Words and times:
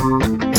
Thank 0.00 0.44
you. 0.44 0.49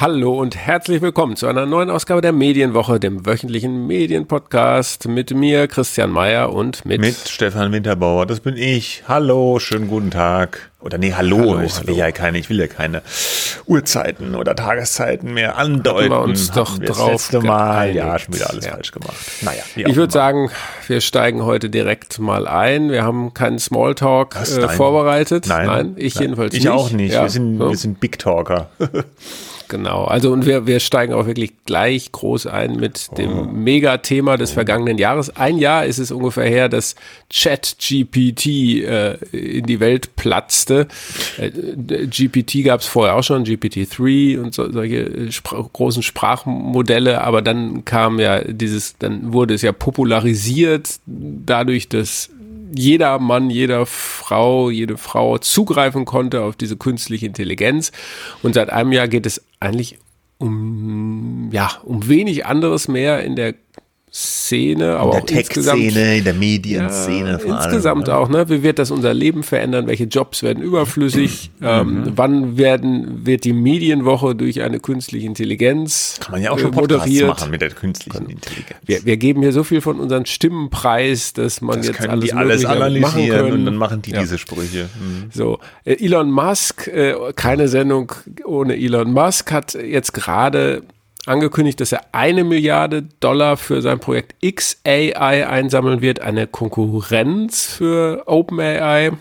Hallo 0.00 0.40
und 0.40 0.56
herzlich 0.56 1.02
willkommen 1.02 1.36
zu 1.36 1.46
einer 1.46 1.66
neuen 1.66 1.90
Ausgabe 1.90 2.22
der 2.22 2.32
Medienwoche, 2.32 2.98
dem 2.98 3.26
wöchentlichen 3.26 3.86
Medienpodcast 3.86 5.08
mit 5.08 5.34
mir, 5.34 5.68
Christian 5.68 6.10
Mayer 6.10 6.54
und 6.54 6.86
mit, 6.86 7.02
mit 7.02 7.28
Stefan 7.28 7.70
Winterbauer. 7.70 8.24
Das 8.24 8.40
bin 8.40 8.56
ich. 8.56 9.02
Hallo, 9.08 9.58
schönen 9.58 9.88
guten 9.88 10.10
Tag. 10.10 10.70
Oder 10.80 10.96
nee, 10.96 11.12
hallo. 11.12 11.36
hallo 11.36 11.60
ich, 11.60 11.86
will 11.86 11.98
ja 11.98 12.12
keine, 12.12 12.38
ich 12.38 12.48
will 12.48 12.58
ja 12.58 12.66
keine 12.66 13.02
Uhrzeiten 13.66 14.36
oder 14.36 14.56
Tageszeiten 14.56 15.34
mehr 15.34 15.58
andeuten. 15.58 16.04
Hatten 16.04 16.10
wir 16.12 16.22
uns 16.22 16.50
doch 16.50 16.80
wir 16.80 16.86
drauf 16.86 17.12
das 17.12 17.32
letzte 17.32 17.46
Mal. 17.46 17.94
Ja, 17.94 18.18
schon 18.18 18.34
wieder 18.34 18.48
alles 18.48 18.64
Ja. 18.64 18.70
falsch 18.72 18.92
gemacht. 18.92 19.16
Naja, 19.42 19.64
Ich 19.76 19.96
würde 19.96 20.14
sagen, 20.14 20.50
wir 20.86 21.02
steigen 21.02 21.44
heute 21.44 21.68
direkt 21.68 22.18
mal 22.18 22.48
ein. 22.48 22.90
Wir 22.90 23.04
haben 23.04 23.34
keinen 23.34 23.58
Smalltalk 23.58 24.34
äh, 24.36 24.60
nein? 24.60 24.76
vorbereitet. 24.78 25.44
Nein, 25.46 25.92
ich 25.96 26.14
nein. 26.14 26.22
jedenfalls 26.22 26.54
ich 26.54 26.60
nicht. 26.60 26.72
auch 26.72 26.90
nicht. 26.90 27.12
Ja, 27.12 27.24
wir, 27.24 27.28
sind, 27.28 27.58
so. 27.58 27.68
wir 27.68 27.76
sind 27.76 28.00
Big 28.00 28.18
Talker. 28.18 28.70
Genau, 29.70 30.04
also 30.04 30.32
und 30.32 30.46
wir, 30.46 30.66
wir 30.66 30.80
steigen 30.80 31.14
auch 31.14 31.26
wirklich 31.26 31.52
gleich 31.64 32.10
groß 32.10 32.48
ein 32.48 32.76
mit 32.76 33.08
Oh. 33.12 33.14
dem 33.14 33.62
Megathema 33.62 34.36
des 34.36 34.50
vergangenen 34.50 34.98
Jahres. 34.98 35.36
Ein 35.36 35.58
Jahr 35.58 35.86
ist 35.86 35.98
es 35.98 36.10
ungefähr 36.10 36.44
her, 36.44 36.68
dass 36.68 36.96
ChatGPT 37.32 38.46
äh, 38.46 39.14
in 39.32 39.66
die 39.66 39.78
Welt 39.78 40.16
platzte. 40.16 40.88
Äh, 41.38 41.50
GPT 42.06 42.64
gab 42.64 42.80
es 42.80 42.86
vorher 42.86 43.14
auch 43.14 43.22
schon, 43.22 43.44
GPT-3 43.44 44.40
und 44.40 44.54
so, 44.54 44.70
solche 44.70 44.98
äh, 44.98 45.32
Spra 45.32 45.64
großen 45.72 46.02
Sprachmodelle, 46.02 47.22
aber 47.22 47.40
dann 47.40 47.84
kam 47.84 48.18
ja 48.18 48.42
dieses, 48.42 48.98
dann 48.98 49.32
wurde 49.32 49.54
es 49.54 49.62
ja 49.62 49.70
popularisiert 49.72 50.98
dadurch, 51.06 51.88
dass 51.88 52.30
jeder 52.74 53.18
Mann, 53.18 53.50
jeder 53.50 53.86
Frau, 53.86 54.70
jede 54.70 54.96
Frau 54.96 55.38
zugreifen 55.38 56.04
konnte 56.04 56.42
auf 56.42 56.56
diese 56.56 56.76
künstliche 56.76 57.26
Intelligenz. 57.26 57.92
Und 58.42 58.54
seit 58.54 58.70
einem 58.70 58.92
Jahr 58.92 59.08
geht 59.08 59.26
es 59.26 59.42
eigentlich 59.60 59.98
um, 60.38 61.50
ja, 61.52 61.70
um 61.84 62.08
wenig 62.08 62.46
anderes 62.46 62.88
mehr 62.88 63.22
in 63.22 63.36
der 63.36 63.54
Szene, 64.12 64.96
aber 64.96 65.12
in 65.18 65.20
auch 65.22 65.26
der 65.26 65.38
insgesamt. 65.38 65.80
Tech-Szene, 65.82 66.16
in 66.18 66.24
der 66.24 66.34
Medienszene 66.34 67.30
Ja, 67.30 67.38
vor 67.38 67.52
allem. 67.54 67.62
insgesamt 67.64 68.06
ne? 68.08 68.16
auch, 68.16 68.28
ne? 68.28 68.48
Wie 68.48 68.62
wird 68.64 68.80
das 68.80 68.90
unser 68.90 69.14
Leben 69.14 69.44
verändern? 69.44 69.86
Welche 69.86 70.04
Jobs 70.04 70.42
werden 70.42 70.62
überflüssig? 70.64 71.50
Mhm. 71.60 71.66
Ähm, 71.66 72.12
wann 72.16 72.58
werden, 72.58 73.24
wird 73.24 73.44
die 73.44 73.52
Medienwoche 73.52 74.34
durch 74.34 74.62
eine 74.62 74.80
künstliche 74.80 75.26
Intelligenz 75.26 76.16
Kann 76.20 76.32
man 76.32 76.42
ja 76.42 76.50
auch 76.50 76.58
äh, 76.58 76.62
schon 76.62 76.72
Podcasts 76.72 77.06
moderiert? 77.06 77.28
machen 77.28 77.50
mit 77.52 77.60
der 77.60 77.70
künstlichen 77.70 78.28
Intelligenz. 78.28 78.80
Wir, 78.84 79.04
wir 79.04 79.16
geben 79.16 79.42
hier 79.42 79.52
so 79.52 79.62
viel 79.62 79.80
von 79.80 80.00
unseren 80.00 80.26
Stimmen 80.26 80.70
preis, 80.70 81.32
dass 81.32 81.60
man 81.60 81.76
das 81.78 81.86
jetzt 81.86 81.96
können 81.98 82.10
alles, 82.10 82.24
die 82.30 82.32
alles 82.34 82.64
analysieren 82.64 83.00
machen 83.02 83.28
können. 83.28 83.52
und 83.52 83.64
dann 83.66 83.76
machen 83.76 84.02
die 84.02 84.10
Ja. 84.10 84.20
diese 84.20 84.38
Sprüche. 84.38 84.88
Mhm. 85.00 85.30
So, 85.32 85.60
äh, 85.84 86.04
Elon 86.04 86.30
Musk, 86.32 86.88
äh, 86.88 87.14
keine 87.36 87.68
Sendung 87.68 88.12
ohne 88.44 88.74
Elon 88.76 89.12
Musk, 89.12 89.52
hat 89.52 89.74
jetzt 89.74 90.12
gerade 90.14 90.82
angekündigt, 91.26 91.80
dass 91.80 91.92
er 91.92 92.00
eine 92.12 92.44
Milliarde 92.44 93.04
Dollar 93.20 93.56
für 93.56 93.82
sein 93.82 94.00
Projekt 94.00 94.34
XAI 94.42 95.46
einsammeln 95.46 96.00
wird, 96.00 96.20
eine 96.20 96.46
Konkurrenz 96.46 97.66
für 97.66 98.22
OpenAI. 98.26 99.12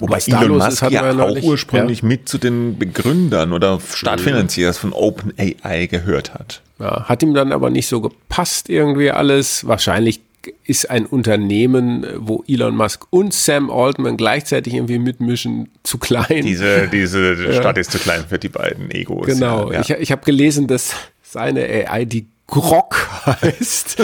Wobei 0.00 0.18
Elon 0.26 0.58
ist, 0.58 0.64
Musk 0.64 0.82
hatten 0.82 0.94
ja 0.94 1.18
auch 1.18 1.42
ursprünglich 1.42 2.02
mit 2.02 2.28
zu 2.28 2.38
den 2.38 2.78
Begründern 2.78 3.52
oder 3.52 3.80
Startfinanzierers 3.80 4.78
von 4.78 4.92
OpenAI 4.92 5.86
gehört 5.86 6.34
hat. 6.34 6.62
Ja, 6.78 7.04
hat 7.08 7.22
ihm 7.22 7.34
dann 7.34 7.52
aber 7.52 7.70
nicht 7.70 7.88
so 7.88 8.00
gepasst 8.00 8.68
irgendwie 8.68 9.10
alles. 9.10 9.66
Wahrscheinlich 9.66 10.20
ist 10.64 10.88
ein 10.88 11.04
Unternehmen, 11.04 12.06
wo 12.16 12.44
Elon 12.46 12.76
Musk 12.76 13.06
und 13.10 13.34
Sam 13.34 13.70
Altman 13.70 14.16
gleichzeitig 14.16 14.74
irgendwie 14.74 14.98
mitmischen, 14.98 15.68
zu 15.82 15.98
klein. 15.98 16.44
Diese, 16.44 16.88
diese 16.88 17.52
Stadt 17.54 17.76
ist 17.76 17.90
zu 17.90 17.98
klein 17.98 18.24
für 18.28 18.38
die 18.38 18.48
beiden 18.48 18.90
Egos. 18.90 19.26
Genau. 19.26 19.72
Ja, 19.72 19.80
Ich, 19.80 19.90
ich 19.90 20.12
habe 20.12 20.24
gelesen, 20.24 20.68
dass 20.68 20.94
seine 21.30 21.62
AI 21.88 22.04
die 22.04 22.28
Grog 22.46 22.96
heißt. 23.26 23.96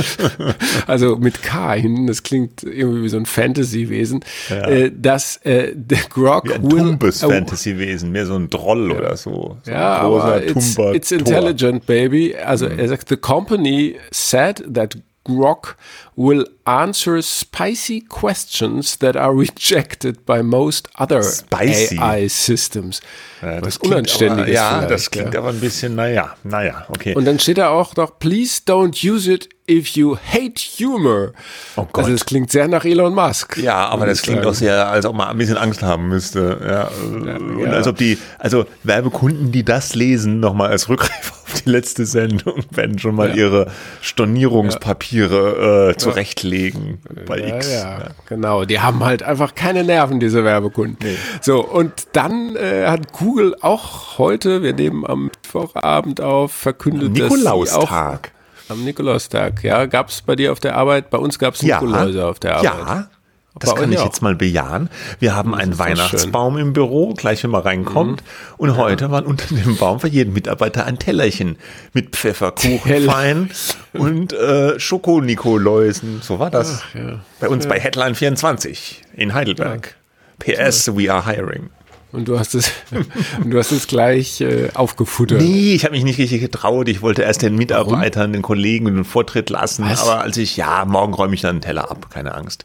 also 0.87 1.17
mit 1.17 1.43
K 1.43 1.73
hinten. 1.75 2.07
Das 2.07 2.23
klingt 2.23 2.63
irgendwie 2.63 3.05
wie 3.05 3.09
so 3.09 3.17
ein 3.17 3.25
Fantasy-Wesen. 3.25 4.23
Ja. 4.51 4.69
Äh, 4.69 4.93
dass 4.95 5.39
äh, 5.39 5.73
der 5.75 6.01
Grog 6.11 6.49
Wie 6.49 6.53
ein 6.53 6.63
will. 6.71 6.79
tumbes 6.79 7.25
oh, 7.25 7.31
Fantasy-Wesen, 7.31 8.13
mehr 8.13 8.27
so 8.27 8.35
ein 8.35 8.51
Droll 8.51 8.91
oder 8.93 9.17
so. 9.17 9.57
so 9.63 9.71
Ja, 9.71 9.97
aber 9.99 10.45
it's, 10.45 10.77
it's 10.93 11.11
intelligent, 11.11 11.87
baby. 11.87 12.37
Also 12.37 12.69
Mhm. 12.69 12.79
er 12.79 12.89
sagt, 12.89 13.09
the 13.09 13.17
company 13.17 13.97
said 14.11 14.63
that 14.75 14.99
Grok 15.25 15.77
will 16.17 16.47
answer 16.65 17.21
spicy 17.23 18.01
questions 18.01 18.99
that 18.99 19.17
are 19.17 19.35
rejected 19.39 20.25
by 20.25 20.43
most 20.43 20.89
other 20.99 21.23
Spicy? 21.23 21.99
AI 21.99 22.29
systems. 22.29 23.01
Ja, 23.43 23.65
Was 23.65 23.81
aber, 23.81 24.49
Ja, 24.49 24.87
das 24.87 25.11
klingt 25.11 25.35
ja. 25.35 25.41
aber 25.41 25.51
ein 25.51 25.61
bisschen, 25.61 25.95
naja, 25.95 26.35
naja, 26.45 26.87
okay. 26.89 27.15
Und 27.15 27.25
dann 27.27 27.39
steht 27.39 27.59
da 27.59 27.69
auch 27.69 27.95
noch, 27.97 28.19
please 28.19 28.63
don't 28.67 29.05
use 29.05 29.31
it 29.31 29.49
if 29.69 29.89
you 29.97 30.17
hate 30.17 30.61
humor. 30.79 31.33
Oh 31.77 31.87
Gott. 31.91 32.05
Also 32.05 32.13
das 32.13 32.25
klingt 32.25 32.51
sehr 32.51 32.69
nach 32.69 32.85
Elon 32.85 33.15
Musk. 33.15 33.57
Ja, 33.59 33.89
aber 33.89 34.07
das 34.07 34.23
klingt 34.23 34.45
auch 34.47 34.55
sehr, 34.55 34.89
als 34.89 35.07
ob 35.07 35.17
man 35.17 35.29
ein 35.29 35.39
bisschen 35.39 35.57
Angst 35.57 35.83
haben 35.83 36.09
müsste. 36.09 36.61
Ja, 36.67 36.89
und 37.05 37.59
ja. 37.61 37.71
als 37.71 37.87
ob 37.87 37.97
die, 37.97 38.19
also 38.39 38.67
Werbekunden, 38.83 39.53
die 39.53 39.65
das 39.65 39.95
lesen, 39.95 40.41
nochmal 40.41 40.71
als 40.71 40.89
Rückgriff 40.89 41.44
die 41.65 41.71
letzte 41.71 42.07
Sendung, 42.07 42.63
werden 42.71 42.99
schon 42.99 43.15
mal 43.15 43.37
ihre 43.37 43.71
Stornierungspapiere 44.01 45.91
äh, 45.91 45.97
zurechtlegen 45.97 46.99
bei 47.27 47.39
Ja, 47.41 47.57
X. 47.57 47.73
ja, 47.73 47.99
genau. 48.29 48.65
Die 48.65 48.81
haben 48.81 49.05
halt 49.05 49.23
einfach 49.23 49.55
keine 49.55 49.85
Nerven, 49.85 50.21
diese 50.21 50.45
Werbekunden. 50.45 51.17
So, 51.41 51.65
und 51.65 51.93
dann 52.13 52.57
äh, 52.57 52.87
hat 52.87 53.13
Google 53.13 53.57
auch 53.61 54.19
heute, 54.19 54.63
wir 54.63 54.73
nehmen 54.75 55.07
am 55.07 55.25
Mittwochabend 55.27 56.21
auf, 56.21 56.53
verkündet, 56.53 57.19
dass 57.19 57.29
sie 57.33 57.47
auch 57.49 57.61
Nikolaustag. 57.63 58.33
am 58.69 58.85
Nikolaustag, 58.85 59.63
ja, 59.65 59.87
gab 59.87 60.09
es 60.09 60.23
bei 60.23 60.37
dir 60.37 60.53
auf 60.53 60.61
der 60.61 60.77
Arbeit, 60.77 61.11
bei 61.11 61.19
uns 61.19 61.39
gab 61.39 61.55
es 61.55 61.63
Ja, 61.63 61.81
Nikoläuse 61.81 62.27
auf 62.27 62.39
der 62.39 62.57
Arbeit. 62.59 62.65
ja. 62.87 63.09
Das 63.57 63.75
kann 63.77 63.93
ich 63.93 63.99
auch. 63.99 64.07
jetzt 64.07 64.21
mal 64.21 64.35
bejahen. 64.35 64.91
Wir 65.21 65.37
haben 65.37 65.55
einen 65.55 65.79
Weihnachtsbaum 65.79 66.59
im 66.59 66.73
Büro, 66.73 67.15
gleich 67.15 67.45
wenn 67.45 67.51
man 67.51 67.63
reinkommt. 67.63 68.23
Mhm. 68.23 68.55
Und 68.57 68.77
heute 68.77 69.11
waren 69.13 69.27
unter 69.27 69.55
dem 69.55 69.77
Baum 69.77 70.01
für 70.01 70.09
jeden 70.09 70.33
Mitarbeiter 70.33 70.87
ein 70.87 70.99
Tellerchen 70.99 71.57
mit 71.93 72.17
Pfefferkuchen 72.17 72.91
Teller. 72.91 73.13
fein 73.13 73.51
und 73.93 74.33
äh, 74.33 74.79
Schokonikoläusen. 74.81 76.21
So 76.21 76.41
war 76.41 76.51
das. 76.51 76.83
ja. 76.95 77.21
Bei 77.39 77.49
uns 77.49 77.69
bei 77.69 77.79
Headline 77.79 78.17
24 78.17 79.03
in 79.15 79.35
Heidelberg. 79.35 79.95
PS, 80.41 80.89
we 80.97 81.13
are 81.13 81.25
hiring. 81.25 81.71
Und 82.15 82.29
du 82.29 82.39
hast 82.39 82.55
es, 82.55 82.71
du 83.45 83.59
hast 83.59 83.73
es 83.73 83.89
gleich 83.89 84.41
äh, 84.41 84.69
aufgefuttert. 84.75 85.43
Nee, 85.43 85.75
ich 85.75 85.85
habe 85.85 85.95
mich 85.95 86.05
nicht 86.05 86.19
richtig 86.19 86.41
getraut. 86.41 86.89
Ich 86.89 87.03
wollte 87.03 87.23
erst 87.23 87.43
den 87.43 87.57
Mitarbeitern, 87.57 88.33
den 88.33 88.43
Kollegen 88.43 88.87
den 88.87 89.05
Vortritt 89.05 89.51
lassen. 89.51 89.85
Was? 89.85 90.03
Aber 90.03 90.21
als 90.21 90.37
ich, 90.37 90.57
ja, 90.57 90.85
morgen 90.85 91.13
räume 91.13 91.35
ich 91.35 91.41
dann 91.41 91.51
einen 91.51 91.61
Teller 91.61 91.91
ab. 91.91 92.11
Keine 92.11 92.35
Angst. 92.35 92.65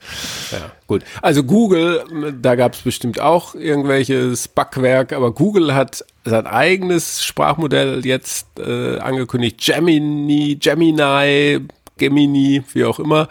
Ja, 0.51 0.71
gut. 0.85 1.03
Also 1.21 1.43
Google, 1.43 2.03
da 2.39 2.55
gab 2.55 2.75
es 2.75 2.81
bestimmt 2.81 3.19
auch 3.19 3.55
irgendwelches 3.55 4.47
Backwerk, 4.47 5.13
aber 5.13 5.33
Google 5.33 5.73
hat 5.73 6.05
sein 6.25 6.45
eigenes 6.45 7.23
Sprachmodell 7.23 8.05
jetzt 8.05 8.47
äh, 8.59 8.99
angekündigt. 8.99 9.59
Gemini, 9.65 10.57
Gemini, 10.59 11.67
Gemini, 11.99 12.63
wie 12.73 12.85
auch 12.85 12.99
immer. 12.99 13.27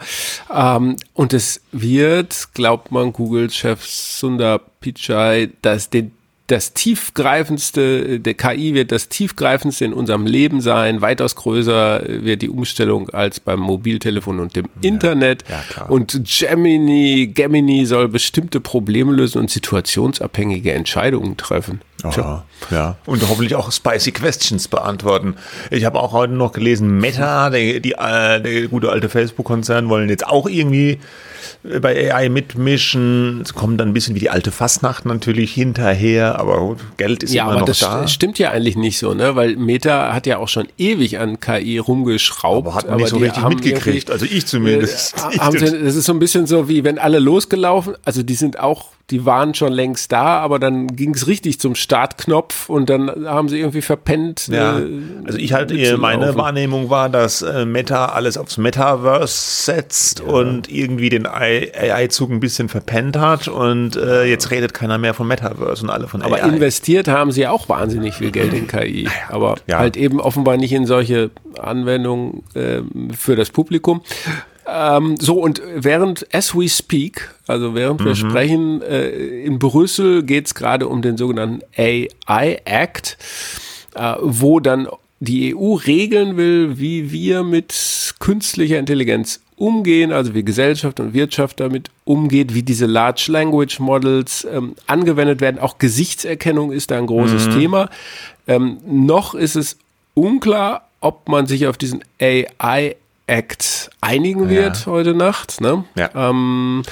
Ähm, 0.53 0.95
und 1.13 1.33
es 1.33 1.61
wird, 1.71 2.53
glaubt 2.53 2.91
man, 2.91 3.11
Google-Chef 3.11 3.85
Sundar 3.85 4.61
Pichai, 4.79 5.49
dass 5.61 5.89
den 5.89 6.11
das 6.49 6.73
tiefgreifendste, 6.73 8.19
der 8.19 8.33
KI 8.33 8.73
wird 8.73 8.91
das 8.91 9.07
tiefgreifendste 9.07 9.85
in 9.85 9.93
unserem 9.93 10.25
Leben 10.25 10.61
sein. 10.61 10.99
Weitaus 10.99 11.35
größer 11.35 12.01
wird 12.07 12.41
die 12.41 12.49
Umstellung 12.49 13.09
als 13.11 13.39
beim 13.39 13.59
Mobiltelefon 13.59 14.39
und 14.39 14.55
dem 14.55 14.65
Internet. 14.81 15.43
ja. 15.47 15.85
Und 15.85 16.19
Gemini, 16.25 17.27
Gemini 17.27 17.85
soll 17.85 18.07
bestimmte 18.07 18.59
Probleme 18.59 19.13
lösen 19.13 19.37
und 19.37 19.51
situationsabhängige 19.51 20.73
Entscheidungen 20.73 21.37
treffen. 21.37 21.81
Aha, 22.03 22.45
ja. 22.71 22.95
Und 23.05 23.27
hoffentlich 23.29 23.55
auch 23.55 23.71
spicy 23.71 24.11
Questions 24.11 24.67
beantworten. 24.67 25.35
Ich 25.71 25.85
habe 25.85 25.99
auch 25.99 26.13
heute 26.13 26.33
noch 26.33 26.51
gelesen, 26.53 26.97
Meta, 26.97 27.49
der, 27.49 27.79
die, 27.79 27.91
äh, 27.93 28.41
der 28.41 28.67
gute 28.67 28.89
alte 28.89 29.09
Facebook-Konzern, 29.09 29.89
wollen 29.89 30.09
jetzt 30.09 30.25
auch 30.27 30.47
irgendwie 30.47 30.99
bei 31.81 32.13
AI 32.13 32.29
mitmischen. 32.29 33.41
Es 33.41 33.53
kommt 33.53 33.79
dann 33.79 33.89
ein 33.89 33.93
bisschen 33.93 34.15
wie 34.15 34.19
die 34.19 34.29
alte 34.29 34.51
Fastnacht 34.51 35.05
natürlich 35.05 35.53
hinterher, 35.53 36.39
aber 36.39 36.59
gut, 36.59 36.77
Geld 36.97 37.23
ist 37.23 37.33
Ja, 37.33 37.43
immer 37.43 37.51
aber 37.51 37.59
noch 37.61 37.67
das 37.67 37.79
da. 37.79 38.03
st- 38.03 38.07
stimmt 38.09 38.39
ja 38.39 38.51
eigentlich 38.51 38.77
nicht 38.77 38.97
so, 38.99 39.13
ne? 39.13 39.35
Weil 39.35 39.55
Meta 39.55 40.13
hat 40.13 40.25
ja 40.25 40.37
auch 40.37 40.47
schon 40.47 40.67
ewig 40.77 41.19
an 41.19 41.39
KI 41.39 41.77
rumgeschraubt. 41.79 42.67
Aber 42.67 42.75
hat 42.75 42.87
man 42.87 42.97
nicht 42.97 43.09
so 43.09 43.17
richtig 43.17 43.43
mitgekriegt. 43.47 44.09
Also 44.11 44.25
ich 44.25 44.45
zumindest. 44.45 45.15
Äh, 45.17 45.39
haben 45.39 45.57
sie, 45.57 45.65
das 45.65 45.95
ist 45.95 46.05
so 46.05 46.13
ein 46.13 46.19
bisschen 46.19 46.47
so 46.47 46.69
wie 46.69 46.83
wenn 46.83 46.97
alle 46.99 47.19
losgelaufen, 47.19 47.95
also 48.05 48.23
die 48.23 48.35
sind 48.35 48.59
auch 48.59 48.89
die 49.09 49.25
waren 49.25 49.55
schon 49.55 49.73
längst 49.73 50.11
da, 50.11 50.37
aber 50.39 50.59
dann 50.59 50.95
ging 50.95 51.15
es 51.15 51.25
richtig 51.25 51.59
zum 51.59 51.73
Startknopf 51.89 52.69
und 52.69 52.87
dann 52.87 53.27
haben 53.27 53.49
sie 53.49 53.57
irgendwie 53.57 53.81
verpennt. 53.81 54.47
Ja. 54.47 54.77
Äh, 54.77 54.85
also 55.25 55.39
ich 55.39 55.53
halte, 55.53 55.97
meine 55.97 56.35
Wahrnehmung 56.35 56.91
war, 56.91 57.09
dass 57.09 57.41
äh, 57.41 57.65
Meta 57.65 58.09
alles 58.09 58.37
aufs 58.37 58.57
Metaverse 58.57 59.63
setzt 59.65 60.19
ja. 60.19 60.25
und 60.27 60.71
irgendwie 60.71 61.09
den 61.09 61.25
AI-Zug 61.25 62.29
ein 62.29 62.39
bisschen 62.39 62.69
verpennt 62.69 63.17
hat 63.17 63.47
und 63.47 63.95
äh, 63.95 64.25
jetzt 64.25 64.51
redet 64.51 64.75
keiner 64.75 64.99
mehr 64.99 65.15
von 65.15 65.27
Metaverse 65.27 65.83
und 65.83 65.89
alle 65.89 66.07
von 66.07 66.21
aber 66.21 66.35
AI. 66.35 66.43
Aber 66.43 66.53
investiert 66.53 67.07
haben 67.07 67.31
sie 67.31 67.47
auch 67.47 67.67
wahnsinnig 67.69 68.13
viel 68.13 68.29
Geld 68.29 68.53
in 68.53 68.67
KI, 68.67 69.05
naja, 69.05 69.15
aber 69.29 69.55
ja. 69.65 69.79
halt 69.79 69.97
eben 69.97 70.21
offenbar 70.21 70.57
nicht 70.57 70.73
in 70.73 70.85
solche 70.85 71.31
Anwendungen 71.59 72.43
äh, 72.53 72.81
für 73.17 73.35
das 73.35 73.49
Publikum. 73.49 74.01
Ähm, 74.71 75.15
so, 75.19 75.41
und 75.41 75.61
während, 75.75 76.27
as 76.33 76.55
we 76.55 76.69
speak, 76.69 77.33
also 77.47 77.75
während 77.75 78.01
mhm. 78.01 78.05
wir 78.05 78.15
sprechen, 78.15 78.81
äh, 78.81 79.09
in 79.43 79.59
Brüssel 79.59 80.23
geht 80.23 80.47
es 80.47 80.55
gerade 80.55 80.87
um 80.87 81.01
den 81.01 81.17
sogenannten 81.17 81.61
AI 81.77 82.61
Act, 82.65 83.17
äh, 83.95 84.15
wo 84.21 84.59
dann 84.59 84.87
die 85.19 85.55
EU 85.55 85.73
regeln 85.73 86.37
will, 86.37 86.79
wie 86.79 87.11
wir 87.11 87.43
mit 87.43 88.15
künstlicher 88.19 88.79
Intelligenz 88.79 89.41
umgehen, 89.57 90.13
also 90.13 90.33
wie 90.33 90.43
Gesellschaft 90.43 90.99
und 91.01 91.13
Wirtschaft 91.13 91.59
damit 91.59 91.89
umgeht, 92.05 92.53
wie 92.53 92.63
diese 92.63 92.85
Large 92.85 93.25
Language 93.29 93.79
Models 93.79 94.47
ähm, 94.49 94.75
angewendet 94.87 95.41
werden. 95.41 95.59
Auch 95.59 95.77
Gesichtserkennung 95.77 96.71
ist 96.71 96.91
da 96.91 96.97
ein 96.97 97.07
großes 97.07 97.47
mhm. 97.47 97.59
Thema. 97.59 97.89
Ähm, 98.47 98.77
noch 98.85 99.35
ist 99.35 99.57
es 99.57 99.77
unklar, 100.13 100.87
ob 101.01 101.27
man 101.27 101.45
sich 101.45 101.67
auf 101.67 101.77
diesen 101.77 102.03
AI 102.21 102.95
Act 103.29 103.89
einigen 104.01 104.49
wird 104.49 104.85
ja. 104.85 104.85
heute 104.87 105.13
Nacht. 105.13 105.61
Ne? 105.61 105.85
Ja. 105.95 106.09
Ähm, 106.15 106.83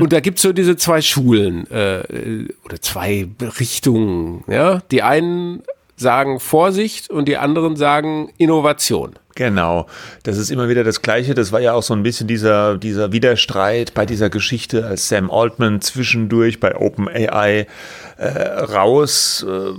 und 0.00 0.12
da 0.12 0.20
gibt 0.20 0.38
es 0.38 0.42
so 0.42 0.52
diese 0.52 0.76
zwei 0.76 1.02
Schulen 1.02 1.70
äh, 1.70 2.46
oder 2.64 2.80
zwei 2.80 3.28
Richtungen. 3.58 4.44
Ja? 4.46 4.80
Die 4.90 5.02
einen 5.02 5.62
sagen 5.96 6.40
Vorsicht 6.40 7.10
und 7.10 7.26
die 7.26 7.36
anderen 7.36 7.76
sagen 7.76 8.30
Innovation. 8.38 9.14
Genau, 9.34 9.86
das 10.24 10.36
ist 10.36 10.50
immer 10.50 10.68
wieder 10.68 10.84
das 10.84 11.00
Gleiche. 11.00 11.34
Das 11.34 11.52
war 11.52 11.60
ja 11.60 11.72
auch 11.72 11.82
so 11.82 11.94
ein 11.94 12.02
bisschen 12.02 12.26
dieser, 12.26 12.76
dieser 12.76 13.12
Widerstreit 13.12 13.94
bei 13.94 14.04
dieser 14.04 14.28
Geschichte, 14.28 14.86
als 14.86 15.08
Sam 15.08 15.30
Altman 15.30 15.80
zwischendurch 15.80 16.60
bei 16.60 16.76
OpenAI 16.76 17.66
äh, 18.18 18.26
raus 18.28 19.46
äh, 19.48 19.72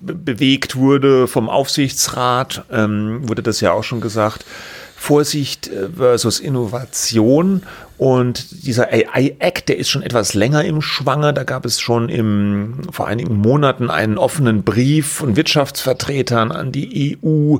bewegt 0.00 0.76
wurde 0.76 1.26
vom 1.26 1.48
Aufsichtsrat, 1.48 2.64
ähm, 2.70 3.28
wurde 3.28 3.42
das 3.42 3.60
ja 3.60 3.72
auch 3.72 3.82
schon 3.82 4.00
gesagt. 4.00 4.44
Vorsicht 5.04 5.66
äh, 5.66 5.90
versus 5.90 6.40
Innovation. 6.40 7.62
Und 7.96 8.66
dieser 8.66 8.88
AI-Act, 8.92 9.68
der 9.68 9.78
ist 9.78 9.88
schon 9.88 10.02
etwas 10.02 10.34
länger 10.34 10.64
im 10.64 10.82
Schwange. 10.82 11.32
Da 11.32 11.44
gab 11.44 11.64
es 11.64 11.80
schon 11.80 12.08
im, 12.08 12.78
vor 12.90 13.06
einigen 13.06 13.36
Monaten 13.36 13.88
einen 13.88 14.18
offenen 14.18 14.64
Brief 14.64 15.06
von 15.06 15.36
Wirtschaftsvertretern 15.36 16.50
an 16.50 16.72
die 16.72 17.18
EU, 17.22 17.58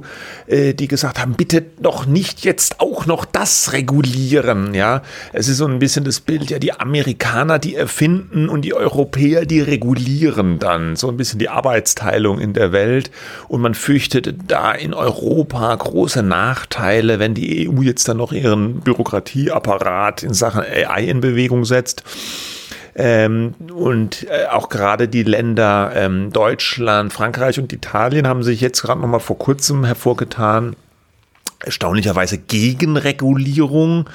äh, 0.49 0.75
die 0.75 0.89
gesagt 0.89 1.21
haben, 1.21 1.35
bitte 1.35 1.65
doch 1.81 2.07
nicht 2.07 2.45
jetzt 2.45 2.81
auch 2.81 3.07
noch 3.07 3.25
das 3.25 3.73
regulieren. 3.73 4.75
Ja, 4.75 5.03
es 5.33 5.47
ist 5.49 5.59
so 5.59 5.67
ein 5.67 5.79
bisschen 5.79 6.05
das 6.05 6.21
Bild, 6.21 6.51
ja, 6.51 6.59
die 6.59 6.73
Amerikaner, 6.73 7.61
die 7.61 7.77
erfinden 7.77 8.49
und 8.49 8.63
die 8.63 8.75
Europäer, 8.75 9.47
die 9.47 9.61
regulieren 9.61 10.59
dann. 10.59 10.97
So 10.97 11.09
ein 11.09 11.17
bisschen 11.17 11.39
die 11.39 11.49
Arbeitsteilung 11.49 12.41
in 12.41 12.55
der 12.55 12.73
Welt. 12.73 13.13
Und 13.47 13.61
man 13.61 13.75
fürchtet 13.75 14.35
da 14.49 14.73
in 14.73 14.95
Europa 14.95 15.73
große 15.77 16.25
Nachteile, 16.25 17.21
wenn 17.21 17.35
die 17.35 17.69
EU 17.69 17.83
jetzt 17.83 18.09
dann 18.09 18.17
noch 18.17 18.33
ihren 18.33 18.81
Bürokratieapparat 18.81 20.24
in 20.25 20.35
Sachen 20.35 20.63
AI 20.63 21.05
in 21.05 21.21
Bewegung 21.21 21.65
setzt. 21.65 22.03
Ähm, 22.97 23.55
und 23.75 24.27
äh, 24.31 24.47
auch 24.47 24.69
gerade 24.69 25.09
die 25.09 25.25
Länder 25.25 25.93
ähm, 25.95 26.33
Deutschland, 26.33 27.13
Frankreich 27.13 27.59
und 27.59 27.73
Italien 27.73 28.29
haben 28.29 28.45
sich 28.45 28.61
jetzt 28.61 28.83
gerade 28.83 29.01
noch 29.01 29.09
mal 29.09 29.19
vor 29.19 29.37
kurzem 29.37 29.85
hervorgetan, 29.85 30.77
erstaunlicherweise 31.65 32.39
gegen 32.39 32.97
Regulierung 32.97 34.09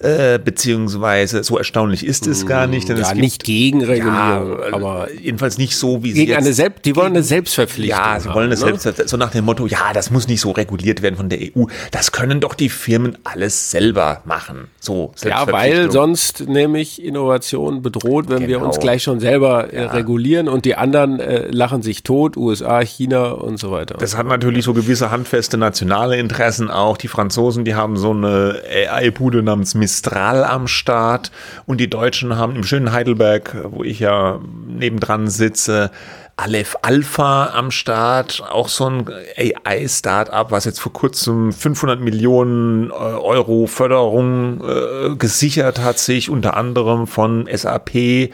äh, 0.00 0.38
beziehungsweise 0.38 1.42
so 1.42 1.58
erstaunlich 1.58 2.06
ist 2.06 2.28
es 2.28 2.46
gar 2.46 2.68
nicht. 2.68 2.88
Denn 2.88 2.96
ja, 2.96 3.02
es 3.02 3.08
gibt, 3.08 3.20
nicht 3.20 3.44
gegen 3.44 3.82
Regulierung, 3.82 4.60
ja, 4.60 4.72
aber 4.72 5.08
jedenfalls 5.12 5.58
nicht 5.58 5.76
so, 5.76 6.04
wie 6.04 6.12
sie 6.12 6.28
jetzt, 6.28 6.38
eine 6.38 6.52
Selbst, 6.52 6.84
Die 6.84 6.94
wollen 6.94 7.08
eine 7.08 7.24
Selbstverpflichtung. 7.24 7.98
Ja, 7.98 8.20
sie 8.20 8.28
wollen 8.28 8.52
eine 8.52 8.60
ne? 8.60 8.78
Selbst, 8.78 9.08
so 9.08 9.16
nach 9.16 9.32
dem 9.32 9.44
Motto, 9.44 9.66
ja, 9.66 9.92
das 9.92 10.12
muss 10.12 10.28
nicht 10.28 10.40
so 10.40 10.52
reguliert 10.52 11.02
werden 11.02 11.16
von 11.16 11.28
der 11.28 11.40
EU. 11.40 11.64
Das 11.90 12.12
können 12.12 12.40
doch 12.40 12.54
die 12.54 12.68
Firmen 12.68 13.18
alles 13.24 13.72
selber 13.72 14.22
machen. 14.24 14.68
So, 14.78 15.12
Ja, 15.24 15.50
weil 15.50 15.90
sonst 15.90 16.48
nämlich 16.48 17.02
Innovation 17.02 17.82
bedroht, 17.82 18.28
wenn 18.28 18.38
genau. 18.38 18.48
wir 18.48 18.62
uns 18.62 18.76
genau. 18.76 18.82
gleich 18.82 19.02
schon 19.02 19.18
selber 19.18 19.72
äh, 19.72 19.82
ja. 19.82 19.90
regulieren 19.90 20.48
und 20.48 20.64
die 20.64 20.76
anderen 20.76 21.18
äh, 21.18 21.48
lachen 21.50 21.82
sich 21.82 22.04
tot, 22.04 22.36
USA, 22.36 22.80
China 22.82 23.30
und 23.30 23.58
so 23.58 23.72
weiter. 23.72 23.96
Das 23.98 24.16
hat 24.16 24.26
natürlich 24.26 24.64
so 24.64 24.74
gewisse 24.74 25.10
handfeste 25.10 25.58
nationale 25.58 26.18
Interessen 26.18 26.70
auch. 26.70 26.96
Die 26.96 27.08
Franzosen, 27.08 27.64
die 27.64 27.74
haben 27.74 27.96
so 27.96 28.12
eine 28.12 28.62
AI-Bude 28.88 29.42
namens 29.42 29.74
Miss 29.74 29.87
Mistral 29.88 30.44
am 30.44 30.68
Start. 30.68 31.30
Und 31.64 31.80
die 31.80 31.88
Deutschen 31.88 32.36
haben 32.36 32.56
im 32.56 32.62
schönen 32.62 32.92
Heidelberg, 32.92 33.56
wo 33.70 33.84
ich 33.84 34.00
ja 34.00 34.38
nebendran 34.66 35.28
sitze, 35.28 35.90
Aleph 36.36 36.76
Alpha 36.82 37.46
am 37.54 37.70
Start, 37.70 38.44
auch 38.48 38.68
so 38.68 38.84
ein 38.84 39.06
AI-Startup, 39.38 40.50
was 40.50 40.66
jetzt 40.66 40.78
vor 40.78 40.92
kurzem 40.92 41.52
500 41.52 42.00
Millionen 42.00 42.90
äh, 42.90 42.92
Euro 42.92 43.66
Förderung 43.66 44.62
äh, 44.62 45.16
gesichert 45.16 45.80
hat, 45.80 45.98
sich 45.98 46.28
unter 46.28 46.54
anderem 46.54 47.06
von 47.06 47.48
SAP 47.50 48.30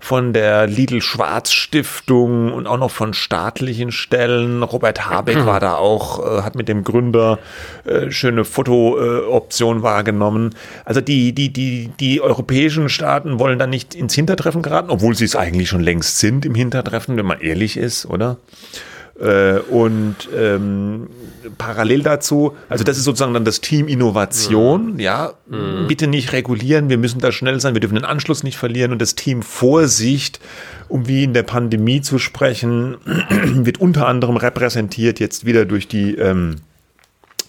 von 0.00 0.32
der 0.32 0.66
Lidl 0.66 1.02
Schwarz 1.02 1.52
Stiftung 1.52 2.52
und 2.52 2.66
auch 2.66 2.78
noch 2.78 2.90
von 2.90 3.12
staatlichen 3.12 3.92
Stellen. 3.92 4.62
Robert 4.62 5.08
Habeck 5.08 5.38
mhm. 5.38 5.46
war 5.46 5.60
da 5.60 5.74
auch, 5.74 6.38
äh, 6.38 6.42
hat 6.42 6.56
mit 6.56 6.68
dem 6.68 6.82
Gründer 6.82 7.38
äh, 7.84 8.10
schöne 8.10 8.44
Fotooption 8.44 9.82
wahrgenommen. 9.82 10.54
Also 10.84 11.02
die, 11.02 11.32
die, 11.32 11.52
die, 11.52 11.90
die 12.00 12.20
europäischen 12.20 12.88
Staaten 12.88 13.38
wollen 13.38 13.58
da 13.58 13.66
nicht 13.66 13.94
ins 13.94 14.14
Hintertreffen 14.14 14.62
geraten, 14.62 14.90
obwohl 14.90 15.14
sie 15.14 15.26
es 15.26 15.36
eigentlich 15.36 15.68
schon 15.68 15.82
längst 15.82 16.18
sind 16.18 16.46
im 16.46 16.54
Hintertreffen, 16.54 17.16
wenn 17.16 17.26
man 17.26 17.40
ehrlich 17.40 17.76
ist, 17.76 18.06
oder? 18.06 18.38
Äh, 19.20 19.58
und 19.68 20.16
ähm, 20.34 21.08
parallel 21.58 22.02
dazu, 22.02 22.56
also 22.70 22.84
das 22.84 22.96
ist 22.96 23.04
sozusagen 23.04 23.34
dann 23.34 23.44
das 23.44 23.60
Team 23.60 23.86
Innovation, 23.86 24.94
mhm. 24.94 24.98
ja, 24.98 25.34
mhm. 25.46 25.86
bitte 25.88 26.06
nicht 26.06 26.32
regulieren, 26.32 26.88
wir 26.88 26.96
müssen 26.96 27.20
da 27.20 27.30
schnell 27.30 27.60
sein, 27.60 27.74
wir 27.74 27.80
dürfen 27.80 27.96
den 27.96 28.04
Anschluss 28.04 28.42
nicht 28.42 28.56
verlieren 28.56 28.92
und 28.92 29.02
das 29.02 29.16
Team 29.16 29.42
Vorsicht, 29.42 30.40
um 30.88 31.06
wie 31.06 31.24
in 31.24 31.34
der 31.34 31.42
Pandemie 31.42 32.00
zu 32.00 32.18
sprechen, 32.18 32.96
wird 33.64 33.78
unter 33.78 34.06
anderem 34.06 34.38
repräsentiert 34.38 35.20
jetzt 35.20 35.44
wieder 35.44 35.66
durch 35.66 35.86
die 35.86 36.14
ähm, 36.14 36.56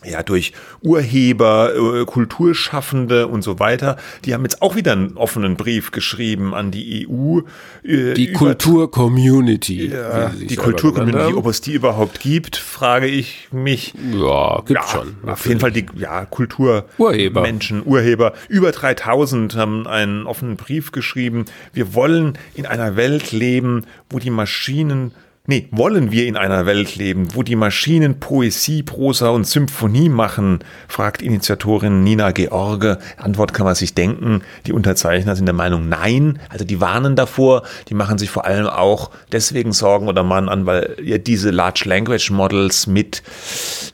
ja, 0.04 0.24
durch 0.24 0.54
Urheber, 0.82 1.74
äh, 1.76 2.06
Kulturschaffende 2.06 3.28
und 3.28 3.44
so 3.44 3.60
weiter. 3.60 3.98
Die 4.26 4.34
haben 4.34 4.44
jetzt 4.44 4.62
auch 4.62 4.76
wieder 4.76 4.94
einen 4.94 5.16
offenen 5.18 5.58
Brief 5.58 5.92
geschrieben 5.92 6.56
an 6.56 6.72
die 6.72 7.08
EU. 7.08 7.42
Äh, 7.84 8.14
die 8.14 8.34
Kultur-Community. 8.34 9.88
Ja, 9.88 10.30
die 10.30 10.56
Kultur-Community, 10.56 11.34
ob 11.34 11.46
es 11.46 11.62
die 11.62 11.74
überhaupt 11.74 12.20
gibt, 12.20 12.58
frage 12.58 13.06
ich 13.06 13.50
mich. 13.52 13.94
Ja, 14.14 14.62
gibt 14.66 14.80
ja, 14.80 14.88
schon. 14.88 15.08
Natürlich. 15.08 15.32
Auf 15.32 15.46
jeden 15.46 15.60
Fall 15.60 15.72
die 15.72 15.86
ja, 15.96 16.26
Kulturmenschen, 16.26 17.84
Urheber. 17.86 18.02
Urheber. 18.02 18.34
Über 18.50 18.72
3000 18.72 19.56
haben 19.56 19.88
einen 19.88 20.26
offenen 20.26 20.58
Brief 20.58 20.92
geschrieben. 20.92 21.46
Wir 21.74 21.94
wollen 21.94 22.38
in 22.56 22.66
einer 22.66 22.96
Welt 22.96 23.32
leben, 23.32 23.86
wo 24.10 24.20
die 24.20 24.30
Maschinen 24.30 25.14
Nee, 25.48 25.68
wollen 25.72 26.12
wir 26.12 26.28
in 26.28 26.38
einer 26.38 26.68
Welt 26.68 26.98
leben, 26.98 27.30
wo 27.34 27.42
die 27.42 27.56
Maschinen 27.56 28.20
Poesie, 28.20 28.84
Prosa 28.84 29.30
und 29.30 29.48
Symphonie 29.48 30.08
machen? 30.08 30.60
fragt 30.88 31.24
Initiatorin 31.24 32.04
Nina 32.04 32.30
George. 32.30 33.00
Antwort 33.18 33.52
kann 33.52 33.66
man 33.66 33.74
sich 33.74 33.96
denken. 33.96 34.44
Die 34.68 34.72
Unterzeichner 34.72 35.36
sind 35.36 35.48
der 35.48 35.56
Meinung, 35.56 35.90
nein. 35.90 36.38
Also 36.50 36.64
die 36.64 36.80
warnen 36.80 37.16
davor. 37.16 37.64
Die 37.90 37.96
machen 37.96 38.20
sich 38.20 38.30
vor 38.30 38.46
allem 38.46 38.68
auch 38.68 39.10
deswegen 39.32 39.74
Sorgen 39.74 40.08
oder 40.08 40.22
mahnen 40.22 40.48
an, 40.48 40.68
weil 40.68 40.96
ja 41.04 41.18
diese 41.18 41.50
Large 41.50 41.86
Language 41.86 42.30
Models 42.30 42.86
mit 42.86 43.24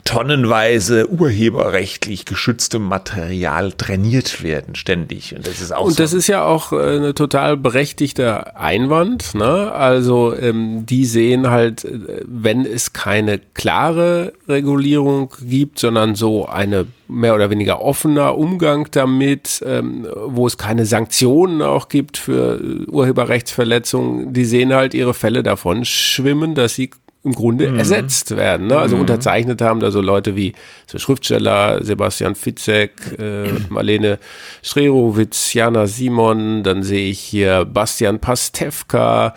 tonnenweise 0.04 1.10
urheberrechtlich 1.10 2.26
geschütztem 2.26 2.84
Material 2.84 3.72
trainiert 3.72 4.44
werden, 4.44 4.76
ständig. 4.76 5.34
Und 5.34 5.48
das 5.48 5.62
ist 5.62 5.74
auch 5.74 5.86
Und 5.86 5.92
so 5.92 6.04
das 6.04 6.12
ist 6.12 6.28
ja 6.28 6.44
auch 6.44 6.74
äh, 6.74 6.76
eine 6.76 7.14
total 7.14 7.56
berechtigter 7.56 8.58
Einwand. 8.58 9.34
Ne? 9.34 9.72
Also 9.72 10.36
ähm, 10.36 10.86
die 10.86 11.06
sehen 11.06 11.37
sehen 11.38 11.50
halt, 11.50 11.86
äh, 11.86 12.22
wenn 12.26 12.66
es 12.66 12.94
keine 12.94 13.40
klare 13.54 14.34
Regulierung 14.48 15.34
gibt, 15.42 15.80
sondern 15.80 16.16
so 16.16 16.48
eine 16.48 16.88
mehr 17.08 17.36
oder 17.36 17.50
weniger 17.50 17.82
offener 17.82 18.38
Umgang 18.38 18.88
damit, 18.92 19.64
ähm, 19.66 20.08
wo 20.26 20.48
es 20.48 20.58
keine 20.58 20.86
Sanktionen 20.86 21.62
auch 21.62 21.90
gibt 21.90 22.18
für 22.18 22.60
Urheberrechtsverletzungen, 22.88 24.34
die 24.34 24.46
sehen 24.46 24.74
halt 24.74 24.94
ihre 24.94 25.14
Fälle 25.14 25.44
davon 25.44 25.86
schwimmen, 25.86 26.56
dass 26.56 26.76
sie 26.76 26.92
im 27.24 27.34
Grunde 27.34 27.70
mhm. 27.70 27.80
ersetzt 27.80 28.36
werden. 28.36 28.68
Ne? 28.68 28.78
Also 28.78 28.96
mhm. 28.96 29.02
unterzeichnet 29.02 29.62
haben 29.62 29.80
da 29.80 29.92
so 29.92 30.02
Leute 30.02 30.36
wie 30.36 30.54
so 30.86 30.98
Schriftsteller 30.98 31.84
Sebastian 31.84 32.36
Fitzek, 32.36 32.92
äh, 33.20 33.50
Marlene 33.70 34.18
Strerowitz, 34.64 35.54
Jana 35.54 35.88
Simon, 35.88 36.64
dann 36.64 36.84
sehe 36.84 37.10
ich 37.10 37.20
hier 37.20 37.66
Bastian 37.66 38.20
Pastewka, 38.20 39.34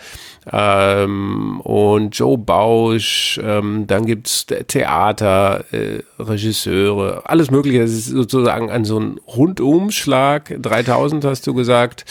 ähm, 0.51 1.61
und 1.61 2.17
Joe 2.17 2.37
Bausch, 2.37 3.39
ähm, 3.43 3.85
dann 3.85 4.07
gibt's 4.07 4.47
Theater, 4.67 5.65
äh, 5.71 5.99
Regisseure, 6.17 7.21
alles 7.25 7.51
mögliche. 7.51 7.81
Das 7.81 7.91
ist 7.91 8.07
sozusagen 8.07 8.71
ein 8.71 8.83
so 8.83 8.99
ein 8.99 9.19
Rundumschlag, 9.27 10.55
3000 10.59 11.25
hast 11.25 11.45
du 11.45 11.53
gesagt, 11.53 12.05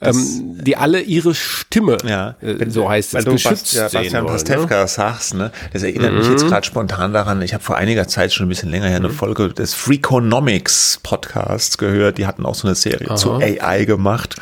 ähm, 0.00 0.16
die 0.64 0.76
alle 0.76 1.00
ihre 1.00 1.34
Stimme, 1.34 1.98
ja, 2.04 2.34
äh, 2.40 2.68
so 2.68 2.88
heißt 2.90 3.14
es, 3.14 3.24
geschützt 3.24 3.76
Bast, 3.76 3.94
ja, 3.94 4.00
Bastian 4.00 4.26
Pastewka 4.26 4.82
ne? 4.82 4.88
sagst, 4.88 5.34
ne? 5.34 5.52
das 5.72 5.84
erinnert 5.84 6.12
mhm. 6.12 6.18
mich 6.18 6.28
jetzt 6.28 6.48
gerade 6.48 6.66
spontan 6.66 7.12
daran, 7.12 7.40
ich 7.42 7.54
habe 7.54 7.62
vor 7.62 7.76
einiger 7.76 8.08
Zeit, 8.08 8.32
schon 8.32 8.46
ein 8.46 8.48
bisschen 8.48 8.70
länger 8.70 8.88
her, 8.88 8.96
eine 8.96 9.08
mhm. 9.08 9.12
Folge 9.12 9.50
des 9.50 9.74
Freakonomics 9.74 10.98
Podcasts 11.04 11.78
gehört, 11.78 12.18
die 12.18 12.26
hatten 12.26 12.44
auch 12.44 12.56
so 12.56 12.66
eine 12.66 12.74
Serie 12.74 13.10
Aha. 13.10 13.16
zu 13.16 13.34
AI 13.34 13.84
gemacht 13.84 14.36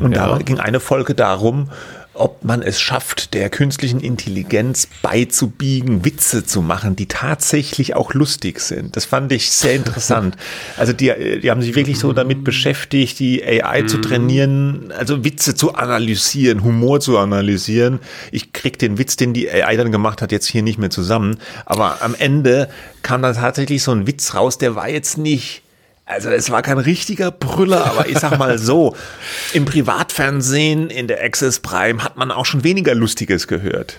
und 0.00 0.14
ja. 0.14 0.28
da 0.28 0.38
ging 0.38 0.60
eine 0.60 0.78
Folge 0.78 1.16
darum, 1.16 1.70
ob 2.14 2.44
man 2.44 2.62
es 2.62 2.80
schafft, 2.80 3.34
der 3.34 3.50
künstlichen 3.50 4.00
Intelligenz 4.00 4.88
beizubiegen, 5.02 6.04
Witze 6.04 6.44
zu 6.44 6.62
machen, 6.62 6.96
die 6.96 7.06
tatsächlich 7.06 7.94
auch 7.94 8.14
lustig 8.14 8.60
sind. 8.60 8.96
Das 8.96 9.04
fand 9.04 9.32
ich 9.32 9.50
sehr 9.50 9.74
interessant. 9.74 10.36
Also 10.76 10.92
die, 10.92 11.12
die 11.42 11.50
haben 11.50 11.62
sich 11.62 11.74
wirklich 11.74 11.98
so 11.98 12.12
damit 12.12 12.44
beschäftigt, 12.44 13.18
die 13.18 13.44
AI 13.44 13.82
zu 13.82 13.98
mhm. 13.98 14.02
trainieren, 14.02 14.92
also 14.96 15.24
Witze 15.24 15.54
zu 15.54 15.74
analysieren, 15.74 16.62
Humor 16.62 17.00
zu 17.00 17.18
analysieren. 17.18 18.00
Ich 18.32 18.52
krieg 18.52 18.78
den 18.78 18.98
Witz, 18.98 19.16
den 19.16 19.32
die 19.32 19.50
AI 19.50 19.76
dann 19.76 19.92
gemacht 19.92 20.22
hat, 20.22 20.32
jetzt 20.32 20.46
hier 20.46 20.62
nicht 20.62 20.78
mehr 20.78 20.90
zusammen. 20.90 21.38
Aber 21.64 22.02
am 22.02 22.14
Ende 22.14 22.68
kam 23.02 23.22
da 23.22 23.32
tatsächlich 23.32 23.82
so 23.82 23.92
ein 23.92 24.06
Witz 24.06 24.34
raus, 24.34 24.58
der 24.58 24.74
war 24.74 24.88
jetzt 24.88 25.18
nicht 25.18 25.63
also 26.06 26.28
es 26.28 26.50
war 26.50 26.62
kein 26.62 26.78
richtiger 26.78 27.30
Brüller, 27.30 27.86
aber 27.86 28.08
ich 28.08 28.18
sag 28.18 28.38
mal 28.38 28.58
so, 28.58 28.96
im 29.54 29.64
Privatfernsehen, 29.64 30.90
in 30.90 31.08
der 31.08 31.22
Access 31.22 31.60
Prime 31.60 32.02
hat 32.04 32.16
man 32.16 32.30
auch 32.30 32.44
schon 32.44 32.62
weniger 32.62 32.94
Lustiges 32.94 33.48
gehört. 33.48 33.98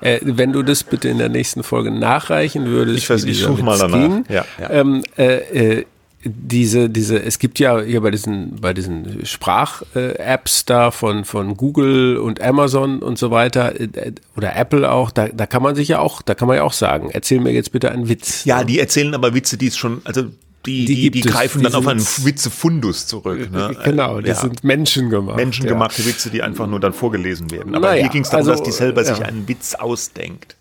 Äh, 0.00 0.18
wenn 0.22 0.52
du 0.52 0.62
das 0.62 0.82
bitte 0.82 1.08
in 1.08 1.18
der 1.18 1.28
nächsten 1.28 1.62
Folge 1.62 1.90
nachreichen 1.90 2.66
würdest. 2.66 2.98
Ich, 2.98 3.10
weiß, 3.10 3.24
ich 3.24 3.38
suche 3.38 3.62
mal 3.62 3.78
danach. 3.78 3.98
Ging, 3.98 4.24
ja, 4.28 4.44
ja. 4.60 4.70
Ähm, 4.70 5.02
äh, 5.16 5.78
äh, 5.78 5.84
diese, 6.22 6.90
diese, 6.90 7.22
es 7.22 7.38
gibt 7.38 7.58
ja 7.58 7.80
hier 7.80 8.02
bei 8.02 8.10
diesen, 8.10 8.56
bei 8.60 8.74
diesen 8.74 9.24
Sprach-Apps 9.24 10.66
da 10.66 10.90
von, 10.90 11.24
von 11.24 11.56
Google 11.56 12.18
und 12.18 12.42
Amazon 12.42 12.98
und 12.98 13.18
so 13.18 13.30
weiter 13.30 13.80
äh, 13.80 14.12
oder 14.36 14.54
Apple 14.56 14.90
auch, 14.90 15.10
da, 15.12 15.28
da 15.28 15.46
kann 15.46 15.62
man 15.62 15.76
sich 15.76 15.88
ja 15.88 16.00
auch, 16.00 16.20
da 16.20 16.34
kann 16.34 16.48
man 16.48 16.58
ja 16.58 16.62
auch 16.64 16.74
sagen, 16.74 17.10
erzähl 17.10 17.40
mir 17.40 17.52
jetzt 17.52 17.72
bitte 17.72 17.90
einen 17.90 18.08
Witz. 18.08 18.44
Ja, 18.44 18.64
die 18.64 18.78
erzählen 18.78 19.14
aber 19.14 19.34
Witze, 19.34 19.56
die 19.56 19.68
es 19.68 19.78
schon, 19.78 20.02
also 20.04 20.24
die, 20.66 20.84
die, 20.84 20.94
die, 20.94 21.10
die 21.10 21.20
greifen 21.22 21.62
dann 21.62 21.74
auf 21.74 21.86
einen 21.86 22.00
Witzefundus 22.00 23.06
zurück. 23.06 23.50
Ne? 23.50 23.76
Genau, 23.84 24.20
das 24.20 24.42
ja. 24.42 24.48
sind 24.48 24.62
menschengemacht. 24.62 25.36
Menschengemachte 25.36 26.02
ja. 26.02 26.08
Witze, 26.08 26.30
die 26.30 26.42
einfach 26.42 26.66
nur 26.66 26.80
dann 26.80 26.92
vorgelesen 26.92 27.50
werden. 27.50 27.74
Aber 27.74 27.88
naja, 27.88 28.02
hier 28.02 28.10
ging 28.10 28.22
es 28.22 28.30
darum, 28.30 28.48
also, 28.48 28.62
dass 28.62 28.68
die 28.68 28.76
selber 28.76 29.02
ja. 29.02 29.14
sich 29.14 29.24
einen 29.24 29.48
Witz 29.48 29.74
ausdenkt. 29.74 30.56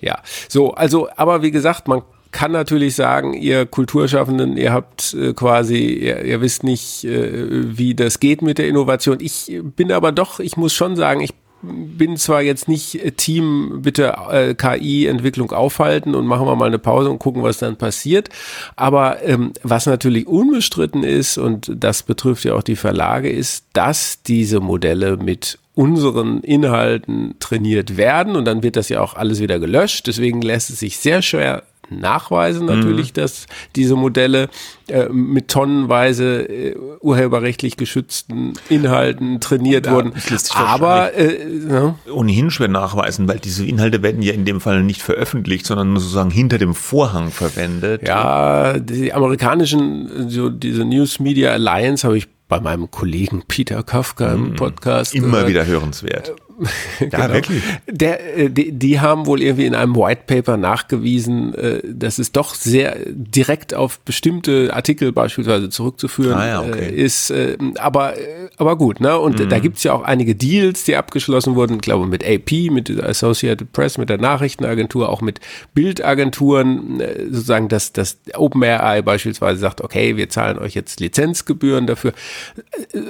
Ja, 0.00 0.20
so, 0.48 0.74
also, 0.74 1.08
aber 1.16 1.42
wie 1.42 1.50
gesagt, 1.50 1.88
man 1.88 2.02
kann 2.34 2.52
natürlich 2.52 2.96
sagen, 2.96 3.32
ihr 3.32 3.64
Kulturschaffenden, 3.64 4.56
ihr 4.56 4.72
habt 4.72 5.14
äh, 5.14 5.32
quasi, 5.32 5.78
ihr, 5.78 6.22
ihr, 6.24 6.40
wisst 6.40 6.64
nicht, 6.64 7.04
äh, 7.04 7.76
wie 7.76 7.94
das 7.94 8.20
geht 8.20 8.42
mit 8.42 8.58
der 8.58 8.68
Innovation. 8.68 9.18
Ich 9.20 9.60
bin 9.76 9.92
aber 9.92 10.12
doch, 10.12 10.40
ich 10.40 10.56
muss 10.56 10.74
schon 10.74 10.96
sagen, 10.96 11.20
ich 11.20 11.32
bin 11.64 12.16
zwar 12.16 12.42
jetzt 12.42 12.68
nicht 12.68 13.04
äh, 13.04 13.12
Team, 13.12 13.80
bitte 13.82 14.14
äh, 14.30 14.54
KI-Entwicklung 14.54 15.52
aufhalten 15.52 16.14
und 16.14 16.26
machen 16.26 16.46
wir 16.46 16.56
mal 16.56 16.66
eine 16.66 16.78
Pause 16.78 17.10
und 17.10 17.18
gucken, 17.18 17.42
was 17.42 17.58
dann 17.58 17.76
passiert. 17.76 18.28
Aber 18.76 19.22
ähm, 19.22 19.52
was 19.62 19.86
natürlich 19.86 20.26
unbestritten 20.26 21.02
ist, 21.02 21.38
und 21.38 21.70
das 21.74 22.02
betrifft 22.02 22.44
ja 22.44 22.54
auch 22.54 22.62
die 22.62 22.76
Verlage, 22.76 23.30
ist, 23.30 23.66
dass 23.72 24.22
diese 24.22 24.60
Modelle 24.60 25.16
mit 25.16 25.58
unseren 25.74 26.40
Inhalten 26.40 27.34
trainiert 27.40 27.96
werden 27.96 28.36
und 28.36 28.44
dann 28.44 28.62
wird 28.62 28.76
das 28.76 28.88
ja 28.88 29.00
auch 29.00 29.14
alles 29.14 29.40
wieder 29.40 29.58
gelöscht. 29.58 30.06
Deswegen 30.06 30.40
lässt 30.40 30.70
es 30.70 30.80
sich 30.80 30.98
sehr 30.98 31.20
schwer 31.20 31.64
nachweisen 31.90 32.66
natürlich, 32.66 33.10
mhm. 33.10 33.20
dass 33.20 33.46
diese 33.76 33.96
Modelle 33.96 34.48
äh, 34.88 35.08
mit 35.08 35.48
tonnenweise 35.48 36.48
äh, 36.48 36.76
urheberrechtlich 37.00 37.76
geschützten 37.76 38.54
Inhalten 38.68 39.40
trainiert 39.40 39.86
ja, 39.86 39.92
wurden. 39.92 40.12
Aber 40.54 41.14
äh, 41.14 41.38
ja. 41.68 41.94
ohnehin 42.12 42.50
schwer 42.50 42.68
nachweisen, 42.68 43.28
weil 43.28 43.38
diese 43.38 43.64
Inhalte 43.64 44.02
werden 44.02 44.22
ja 44.22 44.32
in 44.32 44.44
dem 44.44 44.60
Fall 44.60 44.82
nicht 44.82 45.02
veröffentlicht, 45.02 45.66
sondern 45.66 45.96
sozusagen 45.96 46.30
hinter 46.30 46.58
dem 46.58 46.74
Vorhang 46.74 47.30
verwendet. 47.30 48.06
Ja, 48.06 48.78
die 48.78 49.12
amerikanischen, 49.12 50.28
so 50.28 50.50
diese 50.50 50.84
News 50.84 51.20
Media 51.20 51.52
Alliance 51.52 52.06
habe 52.06 52.18
ich 52.18 52.28
bei 52.48 52.60
meinem 52.60 52.90
Kollegen 52.90 53.42
Peter 53.48 53.82
Kafka 53.82 54.32
im 54.32 54.50
mhm. 54.50 54.56
Podcast. 54.56 55.14
Immer 55.14 55.46
wieder 55.48 55.66
hörenswert. 55.66 56.34
ja, 57.00 57.06
genau. 57.06 57.34
wirklich. 57.34 57.62
Der, 57.86 58.38
äh, 58.38 58.50
die, 58.50 58.72
die, 58.72 59.00
haben 59.00 59.26
wohl 59.26 59.42
irgendwie 59.42 59.66
in 59.66 59.74
einem 59.74 59.96
White 59.96 60.22
Paper 60.26 60.56
nachgewiesen, 60.56 61.54
äh, 61.54 61.80
dass 61.84 62.18
es 62.18 62.32
doch 62.32 62.54
sehr 62.54 62.96
direkt 63.06 63.74
auf 63.74 64.00
bestimmte 64.00 64.72
Artikel 64.72 65.12
beispielsweise 65.12 65.68
zurückzuführen 65.68 66.38
ah, 66.38 66.46
ja, 66.46 66.62
okay. 66.62 66.90
Äh, 66.90 66.94
ist. 66.94 67.32
Aber, 67.78 68.14
aber 68.56 68.76
gut, 68.76 69.00
ne? 69.00 69.18
Und 69.18 69.38
mhm. 69.38 69.48
da 69.48 69.58
gibt's 69.58 69.82
ja 69.82 69.92
auch 69.92 70.02
einige 70.02 70.34
Deals, 70.34 70.84
die 70.84 70.96
abgeschlossen 70.96 71.54
wurden, 71.54 71.74
ich 71.74 71.80
glaube 71.80 72.06
mit 72.06 72.24
AP, 72.24 72.70
mit 72.70 72.88
der 72.88 73.08
Associated 73.08 73.72
Press, 73.72 73.98
mit 73.98 74.08
der 74.08 74.18
Nachrichtenagentur, 74.18 75.08
auch 75.08 75.20
mit 75.20 75.40
Bildagenturen, 75.74 77.02
sozusagen, 77.30 77.68
dass 77.68 77.92
das 77.92 78.18
OpenAI 78.34 79.02
beispielsweise 79.02 79.60
sagt, 79.60 79.80
okay, 79.80 80.16
wir 80.16 80.28
zahlen 80.28 80.58
euch 80.58 80.74
jetzt 80.74 81.00
Lizenzgebühren 81.00 81.86
dafür. 81.86 82.12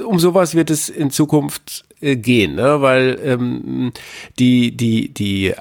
Um 0.07 0.19
sowas 0.19 0.55
wird 0.55 0.71
es 0.71 0.89
in 0.89 1.11
Zukunft 1.11 1.85
äh, 2.05 2.17
gehen, 2.17 2.57
ne? 2.57 2.83
weil 2.83 3.19
ähm, 3.25 3.93
die, 4.39 4.77
die, 4.77 5.13
die 5.13 5.49
äh, 5.49 5.55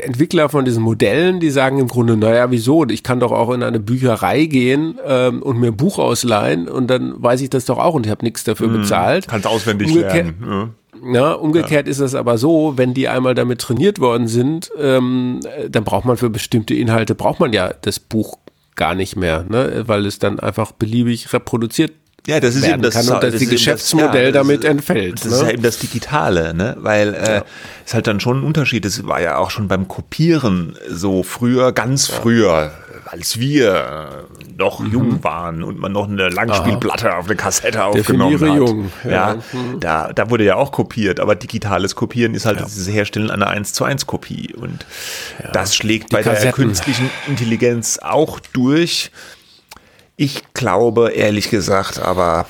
Entwickler 0.00 0.48
von 0.48 0.64
diesen 0.64 0.82
Modellen, 0.82 1.40
die 1.40 1.50
sagen 1.50 1.78
im 1.78 1.88
Grunde, 1.88 2.16
naja, 2.16 2.50
wieso? 2.50 2.84
Ich 2.86 3.02
kann 3.02 3.20
doch 3.20 3.32
auch 3.32 3.50
in 3.50 3.62
eine 3.62 3.80
Bücherei 3.80 4.44
gehen 4.46 4.98
ähm, 5.06 5.42
und 5.42 5.58
mir 5.58 5.68
ein 5.68 5.76
Buch 5.76 5.98
ausleihen 5.98 6.68
und 6.68 6.88
dann 6.88 7.14
weiß 7.22 7.40
ich 7.40 7.50
das 7.50 7.64
doch 7.64 7.78
auch 7.78 7.94
und 7.94 8.06
ich 8.06 8.10
habe 8.10 8.24
nichts 8.24 8.44
dafür 8.44 8.68
hm, 8.68 8.80
bezahlt. 8.80 9.28
Kannst 9.28 9.46
auswendig 9.46 9.88
Umgekehrt, 9.88 10.14
lernen. 10.14 10.44
Ja. 10.46 10.68
Ja, 11.12 11.32
umgekehrt 11.32 11.86
ja. 11.86 11.90
ist 11.90 12.00
es 12.00 12.14
aber 12.14 12.38
so, 12.38 12.74
wenn 12.76 12.94
die 12.94 13.06
einmal 13.06 13.34
damit 13.34 13.60
trainiert 13.60 14.00
worden 14.00 14.28
sind, 14.28 14.70
ähm, 14.80 15.40
dann 15.68 15.84
braucht 15.84 16.04
man 16.04 16.16
für 16.16 16.30
bestimmte 16.30 16.74
Inhalte, 16.74 17.14
braucht 17.14 17.38
man 17.38 17.52
ja 17.52 17.72
das 17.82 18.00
Buch 18.00 18.38
gar 18.76 18.94
nicht 18.94 19.14
mehr, 19.14 19.44
ne? 19.48 19.84
weil 19.86 20.06
es 20.06 20.18
dann 20.18 20.40
einfach 20.40 20.72
beliebig 20.72 21.32
reproduziert 21.32 21.92
ja, 22.26 22.40
das 22.40 22.56
ist 22.56 22.66
eben 22.66 22.82
das, 22.82 22.94
kann 22.94 23.08
und 23.08 23.22
das, 23.22 23.32
das 23.32 23.40
die 23.40 23.46
Geschäftsmodell 23.46 24.32
das, 24.32 24.34
ja, 24.34 24.42
damit 24.42 24.64
entfällt. 24.64 25.24
Das 25.24 25.30
ne? 25.30 25.36
ist 25.36 25.42
ja 25.42 25.50
eben 25.50 25.62
das 25.62 25.78
Digitale, 25.78 26.54
ne? 26.54 26.76
Weil 26.80 27.14
äh, 27.14 27.34
ja. 27.36 27.44
ist 27.84 27.94
halt 27.94 28.06
dann 28.08 28.18
schon 28.18 28.40
ein 28.40 28.44
Unterschied. 28.44 28.84
Das 28.84 29.06
war 29.06 29.20
ja 29.20 29.36
auch 29.36 29.50
schon 29.50 29.68
beim 29.68 29.86
Kopieren 29.86 30.76
so 30.88 31.22
früher, 31.22 31.72
ganz 31.72 32.08
ja. 32.08 32.14
früher, 32.16 32.72
als 33.04 33.38
wir 33.38 34.26
noch 34.58 34.80
mhm. 34.80 34.92
jung 34.92 35.24
waren 35.24 35.62
und 35.62 35.78
man 35.78 35.92
noch 35.92 36.08
eine 36.08 36.28
Langspielplatte 36.28 37.10
Aha. 37.10 37.18
auf 37.18 37.26
eine 37.26 37.36
Kassette 37.36 37.84
aufgenommen 37.84 38.32
Definiere 38.32 38.62
hat. 38.62 38.68
jung. 38.68 38.92
Ja, 39.04 39.10
ja 39.10 39.34
mhm. 39.52 39.80
da, 39.80 40.12
da 40.12 40.30
wurde 40.30 40.44
ja 40.44 40.56
auch 40.56 40.72
kopiert, 40.72 41.20
aber 41.20 41.36
digitales 41.36 41.94
Kopieren 41.94 42.34
ist 42.34 42.46
halt 42.46 42.58
ja. 42.58 42.66
dieses 42.66 42.88
Herstellen 42.88 43.30
einer 43.30 43.48
1 43.48 43.72
zu 43.72 43.84
1 43.84 44.06
Kopie 44.06 44.52
und 44.54 44.84
das 45.52 45.76
schlägt 45.76 46.10
die 46.10 46.16
bei 46.16 46.22
Kassetten. 46.22 46.42
der 46.42 46.52
künstlichen 46.52 47.10
Intelligenz 47.28 47.98
auch 48.02 48.40
durch. 48.52 49.10
Ich 50.16 50.42
glaube, 50.54 51.10
ehrlich 51.12 51.50
gesagt, 51.50 51.98
aber 51.98 52.46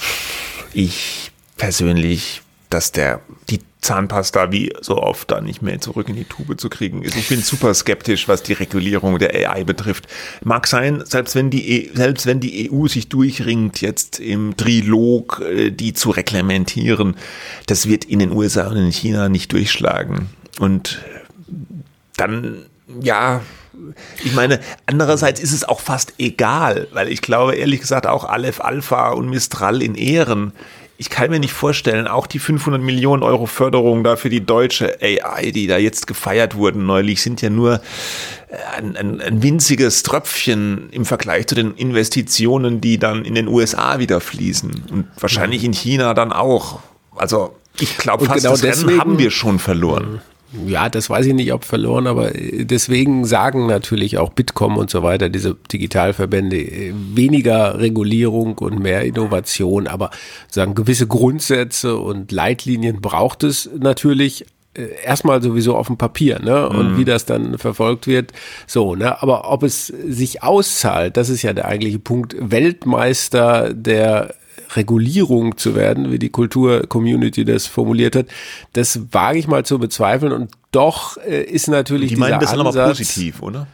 ich 0.73 1.33
persönlich, 1.57 2.43
dass 2.71 2.93
der, 2.93 3.21
die 3.49 3.61
Zahnpasta 3.81 4.51
wie 4.51 4.73
so 4.81 4.99
oft 4.99 5.31
da 5.31 5.41
nicht 5.41 5.63
mehr 5.63 5.81
zurück 5.81 6.09
in 6.09 6.17
die 6.17 6.25
Tube 6.25 6.59
zu 6.61 6.69
kriegen 6.69 7.03
ist. 7.03 7.17
Ich 7.17 7.29
bin 7.29 7.41
super 7.41 7.73
skeptisch, 7.73 8.29
was 8.29 8.43
die 8.43 8.53
Regulierung 8.53 9.19
der 9.19 9.35
AI 9.35 9.65
betrifft. 9.65 10.07
Mag 10.45 10.67
sein, 10.67 11.03
selbst 11.05 11.35
wenn 11.35 11.51
die, 11.51 11.69
e 11.71 11.91
selbst 11.95 12.27
wenn 12.27 12.41
die 12.41 12.71
EU 12.71 12.89
sich 12.89 13.09
durchringt, 13.09 13.81
jetzt 13.81 14.21
im 14.21 14.57
Trilog, 14.57 15.41
äh, 15.41 15.71
die 15.71 15.93
zu 15.93 16.11
reglementieren, 16.11 17.17
das 17.67 17.89
wird 17.89 18.05
in 18.05 18.19
den 18.19 18.33
USA 18.33 18.69
und 18.69 18.77
in 18.77 18.93
China 18.93 19.29
nicht 19.29 19.53
durchschlagen. 19.53 20.29
Und 20.59 21.03
dann, 22.17 22.67
ja, 23.01 23.41
ich 24.25 24.33
meine, 24.35 24.61
andererseits 24.87 25.41
ist 25.41 25.53
es 25.53 25.65
auch 25.65 25.81
fast 25.81 26.15
egal, 26.19 26.89
weil 26.93 27.09
ich 27.09 27.23
glaube, 27.23 27.55
ehrlich 27.55 27.81
gesagt, 27.81 28.07
auch 28.07 28.25
Aleph 28.25 28.61
Alpha 28.61 29.11
und 29.11 29.29
Mistral 29.29 29.83
in 29.83 29.95
Ehren, 29.95 30.53
ich 30.99 31.11
kann 31.11 31.31
mir 31.31 31.39
nicht 31.39 31.53
vorstellen, 31.53 32.07
auch 32.07 32.27
die 32.27 32.39
500 32.39 32.81
Millionen 32.81 33.23
Euro 33.23 33.47
Förderung 33.47 34.03
da 34.03 34.17
für 34.17 34.31
die 34.31 34.45
deutsche 34.45 34.99
AI, 35.03 35.51
die 35.51 35.67
da 35.67 35.77
jetzt 35.77 36.07
gefeiert 36.07 36.55
wurden 36.55 36.87
neulich, 36.87 37.21
sind 37.21 37.43
ja 37.43 37.51
nur 37.51 37.81
äh, 38.49 38.57
ein, 38.79 38.97
ein, 38.97 39.21
ein 39.21 39.43
winziges 39.43 40.03
Tröpfchen 40.03 40.89
im 40.91 41.05
Vergleich 41.05 41.49
zu 41.49 41.55
den 41.55 41.75
Investitionen, 41.75 42.81
die 42.81 42.99
dann 42.99 43.25
in 43.25 43.35
den 43.35 43.49
USA 43.49 43.99
wieder 43.99 44.21
fließen 44.21 44.85
und 44.91 45.07
wahrscheinlich 45.21 45.65
in 45.65 45.73
China 45.73 46.15
dann 46.15 46.33
auch. 46.33 46.81
Also 47.15 47.55
ich 47.79 47.99
glaube, 47.99 48.25
fast 48.25 48.39
genau 48.39 48.53
das 48.53 48.61
deswegen, 48.63 48.99
haben 48.99 49.19
wir 49.19 49.31
schon 49.31 49.59
verloren. 49.59 50.23
Ja, 50.67 50.89
das 50.89 51.11
weiß 51.11 51.27
ich 51.27 51.35
nicht, 51.35 51.53
ob 51.53 51.65
verloren, 51.65 52.07
aber 52.07 52.31
deswegen 52.33 53.25
sagen 53.25 53.67
natürlich 53.67 54.17
auch 54.19 54.31
Bitkom 54.31 54.77
und 54.77 54.91
so 54.91 55.03
weiter, 55.03 55.29
diese 55.29 55.57
Digitalverbände, 55.73 56.93
weniger 57.15 57.79
Regulierung 57.81 58.57
und 58.59 58.79
mehr 58.79 59.03
Innovation, 59.03 59.89
aber 59.89 60.11
sagen 60.49 60.75
gewisse 60.75 61.09
Grundsätze 61.09 61.97
und 61.97 62.31
Leitlinien 62.31 63.01
braucht 63.01 63.43
es 63.43 63.69
natürlich 63.77 64.47
äh, 64.77 64.89
erstmal 65.05 65.43
sowieso 65.43 65.75
auf 65.77 65.89
dem 65.89 65.97
Papier, 65.97 66.39
ne? 66.39 66.69
Und 66.69 66.93
mhm. 66.93 66.99
wie 66.99 67.05
das 67.05 67.25
dann 67.25 67.59
verfolgt 67.59 68.07
wird, 68.07 68.33
so, 68.67 68.95
ne? 68.95 69.23
Aber 69.23 69.51
ob 69.51 69.63
es 69.63 69.87
sich 69.87 70.43
auszahlt, 70.43 71.17
das 71.17 71.29
ist 71.29 71.43
ja 71.43 71.53
der 71.55 71.67
eigentliche 71.67 71.99
Punkt. 71.99 72.37
Weltmeister 72.39 73.75
der 73.75 74.35
Regulierung 74.75 75.57
zu 75.57 75.75
werden, 75.75 76.11
wie 76.11 76.19
die 76.19 76.31
Kultur-Community 76.31 77.45
das 77.45 77.67
formuliert 77.67 78.17
hat, 78.17 78.27
das 78.73 79.01
wage 79.13 79.39
ich 79.39 79.47
mal 79.47 79.65
zu 79.65 79.79
bezweifeln. 79.79 80.33
Und 80.33 80.53
doch 80.73 81.17
äh, 81.19 81.43
ist 81.43 81.69
natürlich 81.69 82.11
die 82.11 82.17
meinen 82.17 82.41
das 82.41 82.53
Ansatz, 82.53 82.77
aber 82.77 82.89
positiv, 82.89 83.43
oder? 83.43 83.67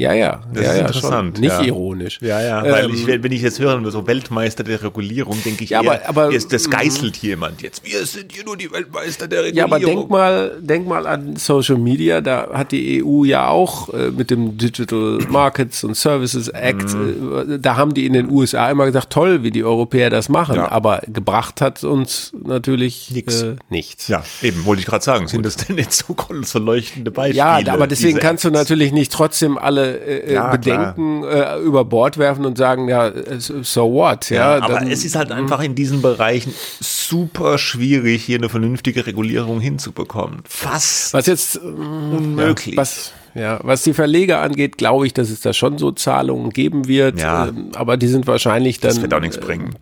Ja, 0.00 0.14
ja. 0.14 0.40
Das 0.54 0.64
ja, 0.64 0.70
ist 0.70 0.78
ja, 0.78 0.86
interessant. 0.86 1.36
Schon. 1.36 1.44
Nicht 1.44 1.52
ja. 1.52 1.62
ironisch. 1.62 2.18
Ja, 2.22 2.40
ja. 2.40 2.62
Weil 2.62 2.86
ähm, 2.86 2.94
ich, 2.94 3.06
wenn 3.06 3.32
ich 3.32 3.42
jetzt 3.42 3.58
höre, 3.58 3.90
so 3.90 4.06
Weltmeister 4.06 4.64
der 4.64 4.82
Regulierung, 4.82 5.36
denke 5.44 5.64
ich, 5.64 5.70
ja, 5.70 5.82
eher, 5.82 6.08
aber, 6.08 6.28
aber, 6.28 6.38
das 6.38 6.70
geißelt 6.70 7.18
jemand 7.18 7.60
jetzt. 7.60 7.84
Wir 7.84 8.06
sind 8.06 8.32
hier 8.32 8.44
nur 8.44 8.56
die 8.56 8.72
Weltmeister 8.72 9.28
der 9.28 9.44
Regulierung. 9.44 9.70
Ja, 9.70 9.76
aber 9.76 9.84
denk 9.84 10.08
mal, 10.08 10.58
denk 10.58 10.88
mal 10.88 11.06
an 11.06 11.36
Social 11.36 11.76
Media. 11.76 12.22
Da 12.22 12.48
hat 12.50 12.72
die 12.72 13.04
EU 13.04 13.24
ja 13.24 13.48
auch 13.48 13.92
äh, 13.92 14.10
mit 14.10 14.30
dem 14.30 14.56
Digital 14.56 15.18
Markets 15.28 15.84
and 15.84 15.94
Services 15.94 16.48
Act, 16.48 16.94
mhm. 16.94 17.54
äh, 17.56 17.58
da 17.58 17.76
haben 17.76 17.92
die 17.92 18.06
in 18.06 18.14
den 18.14 18.30
USA 18.30 18.70
immer 18.70 18.86
gesagt, 18.86 19.10
toll, 19.10 19.42
wie 19.42 19.50
die 19.50 19.64
Europäer 19.64 20.08
das 20.08 20.30
machen. 20.30 20.58
Aber 20.58 21.02
gebracht 21.08 21.60
hat 21.60 21.84
uns 21.84 22.32
natürlich 22.42 23.10
Nix. 23.10 23.42
Äh, 23.42 23.56
nichts. 23.68 24.08
Ja, 24.08 24.24
eben, 24.40 24.64
wollte 24.64 24.80
ich 24.80 24.86
gerade 24.86 25.04
sagen. 25.04 25.28
Sind 25.28 25.44
das 25.44 25.56
denn 25.56 25.76
jetzt 25.76 26.06
so, 26.06 26.16
so 26.42 26.58
leuchtende 26.58 27.10
Beispiele? 27.10 27.36
Ja, 27.36 27.60
aber 27.70 27.86
deswegen 27.86 28.18
kannst 28.18 28.44
du 28.44 28.50
natürlich 28.50 28.92
nicht 28.92 29.12
trotzdem 29.12 29.58
alle 29.58 29.89
äh, 29.90 30.18
äh, 30.18 30.34
ja, 30.34 30.50
Bedenken 30.50 31.24
äh, 31.24 31.58
über 31.58 31.84
Bord 31.84 32.18
werfen 32.18 32.44
und 32.44 32.56
sagen, 32.58 32.88
ja, 32.88 33.12
so 33.38 33.92
what? 33.92 34.30
Ja, 34.30 34.58
ja 34.58 34.64
aber 34.64 34.74
dann, 34.74 34.90
es 34.90 35.04
ist 35.04 35.16
halt 35.16 35.32
einfach 35.32 35.62
in 35.62 35.74
diesen 35.74 36.02
Bereichen 36.02 36.54
super 36.80 37.58
schwierig, 37.58 38.24
hier 38.24 38.38
eine 38.38 38.48
vernünftige 38.48 39.06
Regulierung 39.06 39.60
hinzubekommen. 39.60 40.42
Fast 40.48 41.14
was 41.14 41.26
jetzt 41.26 41.56
unmöglich. 41.58 42.74
Ja, 42.74 42.80
was, 42.80 43.12
ja, 43.34 43.60
was 43.62 43.82
die 43.82 43.94
Verleger 43.94 44.40
angeht, 44.40 44.78
glaube 44.78 45.06
ich, 45.06 45.14
dass 45.14 45.30
es 45.30 45.40
da 45.40 45.52
schon 45.52 45.78
so 45.78 45.92
Zahlungen 45.92 46.50
geben 46.50 46.88
wird. 46.88 47.20
Ja. 47.20 47.48
Ähm, 47.48 47.70
aber 47.74 47.96
die 47.96 48.08
sind 48.08 48.26
wahrscheinlich 48.26 48.80
dann. 48.80 48.90
Das 48.90 49.02
wird 49.02 49.14
auch 49.14 49.20
nichts 49.20 49.38
bringen 49.38 49.74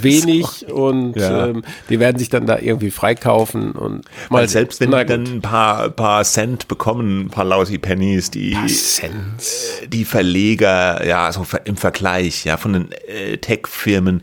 wenig 0.00 0.46
so. 0.68 0.74
und 0.74 1.16
ja. 1.16 1.46
ähm, 1.46 1.62
die 1.88 2.00
werden 2.00 2.18
sich 2.18 2.28
dann 2.28 2.46
da 2.46 2.58
irgendwie 2.58 2.90
freikaufen 2.90 3.72
und 3.72 4.04
mal 4.30 4.40
Weil 4.40 4.48
selbst 4.48 4.80
wenn 4.80 4.90
die 4.90 5.04
dann 5.04 5.24
ein 5.24 5.42
paar, 5.42 5.90
paar 5.90 6.24
Cent 6.24 6.68
bekommen, 6.68 7.26
ein 7.26 7.30
paar 7.30 7.44
lousy 7.44 7.78
Pennies, 7.78 8.30
die, 8.30 8.52
äh, 8.52 9.88
die 9.88 10.04
Verleger, 10.04 11.06
ja, 11.06 11.32
so 11.32 11.46
im 11.64 11.76
Vergleich, 11.76 12.44
ja, 12.44 12.56
von 12.56 12.72
den 12.72 12.92
äh, 12.92 13.38
Tech-Firmen, 13.38 14.22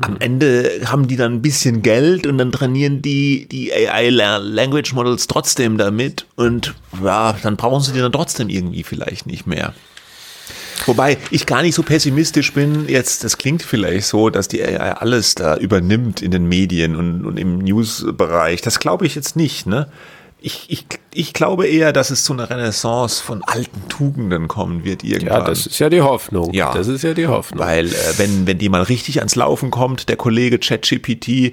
am 0.00 0.12
mhm. 0.12 0.20
Ende 0.20 0.80
haben 0.86 1.08
die 1.08 1.16
dann 1.16 1.34
ein 1.34 1.42
bisschen 1.42 1.82
Geld 1.82 2.26
und 2.26 2.38
dann 2.38 2.52
trainieren 2.52 3.02
die 3.02 3.48
die 3.48 3.72
AI 3.72 4.10
Language 4.10 4.92
Models 4.92 5.26
trotzdem 5.26 5.78
damit 5.78 6.26
und 6.36 6.74
ja, 7.02 7.34
dann 7.42 7.56
brauchen 7.56 7.82
sie 7.82 7.92
die 7.92 8.00
dann 8.00 8.12
trotzdem 8.12 8.48
irgendwie 8.48 8.82
vielleicht 8.82 9.26
nicht 9.26 9.46
mehr. 9.46 9.74
Wobei 10.86 11.18
ich 11.30 11.46
gar 11.46 11.62
nicht 11.62 11.74
so 11.74 11.82
pessimistisch 11.82 12.52
bin. 12.52 12.88
Jetzt, 12.88 13.24
das 13.24 13.38
klingt 13.38 13.62
vielleicht 13.62 14.06
so, 14.06 14.30
dass 14.30 14.48
die 14.48 14.62
AI 14.62 14.92
alles 14.92 15.34
da 15.34 15.56
übernimmt 15.56 16.22
in 16.22 16.30
den 16.30 16.46
Medien 16.46 16.96
und, 16.96 17.24
und 17.24 17.38
im 17.38 17.58
News-Bereich. 17.58 18.62
Das 18.62 18.78
glaube 18.78 19.06
ich 19.06 19.14
jetzt 19.14 19.36
nicht, 19.36 19.66
ne? 19.66 19.88
Ich, 20.40 20.66
ich, 20.68 20.86
ich 21.12 21.32
glaube 21.32 21.66
eher, 21.66 21.92
dass 21.92 22.10
es 22.10 22.22
zu 22.22 22.32
einer 22.32 22.48
Renaissance 22.48 23.20
von 23.20 23.42
alten 23.42 23.88
Tugenden 23.88 24.46
kommen 24.46 24.84
wird 24.84 25.02
irgendwann. 25.02 25.40
Ja, 25.40 25.44
das 25.44 25.66
ist 25.66 25.80
ja 25.80 25.90
die 25.90 26.00
Hoffnung. 26.00 26.54
Ja, 26.54 26.72
das 26.72 26.86
ist 26.86 27.02
ja 27.02 27.12
die 27.12 27.26
Hoffnung. 27.26 27.58
Weil 27.58 27.86
äh, 27.88 28.18
wenn, 28.18 28.46
wenn 28.46 28.56
die 28.56 28.68
mal 28.68 28.82
richtig 28.82 29.18
ans 29.18 29.34
Laufen 29.34 29.72
kommt, 29.72 30.08
der 30.08 30.16
Kollege 30.16 30.60
ChatGPT, 30.60 31.28
äh, 31.28 31.52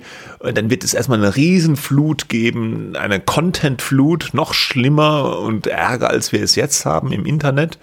dann 0.53 0.69
wird 0.69 0.83
es 0.83 0.93
erstmal 0.93 1.17
eine 1.17 1.35
Riesenflut 1.35 2.29
geben, 2.29 2.95
eine 2.95 3.19
Contentflut, 3.19 4.29
noch 4.33 4.53
schlimmer 4.53 5.39
und 5.39 5.65
ärger, 5.65 6.11
als 6.11 6.31
wir 6.31 6.43
es 6.43 6.55
jetzt 6.55 6.85
haben 6.85 7.11
im 7.11 7.25
Internet. 7.25 7.79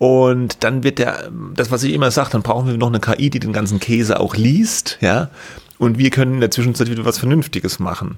Und 0.00 0.64
dann 0.64 0.82
wird 0.82 0.98
der, 0.98 1.30
das, 1.54 1.70
was 1.70 1.82
ich 1.82 1.92
immer 1.92 2.10
sage, 2.10 2.30
dann 2.32 2.40
brauchen 2.40 2.66
wir 2.66 2.78
noch 2.78 2.86
eine 2.86 3.00
KI, 3.00 3.28
die 3.28 3.38
den 3.38 3.52
ganzen 3.52 3.80
Käse 3.80 4.18
auch 4.18 4.34
liest, 4.34 4.96
ja. 5.02 5.28
Und 5.76 5.98
wir 5.98 6.08
können 6.08 6.34
in 6.34 6.40
der 6.40 6.50
Zwischenzeit 6.50 6.88
wieder 6.88 7.04
was 7.04 7.18
Vernünftiges 7.18 7.78
machen. 7.80 8.16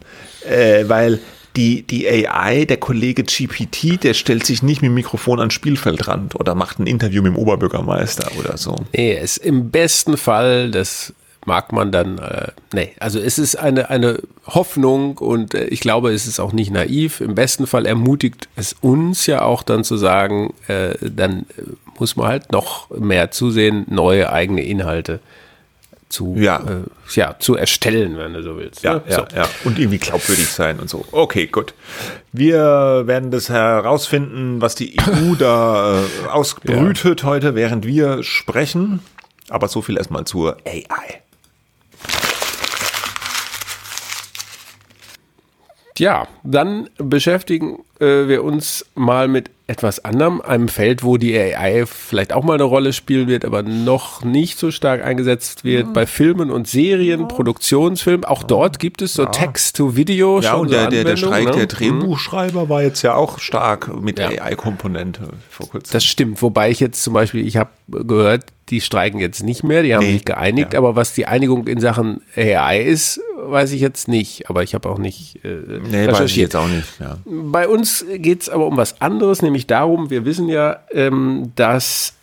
Äh, 0.48 0.84
weil 0.88 1.18
die, 1.56 1.82
die 1.82 2.08
AI, 2.08 2.66
der 2.66 2.76
Kollege 2.76 3.24
GPT, 3.24 4.04
der 4.04 4.14
stellt 4.14 4.46
sich 4.46 4.62
nicht 4.62 4.80
mit 4.82 4.90
dem 4.90 4.94
Mikrofon 4.94 5.40
ans 5.40 5.54
Spielfeldrand 5.54 6.36
oder 6.36 6.54
macht 6.54 6.78
ein 6.78 6.86
Interview 6.86 7.20
mit 7.20 7.32
dem 7.32 7.36
Oberbürgermeister 7.36 8.30
oder 8.38 8.56
so. 8.56 8.76
Nee, 8.92 9.16
es 9.16 9.36
im 9.36 9.72
besten 9.72 10.16
Fall 10.16 10.70
das 10.70 11.12
mag 11.44 11.72
man 11.72 11.90
dann, 11.92 12.18
äh, 12.18 12.48
nee, 12.72 12.92
also 13.00 13.18
es 13.18 13.38
ist 13.38 13.56
eine, 13.56 13.90
eine 13.90 14.20
Hoffnung 14.46 15.18
und 15.18 15.54
äh, 15.54 15.64
ich 15.66 15.80
glaube, 15.80 16.12
es 16.12 16.26
ist 16.26 16.40
auch 16.40 16.52
nicht 16.52 16.70
naiv. 16.70 17.20
Im 17.20 17.34
besten 17.34 17.66
Fall 17.66 17.86
ermutigt 17.86 18.48
es 18.56 18.74
uns 18.80 19.26
ja 19.26 19.42
auch 19.42 19.62
dann 19.62 19.84
zu 19.84 19.96
sagen, 19.96 20.54
äh, 20.68 20.94
dann 21.00 21.46
äh, 21.56 21.62
muss 21.98 22.16
man 22.16 22.28
halt 22.28 22.52
noch 22.52 22.90
mehr 22.90 23.30
zusehen, 23.30 23.86
neue 23.88 24.32
eigene 24.32 24.62
Inhalte 24.62 25.20
zu, 26.12 26.34
ja. 26.38 26.58
Äh, 26.58 26.82
ja, 27.14 27.36
zu 27.38 27.56
erstellen, 27.56 28.18
wenn 28.18 28.34
du 28.34 28.42
so 28.42 28.56
willst. 28.56 28.82
Ja, 28.82 28.94
ne? 28.94 29.02
ja, 29.08 29.16
so. 29.16 29.24
ja. 29.34 29.48
Und 29.64 29.78
irgendwie 29.78 29.98
glaubwürdig 29.98 30.48
sein 30.48 30.78
und 30.78 30.88
so. 30.88 31.04
Okay, 31.10 31.46
gut. 31.46 31.74
Wir 32.32 33.02
werden 33.06 33.30
das 33.30 33.48
herausfinden, 33.48 34.60
was 34.60 34.74
die 34.74 34.96
EU 35.00 35.34
da 35.34 36.02
äh, 36.02 36.28
ausbrütet 36.28 37.22
ja. 37.22 37.26
heute, 37.26 37.54
während 37.54 37.86
wir 37.86 38.22
sprechen. 38.22 39.00
Aber 39.48 39.68
so 39.68 39.82
viel 39.82 39.96
erstmal 39.96 40.24
zur 40.24 40.58
AI. 40.66 41.22
Ja, 45.98 46.26
dann 46.42 46.88
beschäftigen 46.98 47.78
äh, 48.00 48.28
wir 48.28 48.44
uns 48.44 48.86
mal 48.94 49.28
mit 49.28 49.50
etwas 49.66 50.04
anderem, 50.04 50.40
einem 50.40 50.68
Feld, 50.68 51.02
wo 51.02 51.16
die 51.16 51.36
AI 51.36 51.86
vielleicht 51.86 52.32
auch 52.32 52.42
mal 52.42 52.54
eine 52.54 52.64
Rolle 52.64 52.92
spielen 52.92 53.28
wird, 53.28 53.44
aber 53.44 53.62
noch 53.62 54.22
nicht 54.22 54.58
so 54.58 54.70
stark 54.70 55.02
eingesetzt 55.02 55.64
wird. 55.64 55.86
Ja. 55.86 55.92
Bei 55.92 56.06
Filmen 56.06 56.50
und 56.50 56.68
Serien, 56.68 57.20
ja. 57.20 57.26
Produktionsfilmen, 57.26 58.24
auch 58.24 58.42
ja. 58.42 58.46
dort 58.48 58.78
gibt 58.78 59.00
es 59.02 59.14
so 59.14 59.24
Text-to-Video. 59.24 60.40
Ja, 60.40 60.54
und 60.54 60.70
der, 60.70 60.88
der, 60.88 61.04
der 61.04 61.16
Streik 61.16 61.46
ne? 61.46 61.52
der 61.52 61.62
mhm. 61.62 61.68
Drehbuchschreiber 61.68 62.68
war 62.68 62.82
jetzt 62.82 63.02
ja 63.02 63.14
auch 63.14 63.38
stark 63.38 63.94
mit 64.00 64.20
AI-Komponente 64.20 65.28
vor 65.48 65.68
kurzem. 65.68 65.92
Das 65.92 66.04
stimmt, 66.04 66.42
wobei 66.42 66.70
ich 66.70 66.80
jetzt 66.80 67.02
zum 67.02 67.14
Beispiel, 67.14 67.46
ich 67.46 67.56
habe 67.56 67.70
gehört, 67.88 68.44
die 68.68 68.80
streiken 68.80 69.20
jetzt 69.20 69.42
nicht 69.42 69.64
mehr, 69.64 69.82
die 69.82 69.94
haben 69.94 70.04
nee. 70.04 70.14
sich 70.14 70.24
geeinigt, 70.24 70.74
aber 70.74 70.96
was 70.96 71.14
die 71.14 71.26
Einigung 71.26 71.66
in 71.66 71.80
Sachen 71.80 72.22
AI 72.36 72.82
ist, 72.82 73.20
weiß 73.50 73.72
ich 73.72 73.80
jetzt 73.80 74.08
nicht, 74.08 74.48
aber 74.48 74.62
ich 74.62 74.74
habe 74.74 74.88
auch 74.88 74.98
nicht 74.98 75.44
äh, 75.44 75.80
nee, 75.90 76.06
weiß 76.06 76.30
ich 76.30 76.36
jetzt 76.36 76.56
auch 76.56 76.68
nicht. 76.68 76.86
Ja. 77.00 77.18
Bei 77.24 77.68
uns 77.68 78.04
geht 78.16 78.42
es 78.42 78.48
aber 78.48 78.66
um 78.66 78.76
was 78.76 79.00
anderes, 79.00 79.42
nämlich 79.42 79.66
darum, 79.66 80.10
wir 80.10 80.24
wissen 80.24 80.48
ja, 80.48 80.80
ähm, 80.92 81.52
dass 81.56 82.14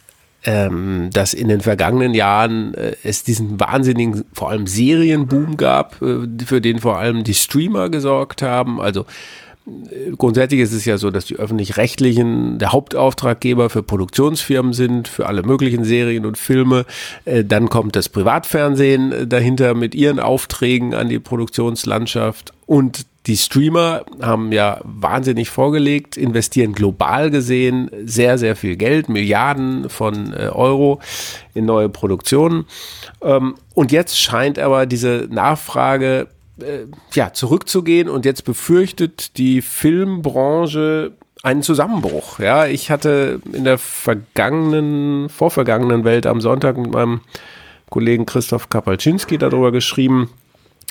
ähm, 0.46 1.10
dass 1.12 1.34
in 1.34 1.50
den 1.50 1.62
vergangenen 1.62 2.14
Jahren 2.14 2.74
äh, 2.74 2.96
es 3.04 3.24
diesen 3.24 3.60
wahnsinnigen, 3.60 4.24
vor 4.32 4.50
allem 4.50 4.68
Serienboom 4.68 5.58
gab, 5.58 6.02
äh, 6.02 6.28
für 6.46 6.62
den 6.62 6.80
vor 6.80 6.98
allem 6.98 7.24
die 7.24 7.34
Streamer 7.34 7.90
gesorgt 7.90 8.42
haben. 8.42 8.80
Also 8.80 9.06
grundsätzlich 10.18 10.62
ist 10.62 10.74
es 10.74 10.86
ja 10.86 10.98
so, 10.98 11.12
dass 11.12 11.26
die 11.26 11.36
öffentlich-rechtlichen 11.36 12.60
der 12.60 12.72
Hauptauftraggeber 12.72 13.70
für 13.70 13.84
Produktionsfirmen 13.84 14.74
sind, 14.74 15.08
für 15.08 15.28
alle 15.28 15.44
möglichen 15.44 15.84
Serien 15.84 16.26
und 16.26 16.38
Filme. 16.38 16.86
Äh, 17.26 17.44
dann 17.44 17.70
kommt 17.70 17.96
das 17.96 18.10
Privatfernsehen 18.10 19.12
äh, 19.12 19.28
dahinter 19.28 19.74
mit 19.74 19.96
ihren 19.96 20.20
Aufträgen 20.20 20.94
an 20.94 21.10
die 21.10 21.20
Produktionslandschaft 21.20 22.54
und 22.66 23.06
die 23.28 23.38
Streamer 23.38 24.06
haben 24.22 24.52
ja 24.52 24.80
wahnsinnig 24.84 25.50
vorgelegt, 25.50 26.18
investieren 26.18 26.74
global 26.74 27.30
gesehen 27.30 27.92
sehr, 28.06 28.38
sehr 28.38 28.56
viel 28.56 28.76
Geld, 28.76 29.10
Milliarden 29.10 29.90
von 29.90 30.34
äh, 30.34 30.48
Euro 30.48 31.00
in 31.54 31.66
neue 31.66 31.90
Produktionen. 31.90 32.66
Ähm, 33.22 33.56
und 33.74 33.92
jetzt 33.92 34.20
scheint 34.20 34.58
aber 34.58 34.86
diese 34.86 35.28
Nachfrage 35.30 36.28
äh, 36.64 36.86
ja, 37.14 37.34
zurückzugehen 37.34 38.10
und 38.10 38.26
jetzt 38.26 38.44
befürchtet 38.46 39.38
die 39.38 39.62
Filmbranche 39.62 41.14
einen 41.44 41.64
Zusammenbruch. 41.64 42.40
Ja, 42.40 42.66
ich 42.66 42.92
hatte 42.92 43.42
in 43.54 43.64
der 43.64 43.78
vergangenen, 43.78 45.30
vorvergangenen 45.30 46.04
Welt 46.04 46.26
am 46.26 46.42
Sonntag 46.42 46.78
mit 46.78 46.92
meinem 46.92 47.22
Kollegen 47.90 48.26
Christoph 48.26 48.70
Kapalczynski 48.70 49.38
darüber 49.38 49.72
geschrieben. 49.72 50.30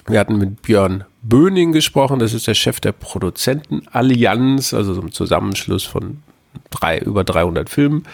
Wir 0.06 0.18
hatten 0.18 0.38
mit 0.38 0.62
Björn 0.62 1.04
Böning 1.22 1.72
gesprochen, 1.72 2.18
das 2.18 2.32
ist 2.32 2.46
der 2.46 2.54
Chef 2.54 2.80
der 2.80 2.92
Produzentenallianz, 2.92 4.72
also 4.72 4.94
so 4.94 5.02
ein 5.02 5.12
Zusammenschluss 5.12 5.84
von 5.84 6.22
drei, 6.70 6.98
über 6.98 7.24
300 7.24 7.68
Filmen 7.68 8.04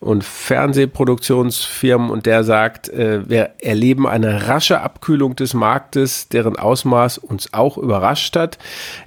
und 0.00 0.24
Fernsehproduktionsfirmen 0.24 2.10
und 2.10 2.24
der 2.24 2.42
sagt, 2.42 2.88
äh, 2.88 3.28
wir 3.28 3.50
erleben 3.58 4.06
eine 4.06 4.48
rasche 4.48 4.80
Abkühlung 4.80 5.36
des 5.36 5.52
Marktes, 5.52 6.28
deren 6.28 6.56
Ausmaß 6.56 7.18
uns 7.18 7.52
auch 7.52 7.76
überrascht 7.76 8.34
hat. 8.34 8.58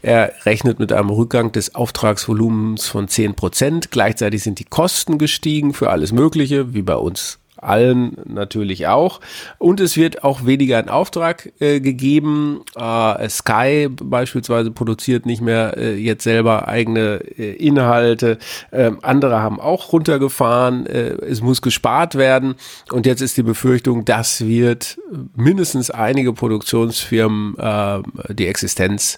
Er 0.04 0.34
rechnet 0.46 0.80
mit 0.80 0.94
einem 0.94 1.10
Rückgang 1.10 1.52
des 1.52 1.74
Auftragsvolumens 1.74 2.88
von 2.88 3.08
10 3.08 3.34
Prozent. 3.34 3.90
Gleichzeitig 3.90 4.44
sind 4.44 4.60
die 4.60 4.66
Kosten 4.66 5.18
gestiegen 5.18 5.74
für 5.74 5.90
alles 5.90 6.12
Mögliche, 6.12 6.76
wie 6.76 6.84
bei 6.84 6.96
uns 6.96 7.40
allen 7.64 8.18
natürlich 8.26 8.88
auch. 8.88 9.20
Und 9.58 9.80
es 9.80 9.98
wird 9.98 10.24
auch 10.24 10.46
weniger 10.46 10.80
in 10.80 10.90
Auftrag 10.90 11.52
äh, 11.60 11.80
gegeben. 11.80 12.62
Äh, 12.76 13.30
Sky 13.30 13.90
beispielsweise 13.90 14.72
produziert 14.72 15.26
nicht 15.26 15.42
mehr 15.42 15.78
äh, 15.78 15.96
jetzt 15.96 16.24
selber 16.24 16.68
eigene 16.68 17.22
äh, 17.38 17.54
Inhalte. 17.56 18.38
Ähm, 18.72 19.00
andere 19.02 19.42
haben 19.42 19.60
auch 19.60 19.94
runtergefahren. 19.94 20.86
Äh, 20.86 21.16
es 21.26 21.42
muss 21.42 21.62
gespart 21.62 22.16
werden. 22.16 22.56
Und 22.92 23.06
jetzt 23.06 23.22
ist 23.22 23.38
die 23.38 23.44
Befürchtung, 23.44 24.06
das 24.06 24.46
wird 24.46 24.98
mindestens 25.36 25.90
einige 25.90 26.34
Produktionsfirmen 26.34 27.58
äh, 27.58 28.02
die 28.34 28.48
Existenz 28.48 29.18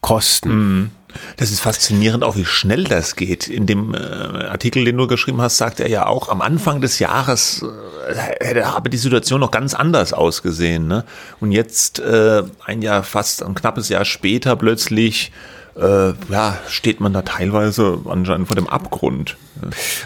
kosten. 0.00 0.50
Mhm. 0.50 0.90
Das 1.36 1.50
ist 1.50 1.60
faszinierend, 1.60 2.24
auch 2.24 2.36
wie 2.36 2.44
schnell 2.44 2.84
das 2.84 3.16
geht. 3.16 3.48
In 3.48 3.66
dem 3.66 3.94
äh, 3.94 3.98
Artikel, 3.98 4.84
den 4.84 4.96
du 4.96 5.06
geschrieben 5.06 5.40
hast, 5.40 5.56
sagt 5.56 5.80
er 5.80 5.88
ja 5.88 6.06
auch, 6.06 6.28
am 6.28 6.40
Anfang 6.40 6.80
des 6.80 6.98
Jahres 6.98 7.64
äh, 8.40 8.62
habe 8.62 8.90
die 8.90 8.96
Situation 8.96 9.40
noch 9.40 9.50
ganz 9.50 9.74
anders 9.74 10.12
ausgesehen. 10.12 10.86
Ne? 10.86 11.04
Und 11.40 11.52
jetzt, 11.52 11.98
äh, 12.00 12.42
ein 12.64 12.82
Jahr, 12.82 13.02
fast 13.02 13.42
ein 13.42 13.54
knappes 13.54 13.88
Jahr 13.88 14.04
später, 14.04 14.56
plötzlich 14.56 15.32
äh, 15.78 16.12
ja, 16.30 16.58
steht 16.68 17.00
man 17.00 17.12
da 17.12 17.22
teilweise 17.22 18.00
anscheinend 18.08 18.48
vor 18.48 18.56
dem 18.56 18.68
Abgrund. 18.68 19.36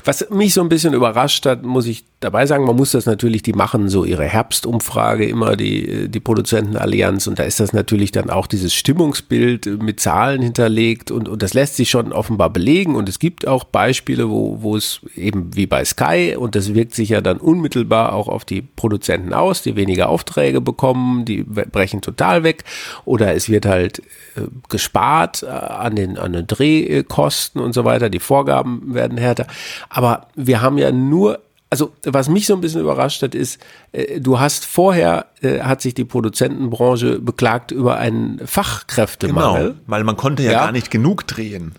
Was 0.05 0.29
mich 0.31 0.55
so 0.55 0.63
ein 0.63 0.69
bisschen 0.69 0.95
überrascht 0.95 1.47
hat, 1.47 1.63
muss 1.63 1.87
ich 1.87 2.05
dabei 2.21 2.47
sagen, 2.47 2.65
man 2.65 2.77
muss 2.77 2.93
das 2.93 3.07
natürlich, 3.07 3.43
die 3.43 3.53
machen 3.53 3.89
so 3.89 4.05
ihre 4.05 4.25
Herbstumfrage 4.25 5.27
immer, 5.27 5.57
die, 5.57 6.09
die 6.09 6.21
Produzentenallianz, 6.21 7.27
und 7.27 7.39
da 7.39 7.43
ist 7.43 7.61
das 7.61 7.73
natürlich 7.73 8.13
dann 8.13 8.31
auch 8.31 8.47
dieses 8.47 8.73
Stimmungsbild 8.75 9.83
mit 9.83 10.01
Zahlen 10.01 10.41
hinterlegt 10.41 11.11
und, 11.11 11.29
und 11.29 11.43
das 11.43 11.55
lässt 11.55 11.77
sich 11.77 11.91
schon 11.91 12.13
offenbar 12.13 12.51
belegen 12.51 12.95
und 12.95 13.09
es 13.09 13.19
gibt 13.19 13.47
auch 13.47 13.65
Beispiele, 13.65 14.31
wo, 14.31 14.63
wo 14.63 14.77
es 14.77 15.01
eben 15.17 15.55
wie 15.55 15.67
bei 15.67 15.85
Sky 15.85 16.37
und 16.39 16.55
das 16.55 16.75
wirkt 16.75 16.95
sich 16.95 17.11
ja 17.11 17.21
dann 17.21 17.39
unmittelbar 17.39 18.13
auch 18.13 18.29
auf 18.29 18.45
die 18.45 18.63
Produzenten 18.63 19.35
aus, 19.35 19.63
die 19.63 19.77
weniger 19.77 20.09
Aufträge 20.09 20.61
bekommen, 20.61 21.25
die 21.25 21.43
brechen 21.43 22.01
total 22.01 22.45
weg 22.45 22.65
oder 23.05 23.35
es 23.35 23.49
wird 23.49 23.67
halt 23.67 23.99
äh, 24.37 24.43
gespart 24.69 25.43
an 25.63 25.97
den, 25.97 26.19
an 26.19 26.33
den 26.33 26.47
Drehkosten 26.47 27.61
und 27.61 27.73
so 27.73 27.85
weiter, 27.85 28.11
die 28.11 28.21
Vorgaben 28.21 28.95
werden 28.95 29.19
härter, 29.19 29.47
aber 29.89 30.29
wir 30.35 30.61
haben 30.61 30.79
ja 30.79 30.93
nur 30.93 31.41
also 31.71 31.91
was 32.05 32.29
mich 32.29 32.47
so 32.47 32.53
ein 32.53 32.61
bisschen 32.61 32.83
überrascht 32.83 33.23
hat, 33.23 33.35
ist, 33.35 33.59
äh, 33.93 34.21
du 34.21 34.39
hast 34.39 34.67
vorher, 34.67 35.29
äh, 35.41 35.61
hat 35.61 35.81
sich 35.81 35.95
die 35.95 36.05
Produzentenbranche 36.05 37.19
beklagt 37.19 37.71
über 37.71 37.97
einen 37.97 38.47
Fachkräftemangel. 38.47 39.69
Genau, 39.69 39.81
weil 39.87 40.05
man 40.05 40.19
konnte 40.19 40.43
ja, 40.43 40.53
ja. 40.53 40.59
gar 40.65 40.73
nicht 40.73 40.91
genug 40.91 41.27
drehen. 41.27 41.73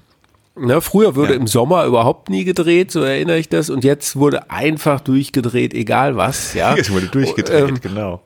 Ne, 0.56 0.82
früher 0.82 1.16
wurde 1.16 1.34
ja. 1.34 1.40
im 1.40 1.46
Sommer 1.46 1.86
überhaupt 1.86 2.30
nie 2.30 2.44
gedreht, 2.44 2.92
so 2.92 3.02
erinnere 3.02 3.38
ich 3.38 3.50
das, 3.50 3.70
und 3.70 3.84
jetzt 3.84 4.16
wurde 4.16 4.52
einfach 4.52 5.00
durchgedreht, 5.00 5.74
egal 5.76 6.16
was. 6.16 6.54
Ja, 6.64 6.76
es 6.76 6.92
wurde 6.92 7.08
durchgedreht, 7.08 7.70
ähm, 7.70 7.82
genau. 7.82 8.22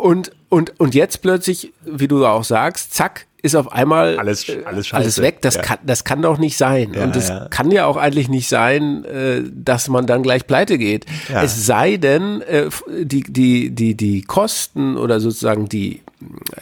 Und 0.00 0.32
und 0.48 0.78
und 0.78 0.94
jetzt 0.94 1.22
plötzlich, 1.22 1.72
wie 1.84 2.08
du 2.08 2.24
auch 2.26 2.44
sagst, 2.44 2.94
zack, 2.94 3.26
ist 3.44 3.54
auf 3.54 3.70
einmal 3.72 4.18
alles, 4.18 4.48
äh, 4.48 4.62
alles, 4.64 4.92
alles 4.94 5.20
weg. 5.20 5.42
Das, 5.42 5.56
ja. 5.56 5.62
kann, 5.62 5.78
das 5.84 6.04
kann 6.04 6.22
doch 6.22 6.38
nicht 6.38 6.56
sein. 6.56 6.94
Ja, 6.94 7.04
und 7.04 7.14
es 7.14 7.28
ja. 7.28 7.46
kann 7.50 7.70
ja 7.70 7.84
auch 7.84 7.98
eigentlich 7.98 8.30
nicht 8.30 8.48
sein, 8.48 9.04
äh, 9.04 9.42
dass 9.52 9.88
man 9.88 10.06
dann 10.06 10.22
gleich 10.22 10.46
pleite 10.46 10.78
geht. 10.78 11.04
Es 11.28 11.66
sei 11.66 11.98
denn, 11.98 12.40
äh, 12.40 12.70
die, 13.02 13.22
die, 13.22 13.70
die, 13.70 13.94
die 13.96 14.22
Kosten 14.22 14.96
oder 14.96 15.20
sozusagen 15.20 15.68
die, 15.68 16.00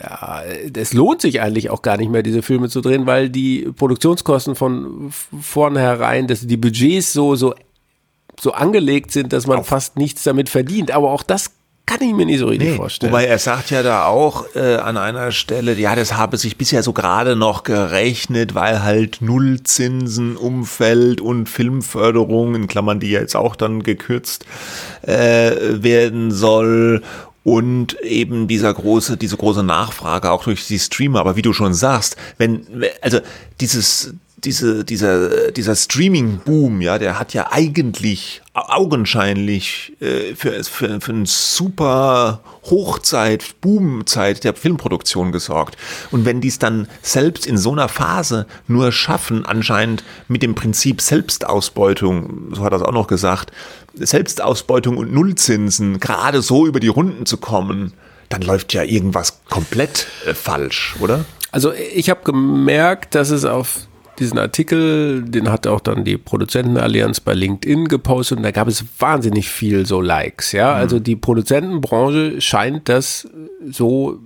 ja, 0.00 0.42
es 0.76 0.92
lohnt 0.92 1.20
sich 1.20 1.40
eigentlich 1.40 1.70
auch 1.70 1.82
gar 1.82 1.98
nicht 1.98 2.10
mehr, 2.10 2.24
diese 2.24 2.42
Filme 2.42 2.68
zu 2.68 2.80
drehen, 2.80 3.06
weil 3.06 3.30
die 3.30 3.70
Produktionskosten 3.76 4.56
von 4.56 5.12
vornherein, 5.40 6.26
dass 6.26 6.44
die 6.44 6.56
Budgets 6.56 7.12
so, 7.12 7.36
so 7.36 7.54
so 8.40 8.52
angelegt 8.52 9.12
sind, 9.12 9.32
dass 9.32 9.46
man 9.46 9.60
Auf. 9.60 9.68
fast 9.68 9.96
nichts 9.96 10.24
damit 10.24 10.48
verdient. 10.48 10.90
Aber 10.90 11.12
auch 11.12 11.22
das 11.22 11.52
kann 11.84 12.00
ich 12.00 12.14
mir 12.14 12.26
nicht 12.26 12.38
so 12.38 12.46
richtig 12.46 12.70
nee, 12.70 12.76
vorstellen. 12.76 13.12
Wobei 13.12 13.26
er 13.26 13.38
sagt 13.38 13.70
ja 13.70 13.82
da 13.82 14.06
auch 14.06 14.46
äh, 14.54 14.76
an 14.76 14.96
einer 14.96 15.32
Stelle, 15.32 15.74
ja, 15.74 15.96
das 15.96 16.16
habe 16.16 16.36
sich 16.36 16.56
bisher 16.56 16.82
so 16.82 16.92
gerade 16.92 17.34
noch 17.36 17.64
gerechnet, 17.64 18.54
weil 18.54 18.82
halt 18.82 19.20
Nullzinsen, 19.20 20.36
Umfeld 20.36 21.20
und 21.20 21.48
Filmförderung, 21.48 22.54
in 22.54 22.66
Klammern, 22.68 23.00
die 23.00 23.10
jetzt 23.10 23.34
auch 23.34 23.56
dann 23.56 23.82
gekürzt 23.82 24.46
äh, 25.02 25.82
werden 25.82 26.30
soll 26.30 27.02
und 27.44 28.00
eben 28.02 28.46
dieser 28.46 28.72
große, 28.72 29.16
diese 29.16 29.36
große 29.36 29.64
Nachfrage 29.64 30.30
auch 30.30 30.44
durch 30.44 30.66
die 30.66 30.78
Streamer. 30.78 31.20
Aber 31.20 31.36
wie 31.36 31.42
du 31.42 31.52
schon 31.52 31.74
sagst, 31.74 32.16
wenn, 32.38 32.66
also 33.00 33.18
dieses, 33.60 34.14
diese, 34.44 34.84
dieser, 34.84 35.52
dieser 35.52 35.76
Streaming-Boom, 35.76 36.80
ja, 36.80 36.98
der 36.98 37.18
hat 37.18 37.32
ja 37.32 37.52
eigentlich 37.52 38.42
augenscheinlich 38.54 39.92
äh, 40.00 40.34
für, 40.34 40.64
für, 40.64 41.00
für 41.00 41.12
eine 41.12 41.26
super 41.26 42.40
Hochzeit, 42.64 43.60
Boomzeit 43.60 44.42
der 44.44 44.54
Filmproduktion 44.54 45.30
gesorgt. 45.30 45.76
Und 46.10 46.24
wenn 46.24 46.40
die 46.40 46.48
es 46.48 46.58
dann 46.58 46.88
selbst 47.02 47.46
in 47.46 47.56
so 47.56 47.72
einer 47.72 47.88
Phase 47.88 48.46
nur 48.66 48.90
schaffen, 48.90 49.46
anscheinend 49.46 50.02
mit 50.28 50.42
dem 50.42 50.54
Prinzip 50.54 51.00
Selbstausbeutung, 51.00 52.52
so 52.52 52.64
hat 52.64 52.72
er 52.72 52.80
es 52.80 52.82
auch 52.82 52.92
noch 52.92 53.06
gesagt, 53.06 53.52
Selbstausbeutung 53.94 54.96
und 54.96 55.12
Nullzinsen 55.12 56.00
gerade 56.00 56.42
so 56.42 56.66
über 56.66 56.80
die 56.80 56.88
Runden 56.88 57.26
zu 57.26 57.36
kommen, 57.36 57.92
dann 58.28 58.42
läuft 58.42 58.72
ja 58.72 58.82
irgendwas 58.82 59.40
komplett 59.48 60.06
äh, 60.26 60.34
falsch, 60.34 60.96
oder? 61.00 61.24
Also 61.52 61.72
ich 61.72 62.08
habe 62.10 62.22
gemerkt, 62.24 63.14
dass 63.14 63.30
es 63.30 63.44
auf 63.44 63.86
diesen 64.18 64.38
Artikel, 64.38 65.22
den 65.22 65.50
hat 65.50 65.66
auch 65.66 65.80
dann 65.80 66.04
die 66.04 66.16
Produzentenallianz 66.16 67.20
bei 67.20 67.34
LinkedIn 67.34 67.88
gepostet 67.88 68.38
und 68.38 68.44
da 68.44 68.50
gab 68.50 68.68
es 68.68 68.84
wahnsinnig 68.98 69.48
viel 69.48 69.86
so 69.86 70.00
Likes, 70.00 70.52
ja. 70.52 70.72
Mhm. 70.72 70.76
Also 70.76 70.98
die 70.98 71.16
Produzentenbranche 71.16 72.40
scheint 72.40 72.88
das 72.88 73.28
so 73.68 74.20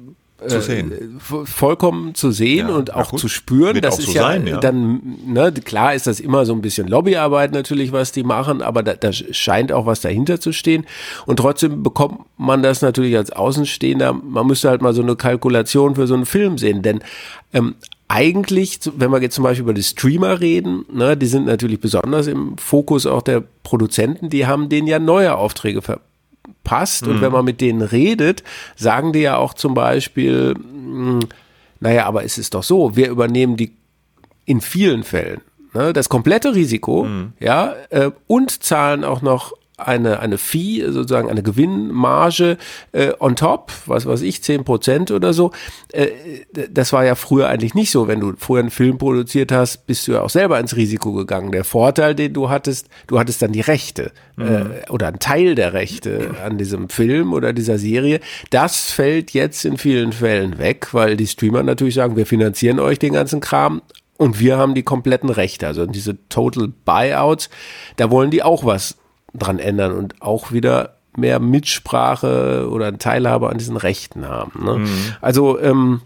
zu 0.47 0.61
sehen. 0.61 0.93
Äh, 0.93 1.47
vollkommen 1.47 2.15
zu 2.15 2.31
sehen 2.31 2.69
ja, 2.69 2.75
und 2.75 2.95
auch 2.95 3.13
zu 3.13 3.29
spüren. 3.29 3.81
Das 3.81 3.99
ist 3.99 4.07
so 4.07 4.13
ja, 4.13 4.23
sein, 4.23 4.47
ja, 4.47 4.59
dann, 4.59 5.17
ne, 5.27 5.51
klar 5.53 5.95
ist 5.95 6.07
das 6.07 6.21
immer 6.21 6.45
so 6.45 6.53
ein 6.53 6.61
bisschen 6.61 6.89
Lobbyarbeit 6.89 7.53
natürlich, 7.53 7.93
was 7.93 8.13
die 8.13 8.23
machen, 8.23 8.61
aber 8.61 8.83
da, 8.83 8.95
da 8.95 9.13
scheint 9.13 9.73
auch 9.73 9.87
was 9.87 10.03
dahinter 10.03 10.39
zu 10.39 10.53
stehen. 10.53 10.85
Und 11.25 11.37
trotzdem 11.37 11.83
bekommt 11.83 12.21
man 12.37 12.63
das 12.63 12.83
natürlich 12.83 13.17
als 13.17 13.31
Außenstehender, 13.31 14.13
man 14.13 14.47
müsste 14.47 14.69
halt 14.69 14.83
mal 14.83 14.93
so 14.93 15.03
eine 15.03 15.17
Kalkulation 15.17 15.95
für 15.95 16.07
so 16.07 16.15
einen 16.15 16.27
Film 16.27 16.59
sehen, 16.59 16.83
denn 16.83 17.01
ähm, 17.55 17.77
eigentlich, 18.09 18.81
wenn 18.97 19.11
wir 19.11 19.21
jetzt 19.21 19.35
zum 19.35 19.45
Beispiel 19.45 19.65
über 19.65 19.75
die 19.75 19.83
Streamer 19.83 20.41
reden, 20.41 20.85
ne, 20.93 21.17
die 21.17 21.27
sind 21.27 21.47
natürlich 21.47 21.81
besonders 21.81 22.27
im 22.27 22.57
Fokus 22.59 23.07
auch 23.07 23.23
der 23.23 23.43
Produzenten, 23.63 24.31
die 24.31 24.47
haben 24.47 24.69
denen 24.69 24.87
ja 24.87 24.99
neue 24.99 25.37
Aufträge 25.37 25.83
verpasst. 25.83 27.07
Mhm. 27.07 27.13
Und 27.13 27.21
wenn 27.21 27.33
man 27.33 27.45
mit 27.45 27.61
denen 27.61 27.83
redet, 27.83 28.45
sagen 28.77 29.13
die 29.13 29.21
ja 29.21 29.37
auch 29.37 29.55
zum 29.55 29.75
Beispiel, 29.75 30.55
mh, 30.55 31.11
hm, 31.11 31.21
naja, 31.81 32.07
aber 32.07 32.25
es 32.25 32.39
ist 32.39 32.55
doch 32.55 32.63
so, 32.63 32.97
wir 32.97 33.11
übernehmen 33.11 33.57
die 33.57 33.73
in 34.45 34.61
vielen 34.61 35.03
Fällen 35.03 35.41
ne, 35.77 35.93
das 35.93 36.09
komplette 36.09 36.55
Risiko, 36.55 37.05
mhm. 37.05 37.33
ja, 37.39 37.75
äh, 37.91 38.11
und 38.27 38.63
zahlen 38.63 39.05
auch 39.05 39.23
noch 39.23 39.53
eine, 39.77 40.21
eine 40.21 40.39
Fee, 40.39 40.85
sozusagen 40.91 41.29
eine 41.29 41.43
Gewinnmarge 41.43 42.57
äh, 42.93 43.13
on 43.19 43.37
top, 43.37 43.73
was 43.87 44.07
weiß 44.07 44.23
ich, 44.23 44.43
zehn 44.43 44.65
Prozent 44.65 45.11
oder 45.11 45.33
so. 45.33 45.51
Äh, 45.93 46.09
das 46.71 46.93
war 46.93 47.05
ja 47.05 47.15
früher 47.15 47.49
eigentlich 47.49 47.75
nicht 47.75 47.91
so. 47.91 48.09
Wenn 48.09 48.21
du 48.21 48.33
vorher 48.39 48.63
einen 48.63 48.71
Film 48.71 48.97
produziert 48.97 49.53
hast, 49.53 49.87
bist 49.87 50.09
du 50.09 50.13
ja 50.13 50.23
auch 50.23 50.31
selber 50.31 50.59
ins 50.59 50.77
Risiko 50.77 51.13
gegangen. 51.13 51.53
Der 51.53 51.65
Vorteil, 51.65 52.15
den 52.15 52.33
du 52.33 52.49
hattest, 52.49 52.89
du 53.07 53.19
hattest 53.19 53.43
dann 53.43 53.53
die 53.53 53.61
Rechte 53.61 54.13
äh, 54.39 54.43
mhm. 54.43 54.71
äh, 54.73 54.91
oder 54.91 55.09
einen 55.09 55.19
Teil 55.19 55.55
der 55.55 55.75
Rechte 55.75 56.35
an 56.43 56.57
diesem 56.57 56.89
Film 56.89 57.35
oder 57.35 57.53
dieser 57.53 57.79
Serie. 57.79 58.21
Das 58.51 58.91
fällt 58.91 59.33
jetzt 59.33 59.65
in 59.67 59.77
vielen 59.77 60.13
Fällen 60.13 60.59
weg, 60.59 60.95
weil 60.95 61.17
die 61.17 61.27
Streamer 61.27 61.63
natürlich 61.63 61.95
sagen, 61.95 62.17
wir 62.17 62.27
finanzieren 62.27 62.81
euch 62.81 62.99
den 62.99 63.13
ganzen 63.13 63.41
Kram, 63.41 63.83
und 64.19 64.41
wir 64.41 64.57
haben 64.57 64.75
die 64.75 64.83
kompletten 64.83 65.29
Rechte, 65.29 65.67
also 65.67 65.85
diese 65.85 66.17
Total 66.31 66.73
Buyouts, 66.87 67.51
da 67.97 68.11
wollen 68.11 68.31
die 68.31 68.43
auch 68.43 68.65
was 68.65 68.97
dran 69.39 69.59
ändern 69.59 69.93
und 69.93 70.21
auch 70.21 70.53
wieder 70.53 70.97
mehr 71.17 71.41
Mitsprache 71.41 72.69
oder 72.71 72.97
Teilhabe 72.99 73.49
an 73.49 73.59
diesen 73.59 73.77
Rechten 73.77 74.29
haben. 74.29 74.65
Ne? 74.65 74.79
Mhm. 74.79 74.89
Also 75.21 75.59
ähm, 75.59 76.03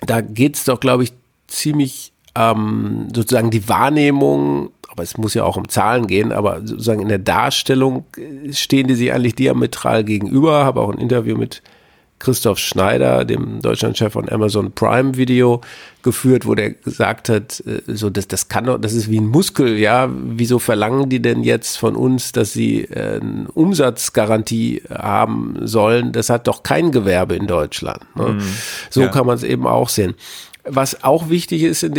da 0.00 0.20
geht 0.20 0.56
es 0.56 0.64
doch, 0.64 0.80
glaube 0.80 1.04
ich, 1.04 1.12
ziemlich 1.46 2.12
ähm, 2.34 3.08
sozusagen 3.14 3.50
die 3.50 3.68
Wahrnehmung, 3.68 4.70
aber 4.88 5.02
es 5.02 5.16
muss 5.16 5.34
ja 5.34 5.44
auch 5.44 5.56
um 5.56 5.68
Zahlen 5.68 6.06
gehen, 6.06 6.32
aber 6.32 6.60
sozusagen 6.64 7.02
in 7.02 7.08
der 7.08 7.18
Darstellung 7.18 8.04
stehen 8.50 8.88
die 8.88 8.94
sich 8.94 9.12
eigentlich 9.12 9.34
diametral 9.34 10.04
gegenüber. 10.04 10.64
Habe 10.64 10.80
auch 10.80 10.90
ein 10.90 10.98
Interview 10.98 11.36
mit 11.36 11.62
Christoph 12.18 12.58
Schneider, 12.58 13.24
dem 13.24 13.60
Deutschlandchef 13.60 14.12
von 14.12 14.28
Amazon 14.28 14.72
Prime 14.72 15.16
Video, 15.16 15.60
geführt, 16.02 16.46
wo 16.46 16.54
der 16.54 16.70
gesagt 16.70 17.28
hat, 17.28 17.62
äh, 17.66 17.82
so 17.86 18.10
das, 18.10 18.28
das 18.28 18.48
kann 18.48 18.64
doch, 18.64 18.78
das 18.78 18.92
ist 18.92 19.10
wie 19.10 19.20
ein 19.20 19.26
Muskel, 19.26 19.78
ja. 19.78 20.08
Wieso 20.10 20.58
verlangen 20.58 21.08
die 21.08 21.20
denn 21.20 21.42
jetzt 21.42 21.76
von 21.76 21.96
uns, 21.96 22.32
dass 22.32 22.52
sie 22.52 22.84
äh, 22.84 23.20
eine 23.20 23.48
Umsatzgarantie 23.52 24.82
haben 24.90 25.56
sollen? 25.62 26.12
Das 26.12 26.30
hat 26.30 26.46
doch 26.46 26.62
kein 26.62 26.92
Gewerbe 26.92 27.36
in 27.36 27.46
Deutschland. 27.46 28.04
Ne? 28.16 28.34
Mm, 28.34 28.42
so 28.90 29.02
ja. 29.02 29.08
kann 29.08 29.26
man 29.26 29.36
es 29.36 29.42
eben 29.42 29.66
auch 29.66 29.88
sehen. 29.88 30.14
Was 30.64 31.02
auch 31.04 31.30
wichtig 31.30 31.62
ist, 31.62 31.82
in 31.82 31.94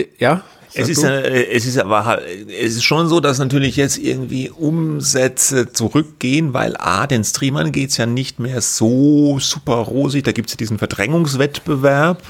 Es 0.73 0.87
ist, 0.87 1.03
äh, 1.03 1.45
es 1.47 1.65
ist 1.65 1.77
aber 1.77 2.21
es 2.47 2.75
ist 2.75 2.83
schon 2.83 3.07
so, 3.07 3.19
dass 3.19 3.39
natürlich 3.39 3.75
jetzt 3.75 3.97
irgendwie 3.97 4.49
Umsätze 4.49 5.71
zurückgehen, 5.71 6.53
weil 6.53 6.75
A, 6.77 7.07
den 7.07 7.23
Streamern 7.23 7.71
geht's 7.71 7.97
ja 7.97 8.05
nicht 8.05 8.39
mehr 8.39 8.61
so 8.61 9.39
super 9.39 9.75
rosig. 9.75 10.23
Da 10.23 10.31
gibt's 10.31 10.53
ja 10.53 10.57
diesen 10.57 10.77
Verdrängungswettbewerb. 10.77 12.21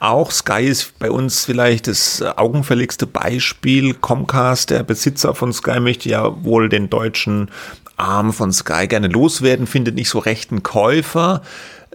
Auch 0.00 0.30
Sky 0.30 0.64
ist 0.64 0.98
bei 0.98 1.10
uns 1.10 1.44
vielleicht 1.44 1.86
das 1.86 2.22
augenfälligste 2.22 3.06
Beispiel. 3.06 3.94
Comcast, 3.94 4.70
der 4.70 4.82
Besitzer 4.82 5.34
von 5.34 5.52
Sky, 5.52 5.80
möchte 5.80 6.08
ja 6.08 6.44
wohl 6.44 6.68
den 6.68 6.90
deutschen 6.90 7.50
Arm 7.96 8.32
von 8.32 8.52
Sky 8.52 8.86
gerne 8.86 9.08
loswerden, 9.08 9.66
findet 9.66 9.94
nicht 9.94 10.10
so 10.10 10.18
rechten 10.18 10.62
Käufer. 10.62 11.42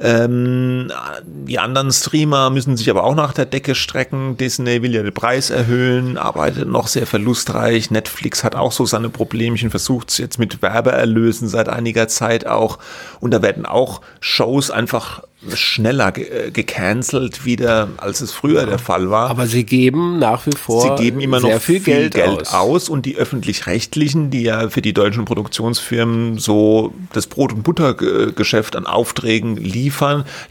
Ähm, 0.02 0.92
die 1.26 1.60
anderen 1.60 1.92
Streamer 1.92 2.50
müssen 2.50 2.78
sich 2.78 2.90
aber 2.90 3.04
auch 3.04 3.16
nach 3.16 3.34
der 3.34 3.46
Decke 3.46 3.76
strecken. 3.76 4.38
Disney 4.38 4.82
will 4.82 4.96
ja 4.96 5.04
den 5.04 5.14
Preis 5.14 5.50
erhöhen, 5.50 6.18
arbeitet 6.18 6.70
noch 6.70 6.88
sehr 6.88 7.06
verlustreich. 7.06 7.92
Netflix 7.92 8.44
hat 8.44 8.56
auch 8.56 8.72
so 8.72 8.86
seine 8.86 9.10
Problemchen, 9.10 9.70
versucht 9.70 10.10
es 10.10 10.18
jetzt 10.18 10.40
mit 10.40 10.62
Werbeerlösen 10.62 11.50
seit 11.50 11.68
einiger 11.68 12.08
Zeit 12.08 12.48
auch. 12.48 12.80
Und 13.20 13.32
da 13.32 13.42
werden 13.42 13.66
auch 13.66 14.02
Shows 14.22 14.72
einfach 14.72 15.24
schneller 15.54 16.12
ge 16.12 16.48
äh, 16.48 16.52
gecancelt 16.52 17.46
wieder, 17.46 17.88
als 17.98 18.20
es 18.20 18.34
früher 18.34 18.66
der 18.66 18.80
Fall 18.80 19.10
war. 19.10 19.30
Aber 19.30 19.48
sie 19.48 19.64
geben 19.64 20.20
nach 20.20 20.46
wie 20.46 20.56
vor 20.56 20.98
sie 20.98 21.04
geben 21.04 21.22
immer 21.22 21.40
noch 21.40 21.50
viel, 21.62 21.80
viel 21.80 22.10
Geld, 22.10 22.14
Geld 22.14 22.40
aus. 22.48 22.54
aus. 22.54 22.90
und 22.90 23.06
die 23.06 23.16
öffentlich-rechtlichen, 23.16 24.32
die 24.32 24.44
ja 24.44 24.70
für 24.70 24.82
die 24.82 24.94
deutschen 24.94 25.24
Produktionsfirmen 25.24 26.40
so 26.40 26.94
das 27.14 27.28
Brot- 27.28 27.54
und 27.54 27.64
Buttergeschäft 27.64 28.76
an 28.76 28.86
Aufträgen 28.86 29.56
liefern, 29.56 29.89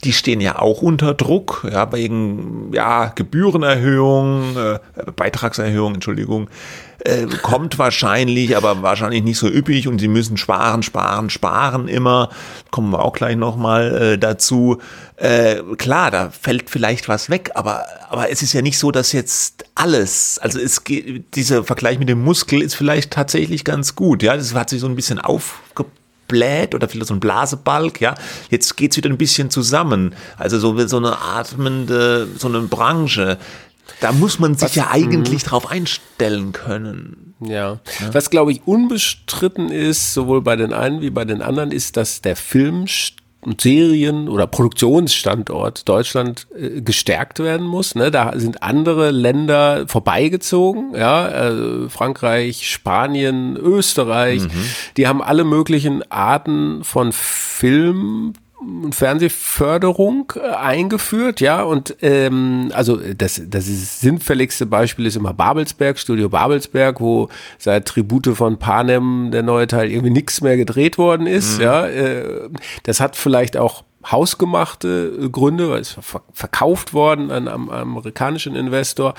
die 0.04 0.12
stehen 0.12 0.40
ja 0.40 0.58
auch 0.58 0.82
unter 0.82 1.14
Druck, 1.14 1.66
ja, 1.70 1.92
wegen 1.92 2.70
ja, 2.72 3.12
Gebührenerhöhung, 3.14 4.56
äh, 4.56 4.78
Beitragserhöhung, 5.16 5.94
Entschuldigung 5.94 6.48
äh, 7.04 7.26
kommt 7.42 7.78
wahrscheinlich, 7.78 8.56
aber 8.56 8.82
wahrscheinlich 8.82 9.22
nicht 9.22 9.38
so 9.38 9.48
üppig 9.48 9.88
und 9.88 9.98
sie 9.98 10.08
müssen 10.08 10.36
sparen, 10.36 10.82
sparen, 10.82 11.30
sparen 11.30 11.88
immer. 11.88 12.30
Kommen 12.70 12.90
wir 12.90 13.04
auch 13.04 13.12
gleich 13.12 13.36
nochmal 13.36 14.14
äh, 14.14 14.18
dazu. 14.18 14.78
Äh, 15.16 15.62
klar, 15.76 16.10
da 16.10 16.30
fällt 16.30 16.70
vielleicht 16.70 17.08
was 17.08 17.30
weg, 17.30 17.52
aber, 17.54 17.84
aber 18.08 18.30
es 18.30 18.42
ist 18.42 18.52
ja 18.52 18.62
nicht 18.62 18.78
so, 18.78 18.90
dass 18.90 19.12
jetzt 19.12 19.64
alles, 19.74 20.38
also 20.38 20.58
es 20.58 20.84
geht, 20.84 21.34
dieser 21.34 21.64
Vergleich 21.64 21.98
mit 21.98 22.08
dem 22.08 22.22
Muskel 22.22 22.62
ist 22.62 22.74
vielleicht 22.74 23.12
tatsächlich 23.12 23.64
ganz 23.64 23.94
gut, 23.94 24.22
ja, 24.22 24.36
das 24.36 24.54
hat 24.54 24.70
sich 24.70 24.80
so 24.80 24.86
ein 24.86 24.96
bisschen 24.96 25.18
aufgebläht 26.28 26.74
oder 26.74 26.88
vielleicht 26.88 27.08
so 27.08 27.14
ein 27.14 27.20
Blasebalg, 27.20 28.00
ja. 28.00 28.14
Jetzt 28.50 28.76
geht's 28.76 28.96
wieder 28.96 29.10
ein 29.10 29.18
bisschen 29.18 29.50
zusammen. 29.50 30.14
Also 30.36 30.58
so, 30.58 30.86
so 30.86 30.98
eine 30.98 31.20
atmende, 31.20 32.28
so 32.36 32.48
eine 32.48 32.60
Branche. 32.62 33.38
Da 34.00 34.12
muss 34.12 34.38
man 34.38 34.54
sich 34.54 34.70
Was, 34.70 34.74
ja 34.74 34.90
eigentlich 34.90 35.44
mh. 35.44 35.48
drauf 35.48 35.70
einstellen 35.70 36.52
können. 36.52 37.34
Ja. 37.40 37.80
ja. 38.00 38.14
Was, 38.14 38.30
glaube 38.30 38.52
ich, 38.52 38.66
unbestritten 38.66 39.70
ist, 39.70 40.12
sowohl 40.14 40.42
bei 40.42 40.56
den 40.56 40.72
einen 40.72 41.00
wie 41.00 41.10
bei 41.10 41.24
den 41.24 41.42
anderen, 41.42 41.72
ist, 41.72 41.96
dass 41.96 42.20
der 42.20 42.36
Film 42.36 42.86
Serien- 43.60 44.28
oder 44.28 44.46
Produktionsstandort 44.46 45.88
Deutschland 45.88 46.46
äh, 46.56 46.80
gestärkt 46.80 47.38
werden 47.38 47.66
muss. 47.66 47.94
Ne? 47.94 48.10
Da 48.10 48.32
sind 48.36 48.62
andere 48.62 49.10
Länder 49.10 49.86
vorbeigezogen, 49.86 50.94
ja, 50.94 51.28
äh, 51.28 51.88
Frankreich, 51.88 52.68
Spanien, 52.68 53.56
Österreich. 53.56 54.42
Mhm. 54.42 54.50
Die 54.96 55.06
haben 55.06 55.22
alle 55.22 55.44
möglichen 55.44 56.02
Arten 56.10 56.82
von 56.82 57.12
Film 57.12 58.32
Fernsehförderung 58.90 60.32
äh, 60.36 60.48
eingeführt, 60.48 61.40
ja, 61.40 61.62
und 61.62 61.96
ähm, 62.02 62.72
also 62.74 62.96
das, 62.96 63.40
das 63.46 63.68
ist 63.68 64.00
sinnfälligste 64.00 64.66
Beispiel 64.66 65.06
ist 65.06 65.16
immer 65.16 65.32
Babelsberg, 65.32 65.98
Studio 65.98 66.28
Babelsberg, 66.28 67.00
wo 67.00 67.28
seit 67.58 67.86
Tribute 67.86 68.36
von 68.36 68.58
Panem 68.58 69.30
der 69.30 69.42
neue 69.42 69.68
Teil 69.68 69.90
irgendwie 69.90 70.10
nichts 70.10 70.40
mehr 70.40 70.56
gedreht 70.56 70.98
worden 70.98 71.26
ist, 71.26 71.58
mhm. 71.58 71.64
ja. 71.64 71.86
Äh, 71.86 72.48
das 72.82 73.00
hat 73.00 73.16
vielleicht 73.16 73.56
auch 73.56 73.84
hausgemachte 74.10 75.18
äh, 75.22 75.28
Gründe, 75.28 75.70
weil 75.70 75.80
es 75.80 75.96
verkauft 76.32 76.94
worden 76.94 77.30
an 77.30 77.48
einem 77.48 77.70
amerikanischen 77.70 78.56
Investor, 78.56 79.14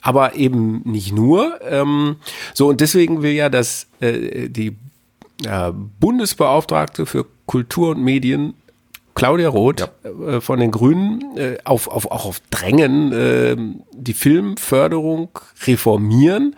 aber 0.00 0.34
eben 0.34 0.82
nicht 0.84 1.12
nur. 1.12 1.60
Ähm, 1.62 2.16
so, 2.54 2.68
und 2.68 2.80
deswegen 2.80 3.22
will 3.22 3.32
ja 3.32 3.48
das 3.48 3.86
äh, 4.00 4.48
die 4.48 4.76
äh, 5.44 5.72
Bundesbeauftragte 6.00 7.06
für 7.06 7.26
Kultur 7.46 7.90
und 7.90 8.02
Medien 8.02 8.54
Claudia 9.14 9.48
Roth 9.48 9.80
ja. 9.80 10.36
äh, 10.36 10.40
von 10.40 10.60
den 10.60 10.70
Grünen 10.70 11.36
äh, 11.36 11.58
auf, 11.64 11.88
auf, 11.88 12.10
auch 12.10 12.26
auf 12.26 12.40
Drängen 12.50 13.12
äh, 13.12 13.56
die 13.92 14.14
Filmförderung 14.14 15.30
reformieren. 15.66 16.56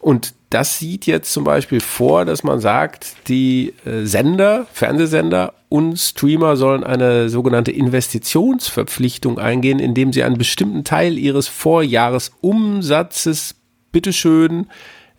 Und 0.00 0.34
das 0.50 0.78
sieht 0.78 1.06
jetzt 1.06 1.32
zum 1.32 1.44
Beispiel 1.44 1.80
vor, 1.80 2.24
dass 2.24 2.42
man 2.42 2.60
sagt, 2.60 3.28
die 3.28 3.72
äh, 3.86 4.04
Sender, 4.04 4.66
Fernsehsender 4.72 5.54
und 5.68 5.96
Streamer 5.96 6.56
sollen 6.56 6.84
eine 6.84 7.30
sogenannte 7.30 7.70
Investitionsverpflichtung 7.70 9.38
eingehen, 9.38 9.78
indem 9.78 10.12
sie 10.12 10.22
einen 10.22 10.36
bestimmten 10.36 10.84
Teil 10.84 11.16
ihres 11.16 11.48
Vorjahresumsatzes 11.48 13.54
bitteschön 13.92 14.66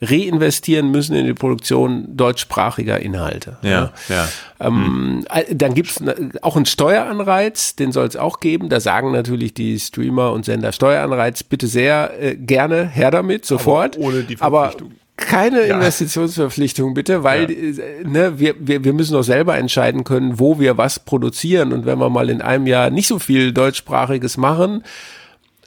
reinvestieren 0.04 0.92
müssen 0.92 1.16
in 1.16 1.26
die 1.26 1.34
Produktion 1.34 2.06
deutschsprachiger 2.16 3.00
Inhalte. 3.00 3.58
Ja, 3.62 3.92
ja. 4.10 4.28
Ähm, 4.60 5.26
hm. 5.28 5.58
Dann 5.58 5.74
gibt 5.74 5.90
es 5.90 6.04
auch 6.42 6.56
einen 6.56 6.66
Steueranreiz, 6.66 7.76
den 7.76 7.92
soll 7.92 8.08
es 8.08 8.16
auch 8.16 8.40
geben. 8.40 8.70
Da 8.70 8.80
sagen 8.80 9.12
natürlich 9.12 9.54
die 9.54 9.80
Streamer 9.80 10.32
und 10.32 10.46
Sender 10.46 10.72
Steueranreiz, 10.72 11.44
bitte 11.44 11.68
sehr 11.68 12.12
äh, 12.22 12.36
gerne 12.36 12.88
her 12.88 13.12
damit, 13.12 13.46
sofort. 13.46 13.96
Aber 13.96 14.06
ohne 14.06 14.24
die 14.24 14.36
Verpflichtung. 14.36 14.88
Aber 14.88 15.04
keine 15.16 15.68
ja. 15.68 15.76
Investitionsverpflichtung 15.76 16.94
bitte, 16.94 17.24
weil 17.24 17.52
ja. 17.52 17.84
Äh, 17.84 18.04
ne, 18.04 18.40
wir, 18.40 18.56
wir, 18.60 18.84
wir 18.84 18.94
müssen 18.94 19.14
doch 19.14 19.24
selber 19.24 19.58
entscheiden 19.58 20.04
können, 20.04 20.40
wo 20.40 20.60
wir 20.60 20.78
was 20.78 21.00
produzieren. 21.00 21.72
Und 21.72 21.86
wenn 21.86 22.00
wir 22.00 22.10
mal 22.10 22.30
in 22.30 22.42
einem 22.42 22.68
Jahr 22.68 22.90
nicht 22.90 23.08
so 23.08 23.20
viel 23.20 23.54
deutschsprachiges 23.54 24.38
machen, 24.38 24.84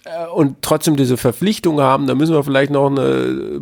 äh, 0.07 0.27
und 0.29 0.63
trotzdem 0.63 0.97
diese 0.97 1.17
Verpflichtung 1.17 1.81
haben, 1.81 2.07
dann 2.07 2.19
müssen 2.19 2.35
wir 2.35 2.45
vielleicht 2.45 2.71
noch 2.71 2.87
eine 2.87 3.61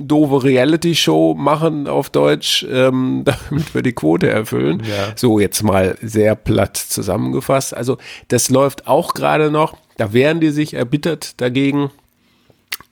doofe 0.00 0.44
Reality-Show 0.44 1.34
machen 1.34 1.86
auf 1.86 2.10
Deutsch, 2.10 2.66
ähm, 2.70 3.24
damit 3.50 3.74
wir 3.74 3.82
die 3.82 3.92
Quote 3.92 4.28
erfüllen. 4.28 4.82
Ja. 4.88 5.12
So 5.16 5.38
jetzt 5.38 5.62
mal 5.62 5.96
sehr 6.02 6.34
platt 6.34 6.76
zusammengefasst. 6.76 7.76
Also 7.76 7.98
das 8.28 8.50
läuft 8.50 8.86
auch 8.86 9.14
gerade 9.14 9.50
noch. 9.50 9.76
Da 9.96 10.12
wehren 10.12 10.40
die 10.40 10.50
sich 10.50 10.74
erbittert 10.74 11.40
dagegen. 11.40 11.90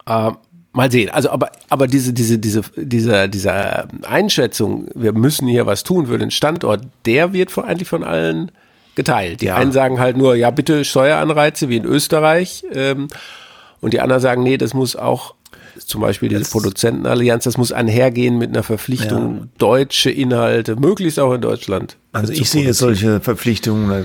Äh, 0.06 0.32
mal 0.72 0.90
sehen. 0.90 1.10
Also 1.10 1.30
aber 1.30 1.50
aber 1.68 1.86
diese 1.86 2.12
diese 2.12 2.38
diese 2.38 2.62
diese 2.76 3.28
diese 3.28 3.88
Einschätzung, 4.02 4.88
wir 4.94 5.12
müssen 5.12 5.48
hier 5.48 5.66
was 5.66 5.84
tun 5.84 6.06
für 6.06 6.18
den 6.18 6.30
Standort, 6.30 6.82
der 7.04 7.32
wird 7.32 7.50
von, 7.50 7.64
eigentlich 7.64 7.88
von 7.88 8.04
allen 8.04 8.52
geteilt. 8.94 9.40
Die 9.40 9.46
ja. 9.46 9.56
einen 9.56 9.72
sagen 9.72 9.98
halt 9.98 10.16
nur, 10.16 10.34
ja 10.34 10.50
bitte 10.50 10.84
Steueranreize 10.84 11.68
wie 11.68 11.76
in 11.76 11.84
Österreich. 11.84 12.64
Ähm, 12.72 13.08
und 13.80 13.92
die 13.92 14.00
anderen 14.00 14.22
sagen, 14.22 14.42
nee, 14.42 14.58
das 14.58 14.74
muss 14.74 14.94
auch 14.96 15.34
zum 15.78 16.00
Beispiel 16.00 16.28
diese 16.28 16.50
Produzentenallianz, 16.50 17.44
das 17.44 17.56
muss 17.56 17.72
einhergehen 17.72 18.38
mit 18.38 18.50
einer 18.50 18.62
Verpflichtung, 18.62 19.38
ja. 19.38 19.48
deutsche 19.58 20.10
Inhalte, 20.10 20.76
möglichst 20.76 21.18
auch 21.18 21.32
in 21.32 21.40
Deutschland. 21.40 21.96
Also 22.12 22.32
ich 22.32 22.50
sehe 22.50 22.72
solche 22.74 23.20
Verpflichtungen 23.20 24.04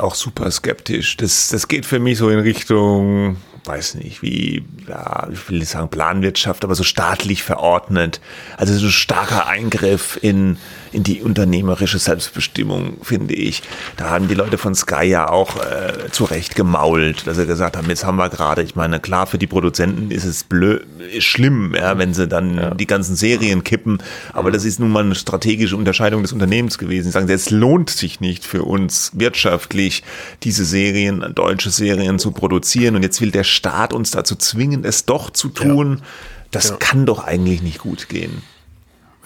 auch 0.00 0.14
super 0.14 0.50
skeptisch. 0.50 1.16
Das, 1.16 1.48
das 1.48 1.68
geht 1.68 1.86
für 1.86 1.98
mich 1.98 2.18
so 2.18 2.30
in 2.30 2.38
Richtung, 2.38 3.36
weiß 3.64 3.96
nicht, 3.96 4.22
wie, 4.22 4.64
ja, 4.88 5.28
ich 5.32 5.48
will 5.48 5.58
nicht 5.58 5.68
sagen 5.68 5.88
Planwirtschaft, 5.88 6.64
aber 6.64 6.74
so 6.74 6.84
staatlich 6.84 7.42
verordnet. 7.42 8.20
Also 8.56 8.74
so 8.74 8.88
starker 8.88 9.46
Eingriff 9.46 10.18
in, 10.20 10.58
in 10.96 11.02
die 11.02 11.20
unternehmerische 11.20 11.98
Selbstbestimmung, 11.98 12.96
finde 13.02 13.34
ich. 13.34 13.62
Da 13.98 14.08
haben 14.08 14.28
die 14.28 14.34
Leute 14.34 14.56
von 14.56 14.74
Sky 14.74 15.04
ja 15.04 15.28
auch 15.28 15.56
äh, 15.56 16.10
zu 16.10 16.24
Recht 16.24 16.54
gemault, 16.54 17.26
dass 17.26 17.36
sie 17.36 17.44
gesagt 17.44 17.76
haben, 17.76 17.86
jetzt 17.90 18.06
haben 18.06 18.16
wir 18.16 18.30
gerade, 18.30 18.62
ich 18.62 18.76
meine, 18.76 18.98
klar, 18.98 19.26
für 19.26 19.36
die 19.36 19.46
Produzenten 19.46 20.10
ist 20.10 20.24
es 20.24 20.44
blöd, 20.44 20.86
ist 21.12 21.24
schlimm, 21.24 21.74
ja, 21.76 21.98
wenn 21.98 22.14
sie 22.14 22.26
dann 22.26 22.56
ja. 22.56 22.70
die 22.74 22.86
ganzen 22.86 23.14
Serien 23.14 23.62
kippen, 23.62 24.02
aber 24.32 24.50
das 24.50 24.64
ist 24.64 24.80
nun 24.80 24.90
mal 24.90 25.04
eine 25.04 25.14
strategische 25.14 25.76
Unterscheidung 25.76 26.22
des 26.22 26.32
Unternehmens 26.32 26.78
gewesen. 26.78 27.04
Sie 27.04 27.10
sagen, 27.10 27.28
es 27.28 27.50
lohnt 27.50 27.90
sich 27.90 28.20
nicht 28.20 28.46
für 28.46 28.62
uns 28.62 29.10
wirtschaftlich, 29.12 30.02
diese 30.44 30.64
Serien, 30.64 31.34
deutsche 31.34 31.68
Serien 31.68 32.18
zu 32.18 32.30
produzieren 32.30 32.96
und 32.96 33.02
jetzt 33.02 33.20
will 33.20 33.30
der 33.30 33.44
Staat 33.44 33.92
uns 33.92 34.12
dazu 34.12 34.34
zwingen, 34.34 34.82
es 34.86 35.04
doch 35.04 35.28
zu 35.28 35.50
tun. 35.50 35.98
Ja. 35.98 36.04
Das 36.52 36.78
kann 36.78 37.04
doch 37.04 37.22
eigentlich 37.22 37.60
nicht 37.60 37.80
gut 37.80 38.08
gehen. 38.08 38.40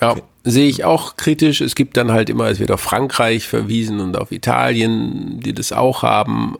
Ja, 0.00 0.16
sehe 0.44 0.68
ich 0.68 0.84
auch 0.84 1.16
kritisch. 1.16 1.60
Es 1.60 1.74
gibt 1.74 1.96
dann 1.96 2.12
halt 2.12 2.30
immer, 2.30 2.48
es 2.48 2.58
wird 2.58 2.70
auf 2.70 2.80
Frankreich 2.80 3.46
verwiesen 3.46 4.00
und 4.00 4.16
auf 4.16 4.32
Italien, 4.32 5.40
die 5.40 5.52
das 5.52 5.72
auch 5.72 6.02
haben. 6.02 6.56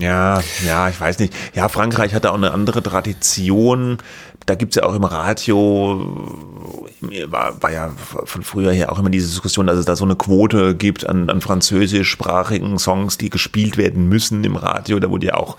Ja, 0.00 0.42
ja, 0.66 0.88
ich 0.88 1.00
weiß 1.00 1.18
nicht. 1.18 1.34
Ja, 1.54 1.68
Frankreich 1.68 2.14
hatte 2.14 2.30
auch 2.30 2.36
eine 2.36 2.52
andere 2.52 2.82
Tradition. 2.82 3.98
Da 4.46 4.54
gibt's 4.54 4.76
ja 4.76 4.84
auch 4.84 4.94
im 4.94 5.04
Radio, 5.04 6.32
war, 7.26 7.62
war 7.62 7.72
ja 7.72 7.90
von 7.98 8.42
früher 8.42 8.72
her 8.72 8.90
auch 8.90 8.98
immer 8.98 9.10
diese 9.10 9.28
Diskussion, 9.28 9.66
dass 9.66 9.78
es 9.78 9.84
da 9.84 9.94
so 9.94 10.04
eine 10.04 10.16
Quote 10.16 10.74
gibt 10.74 11.06
an, 11.06 11.28
an 11.28 11.40
französischsprachigen 11.40 12.78
Songs, 12.78 13.18
die 13.18 13.28
gespielt 13.28 13.76
werden 13.76 14.08
müssen 14.08 14.42
im 14.44 14.56
Radio. 14.56 14.98
Da 15.00 15.10
wurde 15.10 15.26
ja 15.26 15.34
auch 15.34 15.58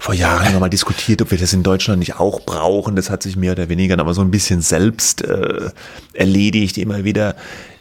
vor 0.00 0.14
Jahren 0.14 0.54
nochmal 0.54 0.70
diskutiert, 0.70 1.20
ob 1.20 1.30
wir 1.30 1.36
das 1.36 1.52
in 1.52 1.62
Deutschland 1.62 1.98
nicht 1.98 2.18
auch 2.18 2.40
brauchen. 2.40 2.96
Das 2.96 3.10
hat 3.10 3.22
sich 3.22 3.36
mehr 3.36 3.52
oder 3.52 3.68
weniger 3.68 3.98
aber 3.98 4.14
so 4.14 4.22
ein 4.22 4.30
bisschen 4.30 4.62
selbst 4.62 5.22
äh, 5.22 5.70
erledigt 6.14 6.78
immer 6.78 7.04
wieder. 7.04 7.36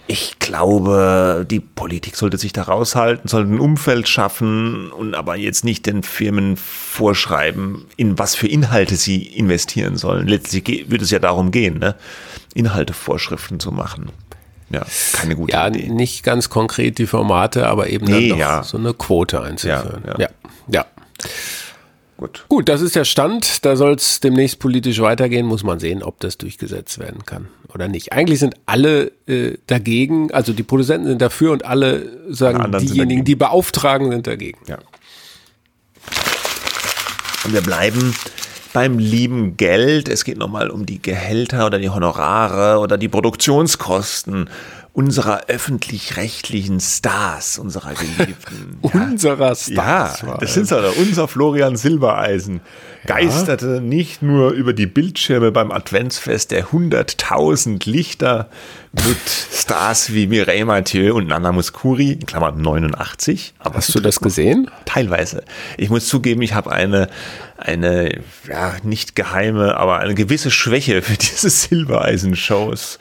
Ich 0.06 0.38
glaube, 0.40 1.46
die 1.50 1.62
Politik 1.62 2.18
sollte 2.18 2.38
sich 2.38 2.52
da 2.52 2.64
raushalten, 2.64 3.30
sollte 3.30 3.54
ein 3.54 3.60
Umfeld 3.60 4.10
schaffen 4.10 4.92
und 4.92 5.16
aber 5.16 5.38
jetzt 5.38 5.64
nicht 5.64 5.86
den 5.86 6.04
Firmen 6.04 6.58
vorschreiben, 6.58 7.86
in 7.96 8.20
was 8.20 8.36
für 8.36 8.48
Inhalte 8.48 8.98
sie 8.98 9.24
investieren 9.24 9.96
sollen. 9.96 10.28
Letztlich 10.28 10.90
würde 10.90 11.06
es 11.06 11.12
ja 11.12 11.20
darum 11.20 11.52
gehen, 11.52 11.80
ne? 11.80 11.96
Inhaltevorschriften 12.54 13.62
zu 13.62 13.72
machen. 13.72 14.12
Ja, 14.72 14.86
keine 15.14 15.36
gute 15.38 15.54
ja, 15.54 15.68
Idee. 15.68 15.88
nicht 15.88 16.24
ganz 16.24 16.50
konkret 16.50 16.98
die 16.98 17.08
Formate, 17.08 17.68
aber 17.68 17.90
eben 17.90 18.06
Nee, 18.08 18.30
dann 18.30 18.30
doch 18.30 18.38
ja. 18.38 18.64
so 18.64 18.78
eine 18.78 18.94
Quote 18.94 19.42
einzuführen. 19.42 20.04
Ja, 20.06 20.14
Ja, 20.14 20.20
ja. 20.20 20.30
ja. 20.68 20.86
Gut. 22.20 22.44
Gut, 22.50 22.68
das 22.68 22.82
ist 22.82 22.98
der 22.98 23.06
Stand. 23.06 23.64
Da 23.64 23.78
soll 23.78 23.94
es 23.94 24.20
demnächst 24.20 24.60
politisch 24.60 25.00
weitergehen. 25.00 25.46
Muss 25.46 25.64
man 25.64 25.80
sehen, 25.80 26.04
ob 26.04 26.20
das 26.20 26.38
durchgesetzt 26.38 27.00
werden 27.00 27.24
kann 27.26 27.48
oder 27.74 27.88
nicht. 27.88 28.12
Eigentlich 28.12 28.40
sind 28.40 28.56
alle 28.66 29.14
äh, 29.26 29.54
dagegen, 29.68 30.30
also 30.34 30.52
die 30.52 30.64
Produzenten 30.64 31.08
sind 31.08 31.22
dafür 31.22 31.54
und 31.54 31.64
alle 31.64 32.10
sagen, 32.28 32.78
diejenigen, 32.78 33.24
die 33.24 33.36
beauftragen, 33.36 34.12
sind 34.12 34.28
dagegen. 34.28 34.60
Ja. 34.68 34.80
Und 37.46 37.54
wir 37.54 37.62
bleiben 37.62 38.14
beim 38.74 39.00
lieben 39.00 39.56
Geld. 39.56 40.10
Es 40.10 40.26
geht 40.26 40.38
nochmal 40.38 40.72
um 40.72 40.86
die 40.86 41.02
Gehälter 41.02 41.68
oder 41.68 41.80
die 41.80 41.90
Honorare 41.90 42.80
oder 42.80 42.98
die 42.98 43.08
Produktionskosten 43.08 44.50
unserer 45.00 45.44
öffentlich-rechtlichen 45.48 46.82
Stars, 46.82 47.58
unserer 47.58 47.94
Geliebten. 47.94 48.80
Ja. 48.84 48.90
Unserer 49.10 49.48
Ja, 49.50 49.56
Stars. 49.56 50.26
war 50.28 50.38
das 50.40 50.54
sind 50.54 50.70
doch 50.72 50.94
unser 50.98 51.30
Florian 51.30 51.78
Silbereisen. 51.78 52.60
Geisterte 53.06 53.80
nicht 53.80 54.22
nur 54.22 54.52
über 54.52 54.74
die 54.74 54.88
Bildschirme 54.88 55.54
beim 55.54 55.72
Adventsfest 55.72 56.52
der 56.52 56.68
100.000 56.68 57.90
Lichter 57.90 58.50
mit 58.92 59.16
Stars 59.54 60.12
wie 60.14 60.28
Mireille 60.28 60.66
Mathieu 60.66 61.16
und 61.16 61.28
Nana 61.28 61.54
Muscuri, 61.54 62.12
in 62.12 62.26
Klammern 62.26 62.62
89. 62.62 63.54
Aber 63.60 63.78
Hast 63.78 63.96
du 63.96 64.02
das 64.02 64.20
gesehen? 64.20 64.70
Teilweise. 64.84 65.44
Ich 65.78 65.90
muss 65.90 66.10
zugeben, 66.10 66.42
ich 66.42 66.54
habe 66.54 66.74
eine, 66.74 67.08
eine, 67.58 68.20
ja, 68.50 68.74
nicht 68.84 69.16
geheime, 69.16 69.78
aber 69.78 70.00
eine 70.00 70.14
gewisse 70.14 70.52
Schwäche 70.52 71.02
für 71.02 71.16
diese 71.18 71.50
Silbereisen-Shows. 71.50 73.00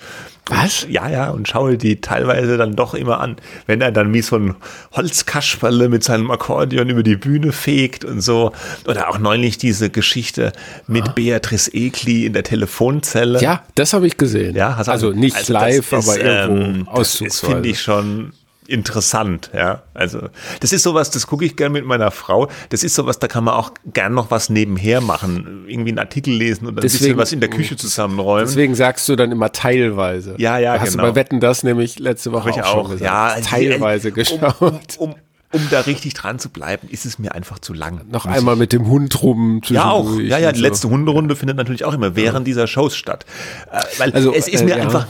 Was? 0.50 0.87
Ja, 0.88 1.08
ja, 1.08 1.30
und 1.30 1.46
schaue 1.48 1.76
die 1.76 2.00
teilweise 2.00 2.56
dann 2.56 2.74
doch 2.76 2.94
immer 2.94 3.20
an. 3.20 3.37
Wenn 3.66 3.80
er 3.80 3.92
dann 3.92 4.12
wie 4.14 4.22
so 4.22 4.37
ein 4.37 4.54
Holzkasperle 4.92 5.88
mit 5.88 6.04
seinem 6.04 6.30
Akkordeon 6.30 6.88
über 6.88 7.02
die 7.02 7.16
Bühne 7.16 7.52
fegt 7.52 8.04
und 8.04 8.20
so. 8.20 8.52
Oder 8.87 9.08
auch 9.08 9.18
neulich 9.18 9.58
diese 9.58 9.90
Geschichte 9.90 10.52
mit 10.87 11.14
Beatrice 11.14 11.72
Egli 11.72 12.26
in 12.26 12.32
der 12.32 12.42
Telefonzelle. 12.44 13.40
Ja, 13.40 13.62
das 13.74 13.92
habe 13.92 14.06
ich 14.06 14.16
gesehen. 14.16 14.56
Ja, 14.56 14.80
du- 14.82 14.90
also 14.90 15.11
nicht 15.12 15.37
also 15.37 15.52
live, 15.52 15.92
ist, 15.92 16.08
aber 16.08 16.20
irgendwo 16.20 16.62
ähm, 16.62 16.88
Das 16.94 17.16
finde 17.40 17.68
ich, 17.68 17.80
schon 17.80 18.32
interessant, 18.68 19.50
ja. 19.54 19.83
Also, 19.94 20.28
das 20.61 20.72
ist 20.72 20.83
sowas, 20.83 21.11
das 21.11 21.26
gucke 21.26 21.44
ich 21.44 21.57
gern 21.57 21.72
mit 21.72 21.85
meiner 21.87 22.11
Frau. 22.11 22.48
Das 22.68 22.85
ist 22.85 22.94
sowas, 22.94 23.18
da 23.18 23.26
kann 23.26 23.42
man 23.44 23.54
auch 23.54 23.72
gern 23.92 24.14
noch 24.14 24.31
was 24.31 24.50
nebenher 24.50 25.00
machen. 25.00 25.64
Irgendwie 25.66 25.90
einen 25.90 25.98
Artikel 25.98 26.35
lesen 26.35 26.66
oder 26.66 26.76
ein 26.78 26.83
bisschen 26.83 26.98
Deswegen- 27.00 27.18
was 27.18 27.33
in 27.33 27.40
der 27.40 27.48
Küche 27.50 27.76
zusammenräumen. 27.76 28.46
Deswegen 28.46 28.74
sagst 28.74 29.09
du 29.09 29.16
dann 29.16 29.33
immer 29.33 29.50
teilweise. 29.52 30.35
Ja, 30.38 30.59
ja, 30.59 30.78
Hast 30.78 30.92
genau. 30.92 31.04
du 31.04 31.11
bei 31.11 31.14
Wetten 31.16 31.40
das 31.40 31.62
nämlich 31.64 31.98
letzte 31.98 32.31
Woche 32.33 32.50
Hab 32.50 32.57
ich 32.57 32.62
auch, 32.62 32.70
schon 32.72 32.87
auch, 32.87 32.90
gesagt. 32.90 33.02
ja. 33.02 33.40
teilweise 33.40 34.09
um, 34.09 34.14
geschaut. 34.14 34.54
Um, 34.61 34.81
um, 34.98 35.14
um 35.50 35.62
da 35.70 35.81
richtig 35.81 36.12
dran 36.12 36.38
zu 36.38 36.50
bleiben, 36.50 36.88
ist 36.90 37.07
es 37.07 37.18
mir 37.18 37.35
einfach 37.35 37.59
zu 37.59 37.72
lang. 37.72 38.02
Noch 38.11 38.26
Muss 38.26 38.37
einmal 38.37 38.54
mit 38.57 38.74
dem 38.74 38.87
Hund 38.87 39.22
rum. 39.22 39.62
Ja, 39.68 39.90
auch. 39.90 40.18
Ja, 40.18 40.37
ja, 40.37 40.52
die 40.52 40.59
so. 40.61 40.66
letzte 40.66 40.90
Hunderunde 40.90 41.37
findet 41.37 41.57
natürlich 41.57 41.87
auch 41.87 41.94
immer 41.94 42.14
während 42.16 42.46
dieser 42.46 42.66
Shows 42.66 42.94
statt. 42.96 43.24
Äh, 43.72 43.81
weil 43.96 44.12
Also, 44.12 44.35
es 44.35 44.46
ist 44.46 44.61
äh, 44.61 44.64
mir 44.64 44.76
ja. 44.76 44.83
einfach, 44.85 45.07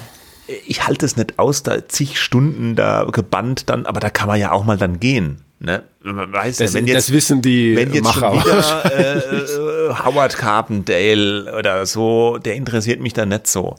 ich 0.67 0.87
halte 0.87 1.07
es 1.07 1.17
nicht 1.17 1.39
aus, 1.39 1.63
da 1.63 1.89
zig 1.89 2.19
Stunden 2.21 2.75
da 2.75 3.05
gebannt 3.05 3.69
dann, 3.69 3.87
aber 3.87 4.01
da 4.01 4.11
kann 4.11 4.29
man 4.29 4.41
ja 4.41 4.53
auch 4.53 4.65
mal 4.65 4.77
dann 4.77 5.01
gehen. 5.01 5.43
Ne? 5.61 5.83
Man 6.03 6.33
weiß 6.33 6.59
Das, 6.59 6.73
ja, 6.73 6.79
wenn 6.79 6.87
jetzt, 6.87 7.09
das 7.09 7.13
wissen 7.13 7.43
die 7.43 7.77
wenn 7.77 7.93
jetzt 7.93 8.05
Macher. 8.05 8.33
schon 8.33 8.45
wieder 8.45 8.85
äh, 8.95 9.91
äh, 9.91 9.95
Howard 10.05 10.37
Carpendale 10.37 11.55
oder 11.59 11.85
so, 11.85 12.39
der 12.39 12.55
interessiert 12.55 13.01
mich 13.01 13.13
da 13.13 13.27
nicht 13.27 13.47
so. 13.49 13.77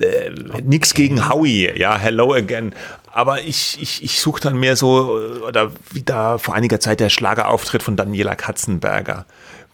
Äh, 0.00 0.30
nix 0.64 0.94
gegen 0.94 1.28
Howie, 1.28 1.70
ja, 1.76 1.96
hello 1.96 2.32
again. 2.34 2.74
Aber 3.12 3.42
ich, 3.42 3.78
ich, 3.80 4.02
ich 4.02 4.20
suche 4.20 4.40
dann 4.40 4.58
mehr 4.58 4.74
so, 4.74 5.18
äh, 5.18 5.38
oder 5.40 5.70
wie 5.92 6.02
da 6.02 6.38
vor 6.38 6.54
einiger 6.54 6.80
Zeit 6.80 6.98
der 6.98 7.10
Schlagerauftritt 7.10 7.82
von 7.82 7.94
Daniela 7.96 8.34
Katzenberger. 8.34 9.26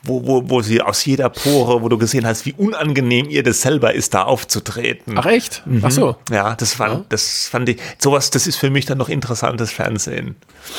Wo, 0.05 0.25
wo, 0.27 0.49
wo 0.49 0.63
sie 0.63 0.81
aus 0.81 1.05
jeder 1.05 1.29
Pore, 1.29 1.83
wo 1.83 1.89
du 1.89 1.99
gesehen 1.99 2.25
hast, 2.25 2.47
wie 2.47 2.53
unangenehm 2.53 3.29
ihr 3.29 3.43
das 3.43 3.63
selber 3.63 3.95
ist, 3.95 4.15
da 4.15 4.23
aufzutreten. 4.23 5.19
Ach 5.19 5.27
echt? 5.27 5.65
Ach 5.83 5.91
so. 5.91 6.17
Ja, 6.31 6.55
das 6.55 6.75
fand, 6.75 7.13
das 7.13 7.49
fand 7.49 7.69
ich, 7.69 7.81
sowas, 7.99 8.31
das 8.31 8.47
ist 8.47 8.57
für 8.57 8.71
mich 8.71 8.87
dann 8.87 8.99
noch 8.99 9.09
interessantes 9.09 9.73
Fernsehen. 9.73 10.37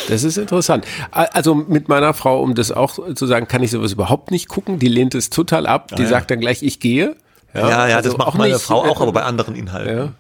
Das 0.07 0.23
ist 0.23 0.37
interessant. 0.37 0.85
Also 1.11 1.53
mit 1.53 1.89
meiner 1.89 2.13
Frau, 2.13 2.41
um 2.41 2.55
das 2.55 2.71
auch 2.71 3.13
zu 3.13 3.27
sagen, 3.27 3.47
kann 3.49 3.61
ich 3.61 3.71
sowas 3.71 3.91
überhaupt 3.91 4.31
nicht 4.31 4.47
gucken. 4.47 4.79
Die 4.79 4.87
lehnt 4.87 5.13
es 5.15 5.29
total 5.29 5.67
ab. 5.67 5.95
Die 5.97 6.03
ja. 6.03 6.07
sagt 6.07 6.31
dann 6.31 6.39
gleich, 6.39 6.63
ich 6.63 6.79
gehe. 6.79 7.17
Ja, 7.53 7.89
ja, 7.89 7.97
also 7.97 8.09
das 8.09 8.17
macht 8.17 8.37
meine 8.37 8.53
nicht, 8.53 8.63
Frau 8.63 8.83
auch, 8.83 9.01
aber 9.01 9.11
bei 9.11 9.23
anderen 9.23 9.55
Inhalten. 9.55 9.97
Ja. 9.97 10.13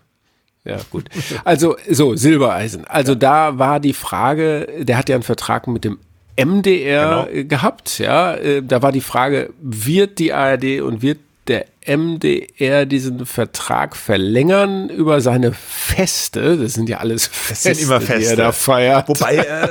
Ja, 0.65 0.77
gut. 0.91 1.09
Also, 1.45 1.77
so, 1.89 2.15
Silbereisen. 2.15 2.85
Also, 2.85 3.15
da 3.15 3.57
war 3.57 3.79
die 3.79 3.93
Frage, 3.93 4.67
der 4.79 4.97
hat 4.97 5.07
ja 5.09 5.15
einen 5.15 5.23
Vertrag 5.23 5.67
mit 5.67 5.85
dem 5.85 5.99
MDR 6.45 7.27
Genau. 7.31 7.47
gehabt, 7.47 7.99
ja. 7.99 8.35
Äh, 8.35 8.61
Da 8.63 8.81
war 8.81 8.91
die 8.91 9.01
Frage, 9.01 9.51
wird 9.61 10.19
die 10.19 10.33
ARD 10.33 10.81
und 10.81 11.01
wird 11.01 11.19
der 11.47 11.65
MDR 11.85 12.85
diesen 12.85 13.25
Vertrag 13.25 13.95
verlängern 13.95 14.89
über 14.89 15.19
seine 15.21 15.51
Feste? 15.53 16.57
Das 16.57 16.73
sind 16.73 16.89
ja 16.89 16.97
alles 16.99 17.25
Feste, 17.27 17.73
sind 17.73 17.83
immer 17.87 17.99
die 17.99 18.05
er 18.05 18.17
Feste. 18.19 18.35
da 18.35 18.51
feiert. 18.51 19.09
Wobei, 19.09 19.37
äh, 19.37 19.67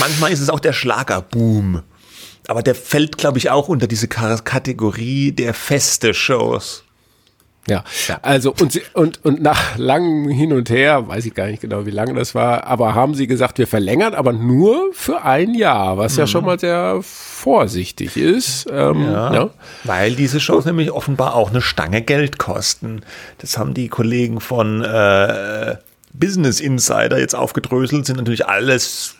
manchmal 0.00 0.32
ist 0.32 0.40
es 0.40 0.50
auch 0.50 0.60
der 0.60 0.72
Schlagerboom. 0.72 1.82
Aber 2.48 2.62
der 2.62 2.74
fällt, 2.74 3.16
glaube 3.18 3.38
ich, 3.38 3.50
auch 3.50 3.68
unter 3.68 3.86
diese 3.86 4.08
Ka- 4.08 4.36
Kategorie 4.44 5.32
der 5.32 5.54
feste 5.54 6.12
Shows. 7.68 7.84
Ja, 8.08 8.18
also 8.22 8.52
und, 8.60 8.72
sie, 8.72 8.82
und, 8.92 9.24
und 9.24 9.40
nach 9.40 9.78
langem 9.78 10.28
Hin 10.28 10.52
und 10.52 10.68
Her, 10.68 11.06
weiß 11.06 11.26
ich 11.26 11.34
gar 11.34 11.46
nicht 11.46 11.60
genau, 11.60 11.86
wie 11.86 11.90
lange 11.90 12.14
das 12.14 12.34
war, 12.34 12.66
aber 12.66 12.94
haben 12.94 13.14
sie 13.14 13.26
gesagt, 13.26 13.58
wir 13.58 13.66
verlängern, 13.66 14.14
aber 14.14 14.32
nur 14.32 14.92
für 14.92 15.22
ein 15.22 15.54
Jahr, 15.54 15.96
was 15.96 16.16
ja 16.16 16.26
schon 16.26 16.44
mal 16.44 16.58
sehr 16.58 16.98
vorsichtig 17.02 18.16
ist. 18.16 18.66
Ähm, 18.70 19.04
ja. 19.04 19.50
Weil 19.84 20.14
diese 20.14 20.40
Shows 20.40 20.64
nämlich 20.64 20.90
offenbar 20.90 21.34
auch 21.34 21.50
eine 21.50 21.60
Stange 21.60 22.02
Geld 22.02 22.38
kosten. 22.38 23.02
Das 23.38 23.58
haben 23.58 23.74
die 23.74 23.88
Kollegen 23.88 24.40
von 24.40 24.82
äh, 24.82 25.76
Business 26.12 26.60
Insider 26.60 27.18
jetzt 27.18 27.34
aufgedröselt, 27.34 28.06
sind 28.06 28.16
natürlich 28.16 28.46
alles 28.46 29.16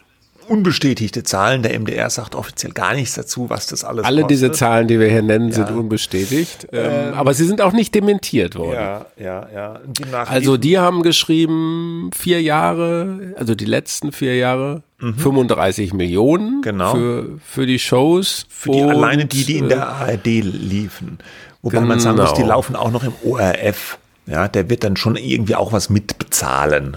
unbestätigte 0.52 1.22
Zahlen. 1.22 1.62
Der 1.62 1.78
MDR 1.78 2.10
sagt 2.10 2.34
offiziell 2.34 2.72
gar 2.72 2.94
nichts 2.94 3.14
dazu, 3.14 3.48
was 3.50 3.66
das 3.66 3.84
alles 3.84 4.04
Alle 4.04 4.22
kostet. 4.22 4.30
diese 4.30 4.52
Zahlen, 4.52 4.86
die 4.88 5.00
wir 5.00 5.08
hier 5.08 5.22
nennen, 5.22 5.50
sind 5.52 5.70
unbestätigt. 5.70 6.68
Ähm, 6.72 7.14
aber 7.14 7.32
sie 7.34 7.44
sind 7.44 7.60
auch 7.60 7.72
nicht 7.72 7.94
dementiert 7.94 8.54
worden. 8.56 8.74
Ja, 8.74 9.06
ja, 9.18 9.48
ja. 9.54 9.80
Die 9.86 10.04
Also 10.14 10.56
die 10.56 10.78
haben 10.78 11.02
geschrieben, 11.02 12.10
vier 12.14 12.42
Jahre, 12.42 13.34
also 13.38 13.54
die 13.54 13.64
letzten 13.64 14.12
vier 14.12 14.36
Jahre, 14.36 14.82
35 14.98 15.92
Millionen 15.94 16.58
Mhm. 16.58 16.62
Genau. 16.62 16.94
für, 16.94 17.26
für 17.44 17.66
die 17.66 17.78
Shows. 17.78 18.46
Für 18.48 18.70
die, 18.72 18.82
Und, 18.82 18.90
alleine 18.90 19.24
die, 19.26 19.44
die 19.44 19.56
in 19.58 19.64
äh, 19.66 19.68
der 19.68 19.88
ARD 19.88 20.26
liefen. 20.26 21.18
Wobei 21.62 21.80
man 21.80 21.98
sagen 22.00 22.18
muss, 22.18 22.34
die 22.34 22.42
Genau. 22.42 22.54
laufen 22.54 22.76
auch 22.76 22.90
noch 22.92 23.02
im 23.04 23.12
ORF. 23.24 23.98
Ja, 24.26 24.46
der 24.48 24.70
wird 24.70 24.84
dann 24.84 24.96
schon 24.96 25.16
irgendwie 25.16 25.54
auch 25.56 25.72
was 25.72 25.90
mitbezahlen. 25.90 26.96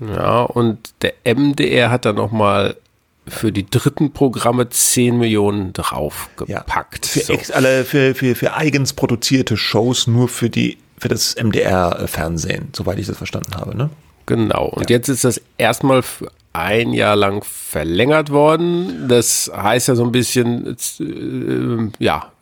Ja, 0.00 0.42
und 0.42 0.78
der 1.02 1.14
MDR 1.24 1.90
hat 1.90 2.04
dann 2.04 2.16
nochmal 2.16 2.76
für 3.28 3.50
die 3.50 3.68
dritten 3.68 4.12
Programme 4.12 4.68
10 4.68 5.18
Millionen 5.18 5.66
Ja. 5.66 5.72
draufgepackt. 5.82 7.06
Für, 7.06 7.20
So. 7.20 7.32
ex, 7.32 7.50
alle, 7.50 7.84
für, 7.84 8.14
für, 8.14 8.34
für 8.34 8.54
eigens 8.54 8.92
produzierte 8.92 9.56
Shows 9.56 10.06
nur 10.06 10.28
für 10.28 10.48
die 10.50 10.78
für 10.98 11.08
das 11.08 11.34
MDR-Fernsehen, 11.36 12.68
soweit 12.74 12.98
ich 12.98 13.06
das 13.06 13.18
verstanden 13.18 13.54
habe. 13.56 13.76
Ne? 13.76 13.90
Genau. 14.26 14.66
Und 14.68 14.88
jetzt 14.90 15.08
ist 15.08 15.24
das 15.24 15.40
erstmal 15.58 16.02
für 16.02 16.30
ein 16.54 16.94
Jahr 16.94 17.16
lang 17.16 17.44
verlängert 17.44 18.30
worden. 18.30 19.08
Das 19.08 19.50
heißt 19.54 19.88
ja 19.88 19.94
so 19.94 20.04
ein 20.04 20.12
bisschen, 20.12 20.74
äh, 21.00 22.02
ja, 22.02 22.32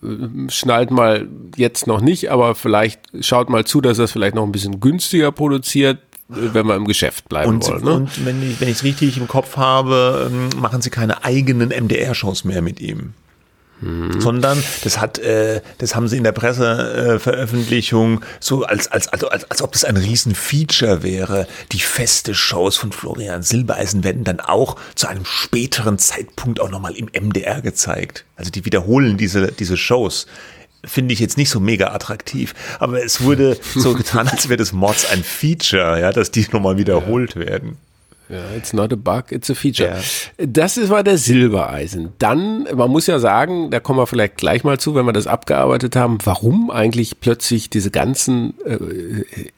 schnallt 0.49 0.93
mal 0.93 1.27
jetzt 1.57 1.89
noch 1.89 2.01
nicht, 2.01 2.31
aber 2.31 2.55
vielleicht 2.55 3.01
schaut 3.21 3.51
mal 3.51 3.65
zu, 3.65 3.81
dass 3.81 3.97
das 3.97 4.13
vielleicht 4.13 4.37
noch 4.37 4.45
ein 4.45 4.53
bisschen 4.53 4.79
günstiger 4.79 5.33
produziert 5.33 5.99
wenn 6.29 6.67
wir 6.67 6.77
im 6.77 6.87
Geschäft 6.87 7.29
bleiben 7.29 7.51
und, 7.51 7.67
wollen. 7.67 7.85
Ne? 7.85 7.93
Und 7.93 8.25
wenn 8.25 8.43
ich 8.43 8.77
es 8.77 8.85
richtig 8.85 9.17
im 9.19 9.29
Kopf 9.29 9.57
habe, 9.57 10.31
ähm, 10.33 10.49
machen 10.61 10.81
sie 10.81 10.91
keine 10.91 11.25
eigenen 11.25 11.71
MDR-Shows 11.71 12.45
mehr 12.45 12.63
mit 12.63 12.81
ihm. 12.81 13.15
Mhm. 13.81 14.21
Sondern 14.21 14.63
das 14.83 15.01
hat, 15.01 15.19
äh, 15.19 15.61
das 15.79 15.95
haben 15.95 16.09
sie 16.09 16.17
in 16.17 16.25
der 16.25 16.33
Presseveröffentlichung 16.33 18.23
äh, 18.23 18.25
so 18.41 18.65
als, 18.65 18.89
als, 18.91 19.09
also, 19.09 19.29
als, 19.29 19.51
als 19.51 19.63
ob 19.63 19.73
das 19.73 19.85
ein 19.85 19.97
Riesenfeature 19.97 21.03
wäre. 21.03 21.47
Die 21.73 21.81
feste 21.81 22.35
Shows 22.35 22.77
von 22.77 22.93
Florian 22.93 23.43
Silbereisen 23.43 24.05
werden 24.05 24.25
dann 24.25 24.41
auch 24.41 24.77
zu 24.95 25.09
einem 25.09 25.25
späteren 25.25 25.99
Zeitpunkt 25.99 26.61
auch 26.61 26.71
nochmal 26.71 26.95
im 26.95 27.11
MDR 27.13 27.61
gezeigt. 27.61 28.25
Also 28.37 28.51
die 28.51 28.65
wiederholen 28.65 29.19
diese, 29.19 29.53
diese 29.53 29.77
Shows 29.77 30.27
finde 30.87 31.15
ich 31.15 31.21
jetzt 31.21 31.37
nicht 31.37 31.51
so 31.51 31.61
mega 31.61 31.93
attraktiv, 31.93 32.55
aber 32.79 33.05
es 33.05 33.23
wurde 33.23 33.59
so 33.75 33.95
getan, 33.95 34.29
als 34.29 34.49
wäre 34.49 34.57
das 34.57 34.73
Mods 34.73 35.11
ein 35.11 35.23
Feature, 35.23 36.01
ja, 36.01 36.13
dass 36.13 36.31
die 36.31 36.47
nochmal 36.53 36.77
wiederholt 36.77 37.35
ja. 37.35 37.41
werden. 37.41 37.77
Ja, 38.29 38.41
it's 38.57 38.73
not 38.73 38.91
a 38.91 38.97
bug, 38.97 39.33
it's 39.33 39.51
a 39.51 39.55
feature. 39.55 39.91
Ja. 39.91 40.47
Das 40.47 40.79
ist, 40.79 40.89
war 40.89 41.03
der 41.03 41.19
Silbereisen. 41.19 42.15
Dann, 42.19 42.67
man 42.75 42.91
muss 42.91 43.07
ja 43.07 43.19
sagen, 43.19 43.71
da 43.71 43.81
kommen 43.81 43.99
wir 43.99 44.07
vielleicht 44.07 44.39
gleich 44.39 44.65
mal 44.65 44.79
zu, 44.79 44.95
wenn 44.95 45.05
wir 45.05 45.13
das 45.13 45.27
abgearbeitet 45.27 45.95
haben, 45.95 46.19
warum 46.25 46.71
eigentlich 46.71 47.21
plötzlich 47.21 47.69
diese 47.69 47.91
ganzen 47.91 48.55
äh, 48.65 48.79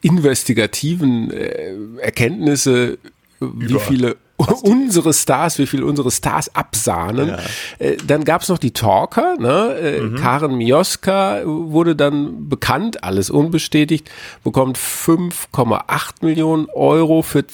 investigativen 0.01 1.31
äh, 1.31 1.75
Erkenntnisse, 2.01 2.97
Wie 3.39 3.79
viele 3.79 4.17
unsere 4.61 5.13
Stars, 5.13 5.57
wie 5.57 5.65
viel 5.65 5.83
unsere 5.83 6.11
Stars 6.11 6.53
absahnen. 6.55 7.29
Ja. 7.29 7.39
Äh, 7.79 7.97
dann 8.05 8.23
gab's 8.23 8.49
noch 8.49 8.59
die 8.59 8.71
Talker, 8.71 9.35
ne? 9.39 9.75
Äh, 9.75 10.01
mhm. 10.01 10.15
Karen 10.15 10.57
Mioska 10.57 11.41
wurde 11.45 11.95
dann 11.95 12.47
bekannt, 12.47 13.03
alles 13.03 13.31
unbestätigt, 13.31 14.09
bekommt 14.43 14.77
5,8 14.77 15.81
Millionen 16.21 16.67
Euro 16.69 17.21
für 17.21 17.45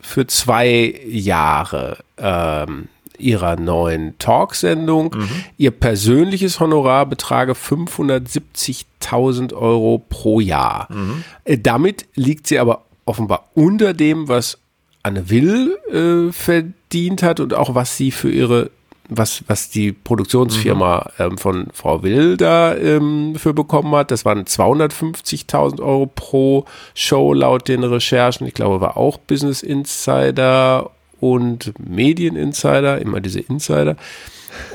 für 0.00 0.26
zwei 0.26 1.00
Jahre 1.06 1.98
ähm, 2.18 2.88
ihrer 3.16 3.56
neuen 3.56 4.18
Talksendung. 4.18 5.14
Mhm. 5.16 5.28
Ihr 5.56 5.70
persönliches 5.70 6.58
Honorar 6.58 7.06
betrage 7.06 7.52
570.000 7.52 9.54
Euro 9.54 10.04
pro 10.08 10.40
Jahr. 10.40 10.88
Mhm. 10.90 11.22
Äh, 11.44 11.58
damit 11.58 12.06
liegt 12.16 12.48
sie 12.48 12.58
aber 12.58 12.86
offenbar 13.04 13.50
unter 13.54 13.94
dem, 13.94 14.26
was 14.28 14.58
Anne 15.02 15.30
Will 15.30 15.76
äh, 15.90 16.32
verdient 16.32 17.22
hat 17.22 17.40
und 17.40 17.54
auch 17.54 17.74
was 17.74 17.96
sie 17.96 18.10
für 18.10 18.30
ihre 18.30 18.70
was, 19.10 19.42
was 19.48 19.68
die 19.68 19.92
Produktionsfirma 19.92 21.10
mhm. 21.18 21.24
ähm, 21.24 21.38
von 21.38 21.66
Frau 21.72 22.02
Will 22.02 22.36
da 22.36 22.74
ähm, 22.76 23.34
für 23.36 23.52
bekommen 23.52 23.94
hat. 23.94 24.10
Das 24.10 24.24
waren 24.24 24.44
250.000 24.44 25.80
Euro 25.80 26.06
pro 26.06 26.64
Show 26.94 27.34
laut 27.34 27.68
den 27.68 27.82
Recherchen. 27.82 28.46
Ich 28.46 28.54
glaube, 28.54 28.80
war 28.80 28.96
auch 28.96 29.18
Business 29.18 29.62
Insider 29.62 30.90
und 31.18 31.72
Medien 31.78 32.36
Insider, 32.36 33.00
immer 33.00 33.20
diese 33.20 33.40
Insider. 33.40 33.96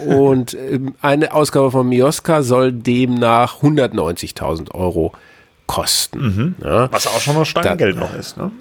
Und 0.06 0.54
ähm, 0.54 0.96
eine 1.02 1.34
Ausgabe 1.34 1.72
von 1.72 1.88
Mioska 1.88 2.44
soll 2.44 2.72
demnach 2.72 3.62
190.000 3.62 4.72
Euro 4.72 5.14
kosten. 5.66 6.20
Mhm. 6.20 6.56
Ja. 6.64 6.92
Was 6.92 7.08
auch 7.08 7.20
schon 7.20 7.36
mal 7.36 7.46
Steingeld 7.46 7.98
noch 7.98 8.14
ist, 8.14 8.38
ne? 8.38 8.52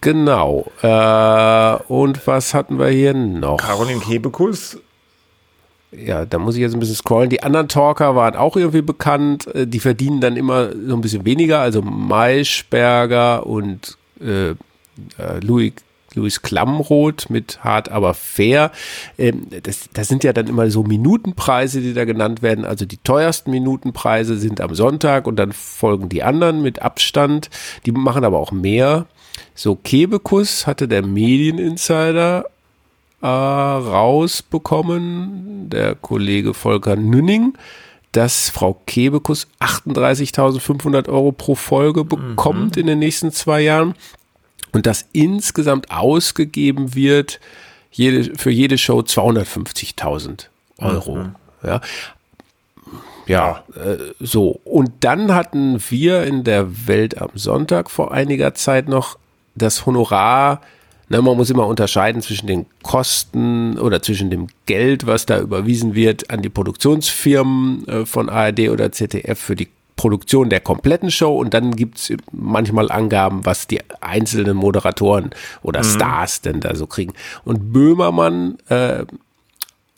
Genau. 0.00 0.70
Äh, 0.82 1.82
und 1.92 2.26
was 2.26 2.54
hatten 2.54 2.78
wir 2.78 2.88
hier 2.88 3.14
noch? 3.14 3.58
Caroline 3.58 4.00
Kebekus 4.00 4.78
ja, 5.92 6.24
da 6.24 6.38
muss 6.38 6.54
ich 6.54 6.60
jetzt 6.60 6.74
ein 6.74 6.80
bisschen 6.80 6.96
scrollen. 6.96 7.30
Die 7.30 7.42
anderen 7.42 7.68
Talker 7.68 8.14
waren 8.14 8.36
auch 8.36 8.56
irgendwie 8.56 8.82
bekannt. 8.82 9.52
Äh, 9.54 9.66
die 9.66 9.80
verdienen 9.80 10.20
dann 10.20 10.36
immer 10.36 10.70
so 10.70 10.94
ein 10.94 11.00
bisschen 11.00 11.24
weniger. 11.24 11.60
Also 11.60 11.82
Maischberger 11.82 13.46
und 13.46 13.98
äh, 14.20 14.50
äh, 14.50 14.54
Louis, 15.42 15.72
Louis 16.14 16.42
Klammroth 16.42 17.28
mit 17.28 17.64
Hart 17.64 17.88
aber 17.88 18.14
fair. 18.14 18.70
Ähm, 19.18 19.48
das, 19.62 19.88
das 19.92 20.06
sind 20.06 20.22
ja 20.22 20.32
dann 20.32 20.46
immer 20.46 20.70
so 20.70 20.84
Minutenpreise, 20.84 21.80
die 21.80 21.92
da 21.92 22.04
genannt 22.04 22.40
werden. 22.42 22.64
Also 22.64 22.84
die 22.84 22.98
teuersten 22.98 23.50
Minutenpreise 23.50 24.36
sind 24.36 24.60
am 24.60 24.74
Sonntag 24.76 25.26
und 25.26 25.36
dann 25.36 25.52
folgen 25.52 26.08
die 26.08 26.22
anderen 26.22 26.62
mit 26.62 26.82
Abstand. 26.82 27.50
Die 27.84 27.92
machen 27.92 28.24
aber 28.24 28.38
auch 28.38 28.52
mehr. 28.52 29.06
So 29.54 29.76
Kebekus 29.76 30.66
hatte 30.66 30.88
der 30.88 31.04
Medieninsider 31.04 32.44
äh, 33.22 33.26
rausbekommen, 33.26 34.20
der 35.70 35.94
Kollege 35.94 36.54
Volker 36.54 36.96
Nünning, 36.96 37.54
dass 38.12 38.48
Frau 38.50 38.80
Kebekus 38.86 39.46
38.500 39.60 41.08
Euro 41.08 41.32
pro 41.32 41.54
Folge 41.54 42.04
bekommt 42.04 42.76
mhm. 42.76 42.80
in 42.80 42.86
den 42.86 42.98
nächsten 42.98 43.30
zwei 43.30 43.60
Jahren 43.60 43.94
und 44.72 44.86
dass 44.86 45.06
insgesamt 45.12 45.90
ausgegeben 45.90 46.94
wird 46.94 47.40
jede, 47.92 48.36
für 48.36 48.50
jede 48.50 48.78
Show 48.78 49.00
250.000 49.00 50.46
Euro. 50.78 51.16
Mhm. 51.16 51.34
Ja. 51.62 51.80
Ja, 53.26 53.62
äh, 53.76 53.98
so. 54.18 54.60
Und 54.64 54.90
dann 55.00 55.32
hatten 55.32 55.80
wir 55.88 56.24
in 56.24 56.42
der 56.42 56.88
Welt 56.88 57.20
am 57.20 57.30
Sonntag 57.34 57.88
vor 57.88 58.10
einiger 58.10 58.54
Zeit 58.54 58.88
noch 58.88 59.19
das 59.54 59.86
Honorar 59.86 60.60
Ne, 61.12 61.20
man 61.20 61.36
muss 61.36 61.50
immer 61.50 61.66
unterscheiden 61.66 62.22
zwischen 62.22 62.46
den 62.46 62.66
Kosten 62.84 63.76
oder 63.80 64.00
zwischen 64.00 64.30
dem 64.30 64.46
Geld, 64.66 65.08
was 65.08 65.26
da 65.26 65.40
überwiesen 65.40 65.96
wird 65.96 66.30
an 66.30 66.40
die 66.40 66.48
Produktionsfirmen 66.48 67.88
äh, 67.88 68.06
von 68.06 68.28
ARD 68.28 68.68
oder 68.68 68.92
ZDF 68.92 69.36
für 69.36 69.56
die 69.56 69.68
Produktion 69.96 70.50
der 70.50 70.60
kompletten 70.60 71.10
Show 71.10 71.36
und 71.36 71.52
dann 71.52 71.74
gibt's 71.74 72.12
manchmal 72.30 72.92
Angaben, 72.92 73.44
was 73.44 73.66
die 73.66 73.80
einzelnen 74.00 74.56
Moderatoren 74.56 75.30
oder 75.62 75.80
mhm. 75.80 75.88
Stars 75.88 76.42
denn 76.42 76.60
da 76.60 76.76
so 76.76 76.86
kriegen. 76.86 77.12
Und 77.44 77.72
Böhmermann 77.72 78.58
äh, 78.68 79.04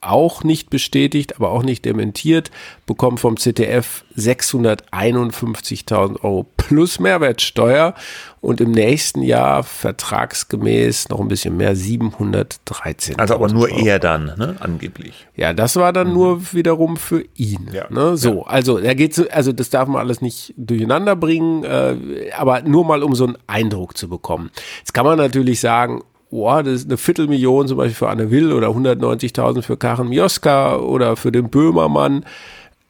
auch 0.02 0.44
nicht 0.44 0.70
bestätigt, 0.70 1.36
aber 1.36 1.50
auch 1.50 1.62
nicht 1.62 1.84
dementiert, 1.84 2.50
bekommen 2.86 3.18
vom 3.18 3.36
ZDF 3.36 4.04
651.000 4.16 6.22
Euro 6.22 6.46
plus 6.56 7.00
Mehrwertsteuer 7.00 7.94
und 8.40 8.60
im 8.60 8.72
nächsten 8.72 9.22
Jahr 9.22 9.62
vertragsgemäß 9.62 11.08
noch 11.08 11.20
ein 11.20 11.28
bisschen 11.28 11.56
mehr, 11.56 11.76
713. 11.76 13.18
Also 13.18 13.34
aber 13.34 13.48
nur 13.48 13.70
Euro. 13.70 13.86
er 13.86 13.98
dann, 13.98 14.26
ne, 14.36 14.56
angeblich. 14.60 15.26
Ja, 15.36 15.52
das 15.52 15.76
war 15.76 15.92
dann 15.92 16.08
mhm. 16.08 16.14
nur 16.14 16.52
wiederum 16.52 16.96
für 16.96 17.24
ihn. 17.36 17.70
Ja. 17.72 17.86
Ne? 17.88 18.16
So, 18.16 18.38
ja. 18.38 18.46
also 18.46 18.78
er 18.78 18.94
geht, 18.94 19.32
also 19.32 19.52
das 19.52 19.70
darf 19.70 19.88
man 19.88 20.00
alles 20.00 20.20
nicht 20.20 20.54
durcheinander 20.56 21.16
bringen, 21.16 21.64
äh, 21.64 22.30
aber 22.36 22.62
nur 22.62 22.84
mal 22.84 23.02
um 23.02 23.14
so 23.14 23.26
einen 23.26 23.38
Eindruck 23.46 23.96
zu 23.96 24.08
bekommen. 24.08 24.50
Jetzt 24.78 24.92
kann 24.92 25.06
man 25.06 25.18
natürlich 25.18 25.60
sagen, 25.60 26.02
oh, 26.32 26.62
das 26.62 26.74
ist 26.74 26.86
eine 26.86 26.96
Viertelmillion 26.96 27.68
zum 27.68 27.76
Beispiel 27.76 27.94
für 27.94 28.08
Anne 28.08 28.30
Will 28.30 28.52
oder 28.52 28.68
190.000 28.68 29.62
für 29.62 29.76
Karen 29.76 30.08
Mioska 30.08 30.76
oder 30.76 31.16
für 31.16 31.30
den 31.30 31.50
Böhmermann. 31.50 32.24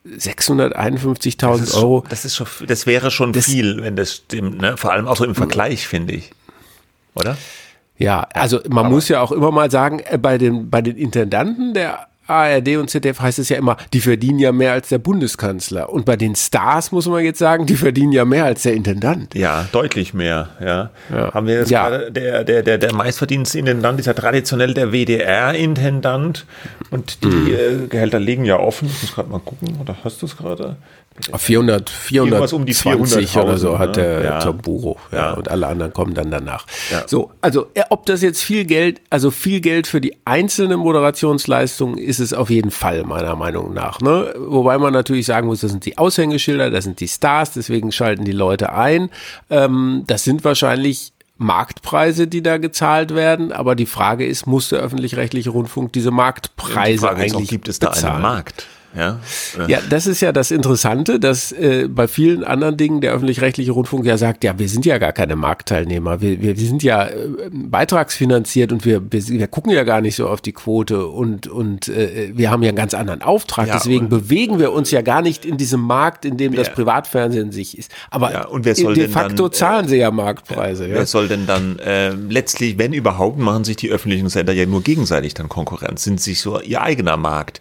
651.000 0.06 1.76
Euro. 1.76 2.04
Das 2.08 2.24
ist 2.24 2.34
schon, 2.34 2.46
das 2.66 2.86
wäre 2.86 3.10
schon 3.10 3.32
das, 3.32 3.44
viel, 3.44 3.82
wenn 3.82 3.94
das 3.94 4.14
stimmt, 4.14 4.60
ne? 4.60 4.76
Vor 4.76 4.92
allem 4.92 5.06
auch 5.06 5.16
so 5.16 5.24
im 5.24 5.34
Vergleich, 5.34 5.86
finde 5.86 6.14
ich. 6.14 6.32
Oder? 7.14 7.36
Ja, 7.98 8.26
also 8.34 8.60
man 8.68 8.86
Aber 8.86 8.94
muss 8.94 9.08
ja 9.08 9.20
auch 9.20 9.30
immer 9.30 9.52
mal 9.52 9.70
sagen, 9.70 10.00
äh, 10.00 10.18
bei 10.18 10.38
den, 10.38 10.70
bei 10.70 10.82
den 10.82 10.96
Intendanten 10.96 11.72
der 11.72 12.08
ARD 12.32 12.76
und 12.76 12.88
ZDF 12.88 13.20
heißt 13.20 13.38
es 13.38 13.48
ja 13.48 13.56
immer, 13.56 13.76
die 13.92 14.00
verdienen 14.00 14.38
ja 14.38 14.52
mehr 14.52 14.72
als 14.72 14.88
der 14.88 14.98
Bundeskanzler. 14.98 15.90
Und 15.90 16.04
bei 16.04 16.16
den 16.16 16.34
Stars 16.34 16.92
muss 16.92 17.06
man 17.06 17.24
jetzt 17.24 17.38
sagen, 17.38 17.66
die 17.66 17.76
verdienen 17.76 18.12
ja 18.12 18.24
mehr 18.24 18.44
als 18.44 18.62
der 18.62 18.74
Intendant. 18.74 19.34
Ja, 19.34 19.68
deutlich 19.72 20.14
mehr. 20.14 20.50
Ja. 20.60 20.90
ja. 21.10 21.34
Haben 21.34 21.46
wir 21.46 21.54
jetzt 21.60 21.70
ja. 21.70 21.88
gerade, 21.88 22.12
der, 22.12 22.44
der, 22.44 22.62
der, 22.62 22.78
der 22.78 22.94
meistverdienstintendant 22.94 24.00
ist 24.00 24.06
ja 24.06 24.14
traditionell 24.14 24.74
der 24.74 24.92
WDR-Intendant. 24.92 26.46
Und 26.90 27.22
die 27.24 27.28
mhm. 27.28 27.84
äh, 27.84 27.86
Gehälter 27.88 28.18
liegen 28.18 28.44
ja 28.44 28.58
offen. 28.58 28.88
Ich 28.88 29.02
muss 29.02 29.14
gerade 29.14 29.30
mal 29.30 29.40
gucken, 29.40 29.76
oder 29.80 29.96
hast 30.04 30.22
du 30.22 30.26
es 30.26 30.36
gerade? 30.36 30.76
400, 31.36 31.90
420 31.90 33.36
um 33.36 33.42
oder 33.42 33.58
so 33.58 33.78
hat 33.78 33.96
ne? 33.96 34.02
der 34.02 34.24
ja. 34.24 34.38
Tom 34.40 34.58
Buro. 34.58 34.96
Ja, 35.10 35.18
ja, 35.18 35.32
Und 35.32 35.50
alle 35.50 35.66
anderen 35.66 35.92
kommen 35.92 36.14
dann 36.14 36.30
danach. 36.30 36.66
Ja. 36.90 37.04
So, 37.06 37.30
also 37.40 37.66
ob 37.90 38.06
das 38.06 38.22
jetzt 38.22 38.42
viel 38.42 38.64
Geld, 38.64 39.00
also 39.10 39.30
viel 39.30 39.60
Geld 39.60 39.86
für 39.86 40.00
die 40.00 40.16
einzelne 40.24 40.76
Moderationsleistung 40.76 41.98
ist 41.98 42.18
es 42.18 42.32
auf 42.32 42.50
jeden 42.50 42.70
Fall, 42.70 43.04
meiner 43.04 43.36
Meinung 43.36 43.74
nach. 43.74 44.00
Ne? 44.00 44.34
Wobei 44.38 44.78
man 44.78 44.92
natürlich 44.92 45.26
sagen 45.26 45.46
muss, 45.46 45.60
das 45.60 45.70
sind 45.70 45.84
die 45.84 45.98
Aushängeschilder, 45.98 46.70
das 46.70 46.84
sind 46.84 47.00
die 47.00 47.08
Stars, 47.08 47.52
deswegen 47.52 47.92
schalten 47.92 48.24
die 48.24 48.32
Leute 48.32 48.72
ein. 48.72 49.10
Ähm, 49.50 50.04
das 50.06 50.24
sind 50.24 50.44
wahrscheinlich 50.44 51.12
Marktpreise, 51.36 52.26
die 52.26 52.42
da 52.42 52.58
gezahlt 52.58 53.14
werden. 53.14 53.52
Aber 53.52 53.74
die 53.74 53.86
Frage 53.86 54.26
ist, 54.26 54.46
muss 54.46 54.70
der 54.70 54.80
öffentlich-rechtliche 54.80 55.50
Rundfunk 55.50 55.92
diese 55.92 56.10
Marktpreise 56.10 57.08
die 57.08 57.20
eigentlich 57.20 57.42
ist 57.42 57.50
gibt 57.50 57.68
es 57.68 57.78
da 57.78 57.90
bezahlen? 57.90 58.14
einen 58.14 58.22
Markt? 58.22 58.66
Ja, 58.96 59.18
ja, 59.68 59.78
das 59.88 60.06
ist 60.06 60.20
ja 60.20 60.32
das 60.32 60.50
Interessante, 60.50 61.18
dass 61.18 61.52
äh, 61.52 61.88
bei 61.88 62.08
vielen 62.08 62.44
anderen 62.44 62.76
Dingen 62.76 63.00
der 63.00 63.12
öffentlich-rechtliche 63.12 63.72
Rundfunk 63.72 64.04
ja 64.04 64.18
sagt, 64.18 64.44
ja, 64.44 64.58
wir 64.58 64.68
sind 64.68 64.84
ja 64.84 64.98
gar 64.98 65.12
keine 65.12 65.34
Marktteilnehmer, 65.36 66.20
wir, 66.20 66.42
wir, 66.42 66.58
wir 66.58 66.66
sind 66.66 66.82
ja 66.82 67.06
äh, 67.06 67.12
beitragsfinanziert 67.50 68.72
und 68.72 68.84
wir, 68.84 69.02
wir, 69.10 69.28
wir 69.28 69.46
gucken 69.46 69.72
ja 69.72 69.84
gar 69.84 70.00
nicht 70.00 70.16
so 70.16 70.28
auf 70.28 70.40
die 70.40 70.52
Quote 70.52 71.06
und, 71.06 71.46
und 71.46 71.88
äh, 71.88 72.32
wir 72.34 72.50
haben 72.50 72.62
ja 72.62 72.68
einen 72.68 72.76
ganz 72.76 72.94
anderen 72.94 73.22
Auftrag, 73.22 73.68
Ja, 73.68 73.74
deswegen 73.74 74.08
bewegen 74.08 74.58
wir 74.58 74.72
uns 74.72 74.90
ja 74.90 75.02
gar 75.02 75.22
nicht 75.22 75.44
in 75.44 75.56
diesem 75.56 75.80
Markt, 75.80 76.24
in 76.24 76.36
dem 76.36 76.54
das 76.54 76.68
Ja. 76.68 76.74
Privatfernsehen 76.74 77.52
sich 77.52 77.78
ist. 77.78 77.90
Aber 78.10 78.32
Ja, 78.32 78.46
und 78.46 78.64
wer 78.64 78.74
soll 78.74 78.94
de 78.94 79.08
facto 79.08 79.44
dann, 79.44 79.46
äh, 79.46 79.50
zahlen 79.52 79.88
sie 79.88 79.96
ja 79.96 80.10
Marktpreise. 80.10 80.88
Wer 80.88 81.06
soll 81.06 81.28
denn 81.28 81.46
dann 81.46 81.78
äh, 81.78 82.10
letztlich, 82.10 82.78
wenn 82.78 82.92
überhaupt, 82.92 83.38
machen 83.38 83.64
sich 83.64 83.76
die 83.76 83.90
öffentlichen 83.90 84.28
Sender 84.28 84.52
ja 84.52 84.66
nur 84.66 84.82
gegenseitig 84.82 85.34
dann 85.34 85.48
Konkurrenz, 85.48 86.04
sind 86.04 86.20
sich 86.20 86.40
so 86.40 86.60
ihr 86.60 86.82
eigener 86.82 87.16
Markt. 87.16 87.60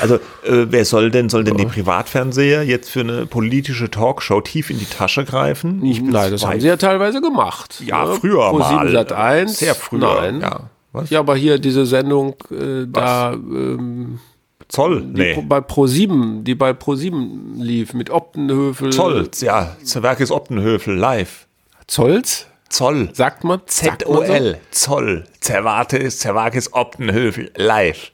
Also 0.00 0.16
äh, 0.16 0.66
wer 0.70 0.84
soll 0.84 1.10
denn, 1.10 1.28
soll 1.28 1.44
denn 1.44 1.56
die 1.56 1.66
Privatfernseher 1.66 2.62
jetzt 2.64 2.90
für 2.90 3.00
eine 3.00 3.26
politische 3.26 3.90
Talkshow 3.90 4.40
tief 4.40 4.70
in 4.70 4.78
die 4.78 4.84
Tasche 4.84 5.24
greifen? 5.24 5.84
Ich 5.84 6.00
Nein, 6.02 6.30
das 6.30 6.44
haben 6.46 6.60
sie 6.60 6.66
ja 6.68 6.76
teilweise 6.76 7.20
gemacht. 7.20 7.82
Ja, 7.84 8.04
ne? 8.06 8.14
früher 8.14 8.50
Pro 8.50 8.58
mal. 8.58 8.80
7 8.86 8.92
Sat 8.92 9.12
1. 9.12 9.58
Sehr 9.58 9.74
früher, 9.74 10.20
Nein. 10.20 10.40
ja. 10.40 10.60
Was? 10.92 11.10
Ja, 11.10 11.20
aber 11.20 11.36
hier 11.36 11.58
diese 11.58 11.86
Sendung 11.86 12.34
äh, 12.50 12.86
da 12.88 13.32
ähm, 13.32 14.18
Zoll? 14.68 15.02
die 15.02 15.20
Nee. 15.20 15.34
pro- 15.34 15.42
bei 15.42 15.58
Pro7, 15.58 16.42
die 16.42 16.54
bei 16.56 16.70
Pro7 16.72 17.62
lief 17.62 17.94
mit 17.94 18.10
Optenhöfel. 18.10 18.90
Zoll, 18.92 19.28
ja, 19.40 19.76
Zerwerkes 19.84 20.30
Optenhöfel, 20.32 20.96
live. 20.96 21.46
Zolls? 21.86 22.46
Zoll. 22.68 23.10
Sagt 23.12 23.42
man? 23.44 23.58
Man 23.58 23.66
so? 23.68 23.86
Z-O-L, 23.90 24.58
Zoll, 24.70 25.24
Zervates, 25.40 26.18
Zerwakis 26.20 26.72
Optenhöfel, 26.72 27.50
live. 27.56 28.10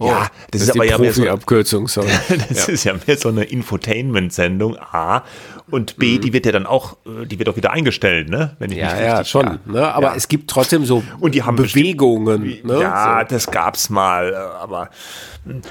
Ja, 0.00 0.28
das, 0.50 0.62
ist 0.62 0.74
die 0.74 0.78
aber 0.80 0.88
ja 0.88 0.98
mehr 0.98 1.12
so, 1.12 1.22
Profi-Abkürzung, 1.22 1.88
sorry. 1.88 2.08
das 2.48 2.68
ist 2.68 2.84
ja 2.84 2.94
mehr 3.06 3.16
so 3.18 3.28
eine 3.28 3.44
Infotainment-Sendung, 3.44 4.76
A. 4.78 5.22
Und 5.70 5.98
B, 5.98 6.18
die 6.18 6.32
wird 6.32 6.46
ja 6.46 6.52
dann 6.52 6.66
auch, 6.66 6.96
äh, 7.06 7.26
die 7.26 7.38
wird 7.38 7.48
auch 7.48 7.56
wieder 7.56 7.70
eingestellt, 7.70 8.28
ne? 8.28 8.56
Wenn 8.58 8.72
ich 8.72 8.78
Mhm. 8.78 8.82
Ja, 8.82 8.94
mich 8.94 9.02
ja, 9.04 9.24
schon. 9.24 9.60
Ne? 9.66 9.92
Aber 9.94 10.08
Ja. 10.08 10.14
es 10.16 10.26
gibt 10.28 10.50
trotzdem 10.50 10.84
so 10.84 11.02
Und 11.20 11.34
die 11.34 11.42
haben 11.44 11.56
Bewegungen. 11.56 12.58
Ne? 12.64 12.80
Ja, 12.80 13.20
so. 13.20 13.34
das 13.34 13.50
gab's 13.50 13.88
mal, 13.90 14.32
äh, 14.32 14.36
aber 14.36 14.90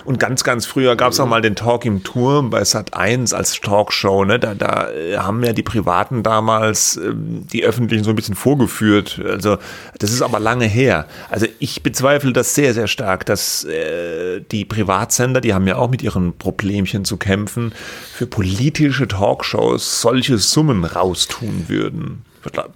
und 0.06 0.20
ganz, 0.20 0.44
ganz 0.44 0.66
früher 0.66 0.96
gab's 0.96 1.20
auch 1.20 1.28
mal 1.28 1.42
den 1.42 1.56
Talk 1.56 1.86
im 1.86 2.04
Turm 2.04 2.50
bei 2.50 2.64
Sat 2.64 2.94
1 2.96 3.34
als 3.34 3.60
Talkshow, 3.60 4.26
ne? 4.26 4.40
Da, 4.40 4.54
da 4.56 4.90
äh, 4.90 5.18
haben 5.18 5.44
ja 5.44 5.54
die 5.54 5.64
Privaten 5.64 6.24
damals 6.24 6.96
ähm, 6.98 7.46
die 7.52 7.64
Öffentlichen 7.66 8.04
so 8.04 8.10
ein 8.12 8.16
bisschen 8.16 8.36
vorgeführt. 8.36 9.22
Also 9.28 9.58
das 10.00 10.12
ist 10.12 10.22
aber 10.22 10.40
lange 10.40 10.66
her. 10.66 11.06
Also 11.30 11.46
ich 11.60 11.84
bezweifle 11.84 12.32
das 12.34 12.56
sehr, 12.56 12.74
sehr 12.74 12.88
stark, 12.88 13.26
dass 13.26 13.64
äh, 13.66 14.19
die 14.52 14.66
Privatsender, 14.66 15.42
die 15.42 15.54
haben 15.54 15.68
ja 15.68 15.78
auch 15.78 15.90
mit 15.90 16.02
ihren 16.02 16.38
Problemchen 16.38 17.06
zu 17.06 17.18
kämpfen, 17.18 17.74
für 18.14 18.28
politische 18.28 19.08
Talkshows 19.08 20.02
solche 20.02 20.38
Summen 20.38 20.86
raustun 20.86 21.66
würden. 21.68 22.26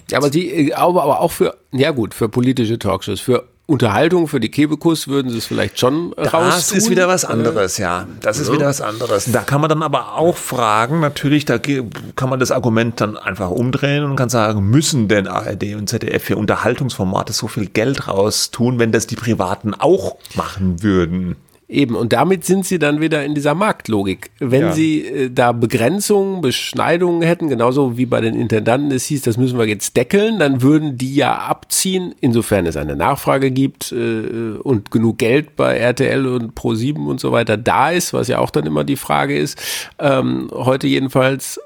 Ja, 0.09 0.17
aber 0.17 0.29
die, 0.29 0.69
äh, 0.69 0.73
aber, 0.73 1.03
aber 1.03 1.21
auch 1.21 1.31
für, 1.31 1.55
ja 1.71 1.91
gut, 1.91 2.13
für 2.13 2.29
politische 2.29 2.77
Talkshows, 2.77 3.21
für 3.21 3.45
Unterhaltung, 3.65 4.27
für 4.27 4.41
die 4.41 4.51
Kebekus 4.51 5.07
würden 5.07 5.31
sie 5.31 5.37
es 5.37 5.45
vielleicht 5.45 5.79
schon 5.79 6.11
äh, 6.13 6.27
raus. 6.27 6.55
Das 6.55 6.71
ist 6.73 6.89
wieder 6.89 7.07
was 7.07 7.23
anderes, 7.23 7.77
ja. 7.77 8.07
Das 8.19 8.37
ist 8.37 8.51
wieder 8.51 8.67
was 8.67 8.81
anderes. 8.81 9.31
Da 9.31 9.41
kann 9.41 9.61
man 9.61 9.69
dann 9.69 9.83
aber 9.83 10.17
auch 10.17 10.35
fragen, 10.35 10.99
natürlich, 10.99 11.45
da 11.45 11.57
kann 11.59 12.29
man 12.29 12.41
das 12.41 12.51
Argument 12.51 12.99
dann 12.99 13.15
einfach 13.15 13.49
umdrehen 13.49 14.03
und 14.03 14.17
kann 14.17 14.27
sagen, 14.27 14.69
müssen 14.69 15.07
denn 15.07 15.27
ARD 15.27 15.75
und 15.75 15.87
ZDF 15.87 16.23
für 16.23 16.35
Unterhaltungsformate 16.35 17.31
so 17.31 17.47
viel 17.47 17.67
Geld 17.67 18.09
raustun, 18.09 18.79
wenn 18.79 18.91
das 18.91 19.07
die 19.07 19.15
Privaten 19.15 19.73
auch 19.73 20.17
machen 20.35 20.83
würden? 20.83 21.37
Eben, 21.73 21.95
und 21.95 22.13
damit 22.13 22.45
sind 22.45 22.67
sie 22.67 22.77
dann 22.77 23.01
wieder 23.01 23.25
in 23.25 23.33
dieser 23.33 23.55
Marktlogik. 23.55 24.29
Wenn 24.39 24.61
Ja. 24.61 24.71
sie 24.73 25.01
äh, 25.05 25.29
da 25.31 25.53
Begrenzungen, 25.53 26.41
Beschneidungen 26.41 27.23
hätten, 27.23 27.47
genauso 27.47 27.97
wie 27.97 28.05
bei 28.05 28.21
den 28.21 28.35
Intendanten 28.35 28.91
es 28.91 29.05
hieß, 29.05 29.23
das 29.23 29.37
müssen 29.37 29.57
wir 29.57 29.65
jetzt 29.65 29.97
deckeln, 29.97 30.37
dann 30.37 30.61
würden 30.61 30.99
die 30.99 31.15
ja 31.15 31.35
abziehen, 31.35 32.13
insofern 32.21 32.67
es 32.67 32.77
eine 32.77 32.95
Nachfrage 32.95 33.49
gibt 33.49 33.91
äh, 33.91 34.57
und 34.61 34.91
genug 34.91 35.17
Geld 35.17 35.55
bei 35.55 35.77
RTL 35.77 36.27
und 36.27 36.53
Pro7 36.53 37.07
und 37.07 37.19
so 37.19 37.31
weiter 37.31 37.57
da 37.57 37.89
ist, 37.89 38.13
was 38.13 38.27
ja 38.27 38.37
auch 38.37 38.51
dann 38.51 38.67
immer 38.67 38.83
die 38.83 38.95
Frage 38.95 39.35
ist, 39.35 39.59
ähm, 39.97 40.49
heute 40.53 40.85
jedenfalls 40.87 41.59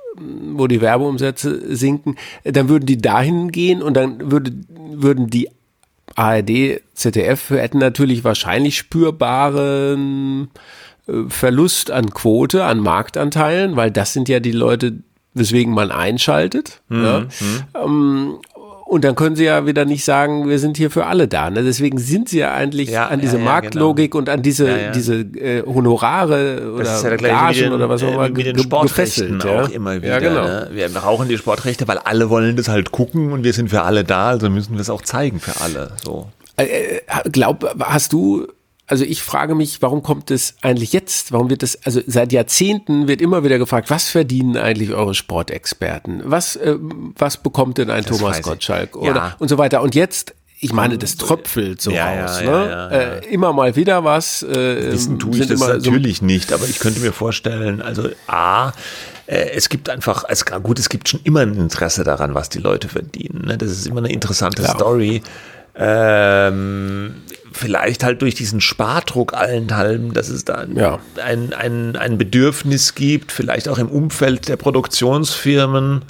wo 0.55 0.65
die 0.65 0.81
Werbeumsätze 0.81 1.75
sinken, 1.75 2.15
äh, 2.43 2.51
dann 2.51 2.69
würden 2.69 2.85
die 2.87 2.97
dahin 2.97 3.51
gehen 3.51 3.83
und 3.83 3.95
dann 3.95 4.31
würde, 4.31 4.51
würden 4.93 5.27
die 5.29 5.49
ARD, 6.17 6.81
ZDF 6.93 7.51
hätten 7.51 7.77
natürlich 7.77 8.23
wahrscheinlich 8.23 8.77
spürbaren 8.77 10.49
äh, 11.07 11.13
Verlust 11.29 11.91
an 11.91 12.09
Quote, 12.11 12.63
an 12.65 12.79
Marktanteilen, 12.79 13.75
weil 13.75 13.91
das 13.91 14.13
sind 14.13 14.27
ja 14.27 14.39
die 14.39 14.51
Leute, 14.51 15.03
weswegen 15.33 15.73
man 15.73 15.91
einschaltet. 15.91 16.81
Mhm, 16.89 17.03
Ja. 17.03 17.25
Und 18.87 19.03
dann 19.03 19.15
können 19.15 19.35
sie 19.35 19.43
ja 19.43 19.65
wieder 19.65 19.83
nicht 19.83 20.05
sagen, 20.05 20.47
wir 20.47 20.59
sind 20.59 20.77
hier 20.77 20.89
für 20.89 21.07
alle 21.07 21.27
da. 21.27 21.49
Ne? 21.49 21.61
Deswegen 21.63 21.97
sind 21.97 22.29
sie 22.29 22.39
ja 22.39 22.53
eigentlich 22.53 22.89
Ja, 22.89 23.07
an 23.07 23.19
diese 23.19 23.37
ja, 23.37 23.43
Marktlogik 23.43 24.15
und 24.15 24.29
an 24.29 24.41
diese, 24.41 24.91
diese 24.95 25.15
äh, 25.15 25.61
Honorare 25.65 26.71
oder 26.73 27.01
ja 27.03 27.15
Gagen 27.17 27.57
den, 27.59 27.73
oder 27.73 27.89
was 27.89 28.01
auch 28.03 28.13
immer 28.13 28.27
äh, 28.27 28.31
den 28.31 28.55
ge- 28.55 28.63
Sportrechten 28.63 29.39
gefesselt. 29.39 29.43
Ja? 29.43 29.63
auch 29.65 29.69
immer 29.69 29.95
wieder. 29.97 30.07
Ja, 30.07 30.19
genau. 30.19 30.43
ne? 30.45 30.69
Wir 30.71 30.87
brauchen 30.89 31.27
die 31.27 31.37
Sportrechte, 31.37 31.85
weil 31.89 31.97
alle 31.97 32.29
wollen 32.29 32.55
das 32.55 32.69
halt 32.69 32.91
gucken 32.91 33.33
und 33.33 33.43
wir 33.43 33.51
sind 33.51 33.69
für 33.69 33.81
alle 33.81 34.05
da, 34.05 34.29
also 34.29 34.49
müssen 34.49 34.73
wir 34.75 34.79
es 34.81 34.89
auch 34.89 35.01
zeigen 35.01 35.41
für 35.41 35.59
alle. 35.61 35.91
So. 36.03 36.29
Äh, 36.55 37.01
glaub, 37.29 37.69
hast 37.81 38.13
du, 38.13 38.47
also 38.89 39.03
ich 39.03 39.21
frage 39.21 39.53
mich, 39.53 39.81
warum 39.81 40.01
kommt 40.01 40.31
es 40.31 40.55
eigentlich 40.61 40.93
jetzt? 40.93 41.33
Warum 41.33 41.49
wird 41.49 41.61
das, 41.61 41.77
also 41.85 42.01
seit 42.07 42.31
Jahrzehnten 42.31 43.07
wird 43.09 43.21
immer 43.21 43.43
wieder 43.43 43.57
gefragt, 43.59 43.89
was 43.89 44.09
verdienen 44.09 44.55
eigentlich 44.57 44.91
eure 44.93 45.13
Sportexperten? 45.13 46.21
Was, 46.23 46.55
äh, 46.55 46.75
was 46.79 47.37
bekommt 47.37 47.77
denn 47.77 47.89
ein 47.89 48.05
weiß 48.09 48.17
Thomas. 48.17 48.41
Gottschalk? 48.41 48.91
Ja. 48.95 49.11
Oder, 49.11 49.35
und 49.39 49.49
so 49.49 49.57
weiter. 49.57 49.81
Und 49.81 49.93
jetzt, 49.93 50.33
ich 50.59 50.71
meine, 50.73 50.97
das 50.97 51.17
tröpfelt 51.17 51.81
so 51.81 51.91
Ja, 51.91 52.15
ja, 52.15 52.25
raus. 52.25 52.41
ja, 52.41 52.45
ne? 52.49 52.51
ja, 52.69 52.91
ja. 52.91 52.97
Äh, 53.17 53.25
immer 53.27 53.51
mal 53.53 53.75
wieder 53.75 54.03
was. 54.05 54.41
Äh, 54.43 54.91
Wissen 54.93 55.19
tue 55.19 55.33
ich 55.33 55.39
das 55.47 55.49
immer 55.51 55.67
so- 55.67 55.73
natürlich 55.91 56.21
nicht, 56.21 56.53
aber 56.53 56.63
ich 56.65 56.79
könnte 56.79 57.01
mir 57.01 57.11
vorstellen, 57.11 57.81
also 57.81 58.09
A, 58.27 58.71
äh, 59.25 59.49
es 59.53 59.67
gibt 59.67 59.89
einfach, 59.89 60.23
also 60.23 60.45
gut, 60.63 60.79
es 60.79 60.87
gibt 60.87 61.09
schon 61.09 61.19
immer 61.25 61.41
ein 61.41 61.55
Interesse 61.55 62.05
daran, 62.05 62.33
was 62.33 62.47
die 62.47 62.59
Leute 62.59 62.87
verdienen. 62.87 63.43
Ne? 63.47 63.57
Das 63.57 63.69
ist 63.69 63.85
immer 63.85 63.99
eine 63.99 64.11
interessante 64.13 64.61
Ja. 64.63 64.69
Story. 64.69 65.21
Ähm, 65.79 67.15
vielleicht 67.51 68.03
halt 68.03 68.21
durch 68.21 68.35
diesen 68.35 68.61
Spardruck 68.61 69.33
allenthalben, 69.33 70.13
dass 70.13 70.29
es 70.29 70.45
da 70.45 70.55
ein, 70.55 70.75
Ja. 70.75 70.99
ein, 71.23 71.53
ein, 71.53 71.95
ein 71.95 72.17
Bedürfnis 72.17 72.95
gibt, 72.95 73.31
vielleicht 73.31 73.67
auch 73.69 73.77
im 73.77 73.87
Umfeld 73.89 74.47
der 74.47 74.57
Produktionsfirmen, 74.57 76.01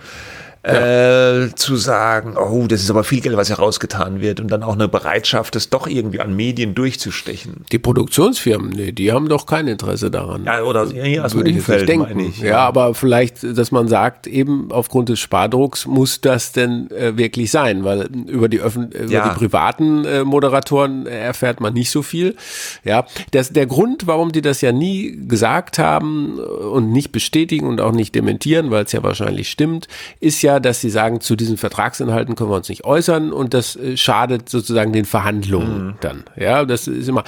äh, 0.67 1.55
zu 1.55 1.75
sagen, 1.75 2.35
oh, 2.37 2.67
das 2.67 2.81
ist 2.81 2.89
aber 2.89 3.03
viel 3.03 3.21
Geld, 3.21 3.37
was 3.37 3.47
hier 3.47 3.57
rausgetan 3.57 4.21
wird 4.21 4.39
und 4.39 4.49
dann 4.49 4.63
auch 4.63 4.73
eine 4.73 4.87
Bereitschaft, 4.87 5.55
das 5.55 5.69
doch 5.69 5.87
irgendwie 5.87 6.19
an 6.19 6.35
Medien 6.35 6.75
durchzustechen. 6.75 7.65
Die 7.71 7.79
Produktionsfirmen, 7.79 8.69
nee, 8.71 8.91
die 8.91 9.11
haben 9.11 9.29
doch 9.29 9.45
kein 9.45 9.67
Interesse 9.67 10.11
daran. 10.11 10.43
Ja, 10.45 10.61
oder 10.63 10.85
ja, 10.93 11.27
dem 11.27 11.33
Würde 11.33 11.49
ich 11.51 11.67
jetzt 11.67 11.87
denken. 11.87 12.19
ich. 12.19 12.39
ja. 12.39 12.59
aber 12.59 12.93
vielleicht, 12.93 13.43
dass 13.57 13.71
man 13.71 13.87
sagt, 13.87 14.27
eben 14.27 14.71
aufgrund 14.71 15.09
des 15.09 15.19
Spardrucks 15.19 15.85
muss 15.85 16.21
das 16.21 16.51
denn 16.51 16.89
äh, 16.91 17.17
wirklich 17.17 17.51
sein, 17.51 17.83
weil 17.83 18.09
über 18.27 18.49
die 18.49 18.59
Öffn 18.59 18.91
über 18.91 19.11
Ja. 19.11 19.29
die 19.29 19.35
privaten 19.37 20.05
äh, 20.05 20.23
Moderatoren 20.23 21.05
erfährt 21.07 21.61
man 21.61 21.73
nicht 21.73 21.91
so 21.91 22.01
viel. 22.01 22.35
Ja, 22.83 23.05
das, 23.31 23.51
der 23.53 23.65
Grund, 23.65 24.07
warum 24.07 24.31
die 24.31 24.41
das 24.41 24.61
ja 24.61 24.71
nie 24.71 25.17
gesagt 25.27 25.79
haben 25.79 26.39
und 26.39 26.91
nicht 26.91 27.11
bestätigen 27.11 27.67
und 27.67 27.81
auch 27.81 27.91
nicht 27.91 28.15
dementieren, 28.15 28.71
weil 28.71 28.83
es 28.85 28.91
ja 28.91 29.03
wahrscheinlich 29.03 29.49
stimmt, 29.49 29.87
ist 30.19 30.41
ja, 30.41 30.56
dass 30.59 30.81
sie 30.81 30.89
sagen, 30.89 31.21
zu 31.21 31.35
diesen 31.35 31.57
Vertragsinhalten 31.57 32.35
können 32.35 32.49
wir 32.51 32.55
uns 32.57 32.69
nicht 32.69 32.83
äußern 32.85 33.31
und 33.31 33.53
das 33.53 33.75
äh, 33.75 33.97
schadet 33.97 34.49
sozusagen 34.49 34.93
den 34.93 35.05
Verhandlungen 35.05 35.87
Mhm. 35.87 35.93
dann. 36.01 36.23
Ja, 36.35 36.65
das 36.65 36.87
ist 36.87 37.07
immer. 37.07 37.23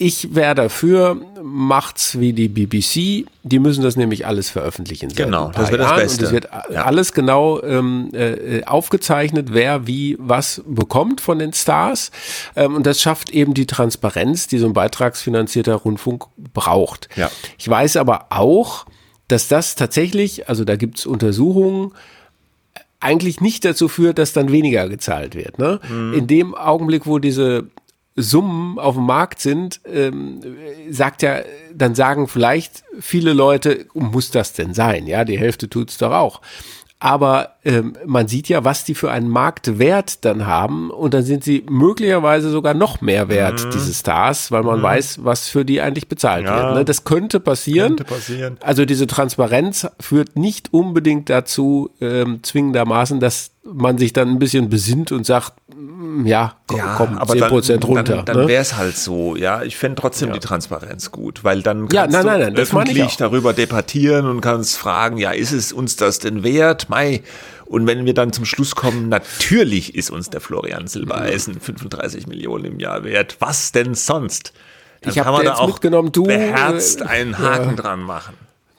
Ich 0.00 0.32
wäre 0.32 0.54
dafür, 0.54 1.16
macht's 1.42 2.20
wie 2.20 2.32
die 2.32 2.46
BBC. 2.48 3.26
Die 3.42 3.58
müssen 3.58 3.82
das 3.82 3.96
nämlich 3.96 4.26
alles 4.28 4.48
veröffentlichen. 4.48 5.08
Genau, 5.12 5.50
das 5.52 5.70
wäre 5.72 5.78
das 5.78 5.88
Jahren. 5.88 5.96
Beste. 6.00 6.20
Und 6.20 6.26
es 6.26 6.32
wird 6.32 6.48
Ja. 6.70 6.84
alles 6.84 7.12
genau 7.12 7.60
ähm, 7.64 8.10
äh, 8.12 8.62
aufgezeichnet, 8.64 9.48
wer 9.50 9.88
wie 9.88 10.16
was 10.20 10.62
bekommt 10.68 11.20
von 11.20 11.40
den 11.40 11.52
Stars. 11.52 12.12
Ähm, 12.54 12.76
und 12.76 12.86
das 12.86 13.00
schafft 13.00 13.30
eben 13.30 13.54
die 13.54 13.66
Transparenz, 13.66 14.46
die 14.46 14.58
so 14.58 14.66
ein 14.66 14.72
beitragsfinanzierter 14.72 15.74
Rundfunk 15.74 16.26
braucht. 16.54 17.08
Ja. 17.16 17.28
Ich 17.58 17.68
weiß 17.68 17.96
aber 17.96 18.26
auch, 18.30 18.86
dass 19.26 19.48
das 19.48 19.74
tatsächlich, 19.74 20.48
also 20.48 20.64
da 20.64 20.76
gibt's 20.76 21.06
Untersuchungen, 21.06 21.90
eigentlich 23.00 23.40
nicht 23.40 23.64
dazu 23.64 23.88
führt, 23.88 24.18
dass 24.18 24.32
dann 24.32 24.50
weniger 24.50 24.88
gezahlt 24.88 25.34
wird. 25.34 25.58
Ne? 25.58 25.80
In 26.16 26.26
dem 26.26 26.54
Augenblick, 26.54 27.06
wo 27.06 27.18
diese 27.18 27.70
Summen 28.16 28.78
auf 28.78 28.96
dem 28.96 29.06
Markt 29.06 29.40
sind, 29.40 29.80
ähm, 29.86 30.40
sagt 30.90 31.22
ja, 31.22 31.40
dann 31.72 31.94
sagen 31.94 32.26
vielleicht 32.26 32.82
viele 32.98 33.32
Leute, 33.32 33.86
muss 33.94 34.32
das 34.32 34.52
denn 34.52 34.74
sein? 34.74 35.06
Ja, 35.06 35.24
die 35.24 35.38
Hälfte 35.38 35.68
tut's 35.68 35.98
doch 35.98 36.12
auch. 36.12 36.40
Aber 37.00 37.54
ähm, 37.64 37.96
man 38.04 38.26
sieht 38.26 38.48
ja, 38.48 38.64
was 38.64 38.84
die 38.84 38.94
für 38.94 39.12
einen 39.12 39.28
Marktwert 39.28 40.24
dann 40.24 40.46
haben 40.46 40.90
und 40.90 41.14
dann 41.14 41.22
sind 41.22 41.44
sie 41.44 41.64
möglicherweise 41.70 42.50
sogar 42.50 42.74
noch 42.74 43.00
mehr 43.00 43.28
wert, 43.28 43.64
mhm. 43.64 43.70
diese 43.70 43.94
Stars, 43.94 44.50
weil 44.50 44.64
man 44.64 44.80
mhm. 44.80 44.82
weiß, 44.82 45.24
was 45.24 45.48
für 45.48 45.64
die 45.64 45.80
eigentlich 45.80 46.08
bezahlt 46.08 46.46
ja. 46.46 46.56
wird. 46.56 46.74
Ne? 46.74 46.84
Das 46.84 47.04
könnte 47.04 47.38
passieren. 47.38 47.96
könnte 47.96 48.04
passieren. 48.04 48.56
Also 48.60 48.84
diese 48.84 49.06
Transparenz 49.06 49.86
führt 50.00 50.36
nicht 50.36 50.72
unbedingt 50.74 51.30
dazu, 51.30 51.90
ähm, 52.00 52.40
zwingendermaßen, 52.42 53.20
dass 53.20 53.52
man 53.72 53.98
sich 53.98 54.12
dann 54.12 54.28
ein 54.28 54.38
bisschen 54.38 54.68
besinnt 54.68 55.12
und 55.12 55.24
sagt, 55.24 55.54
mm, 55.74 56.26
ja, 56.26 56.54
komm, 56.66 56.78
ja, 56.78 56.94
komm 56.96 57.18
aber 57.18 57.34
10% 57.34 57.68
dann, 57.68 57.82
runter. 57.82 58.16
Dann, 58.16 58.24
dann 58.24 58.36
ne? 58.38 58.48
wäre 58.48 58.62
es 58.62 58.76
halt 58.76 58.96
so, 58.96 59.36
ja. 59.36 59.62
Ich 59.62 59.76
fände 59.76 60.00
trotzdem 60.00 60.28
ja. 60.28 60.34
die 60.34 60.40
Transparenz 60.40 61.10
gut, 61.10 61.44
weil 61.44 61.62
dann 61.62 61.88
kannst 61.88 61.94
ja, 61.94 62.06
nein, 62.06 62.26
nein, 62.26 62.40
nein, 62.40 62.54
du 62.54 62.62
öffentlich 62.62 63.16
darüber 63.16 63.52
debattieren 63.52 64.26
und 64.26 64.40
kannst 64.40 64.76
fragen, 64.76 65.18
ja, 65.18 65.30
ist 65.32 65.52
es 65.52 65.72
uns 65.72 65.96
das 65.96 66.18
denn 66.18 66.42
wert? 66.42 66.88
Mai. 66.88 67.22
Und 67.66 67.86
wenn 67.86 68.06
wir 68.06 68.14
dann 68.14 68.32
zum 68.32 68.46
Schluss 68.46 68.74
kommen, 68.74 69.10
natürlich 69.10 69.94
ist 69.94 70.10
uns 70.10 70.30
der 70.30 70.40
Florian 70.40 70.86
Silbereisen 70.86 71.60
35 71.60 72.26
Millionen 72.26 72.64
im 72.64 72.80
Jahr 72.80 73.04
wert. 73.04 73.36
Was 73.40 73.72
denn 73.72 73.94
sonst? 73.94 74.54
Dann 75.02 75.12
ich 75.12 75.18
habe 75.18 75.44
da 75.44 75.54
auch 75.54 75.66
mitgenommen, 75.66 76.10
du 76.10 76.24
beherzt 76.24 77.02
einen 77.02 77.38
Haken 77.38 77.76
dran 77.76 78.00
machen. 78.00 78.34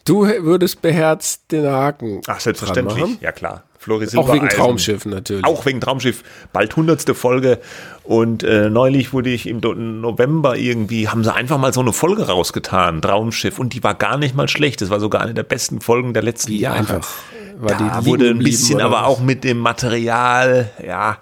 Du 0.05 0.25
würdest 0.25 0.81
beherzt 0.81 1.51
den 1.51 1.67
Haken. 1.67 2.21
Ach, 2.25 2.39
selbstverständlich. 2.39 3.21
Ja, 3.21 3.31
klar. 3.31 3.63
Flori 3.89 4.07
Auch 4.17 4.33
wegen 4.33 4.49
Traumschiff 4.49 5.05
natürlich. 5.05 5.43
Auch 5.43 5.65
wegen 5.65 5.81
Traumschiff. 5.81 6.23
Bald 6.53 6.75
hundertste 6.75 7.15
Folge. 7.15 7.59
Und 8.03 8.43
äh, 8.43 8.69
neulich 8.69 9.13
wurde 9.13 9.29
ich 9.29 9.47
im 9.47 9.59
November 10.01 10.57
irgendwie, 10.57 11.07
haben 11.07 11.23
sie 11.23 11.33
einfach 11.33 11.57
mal 11.57 11.73
so 11.73 11.81
eine 11.81 11.93
Folge 11.93 12.27
rausgetan, 12.27 13.01
Traumschiff. 13.01 13.57
Und 13.57 13.73
die 13.73 13.83
war 13.83 13.95
gar 13.95 14.17
nicht 14.17 14.35
mal 14.35 14.47
schlecht. 14.47 14.81
Das 14.81 14.89
war 14.89 14.99
sogar 14.99 15.21
eine 15.21 15.33
der 15.33 15.43
besten 15.43 15.81
Folgen 15.81 16.13
der 16.13 16.23
letzten 16.23 16.53
Jahre. 16.53 16.79
Einfach. 16.79 17.07
War 17.57 17.77
da 17.77 18.05
wurde 18.05 18.29
ein 18.29 18.39
bisschen, 18.39 18.79
aber 18.79 19.05
auch 19.05 19.19
mit 19.19 19.43
dem 19.43 19.57
Material, 19.57 20.69
ja, 20.85 21.17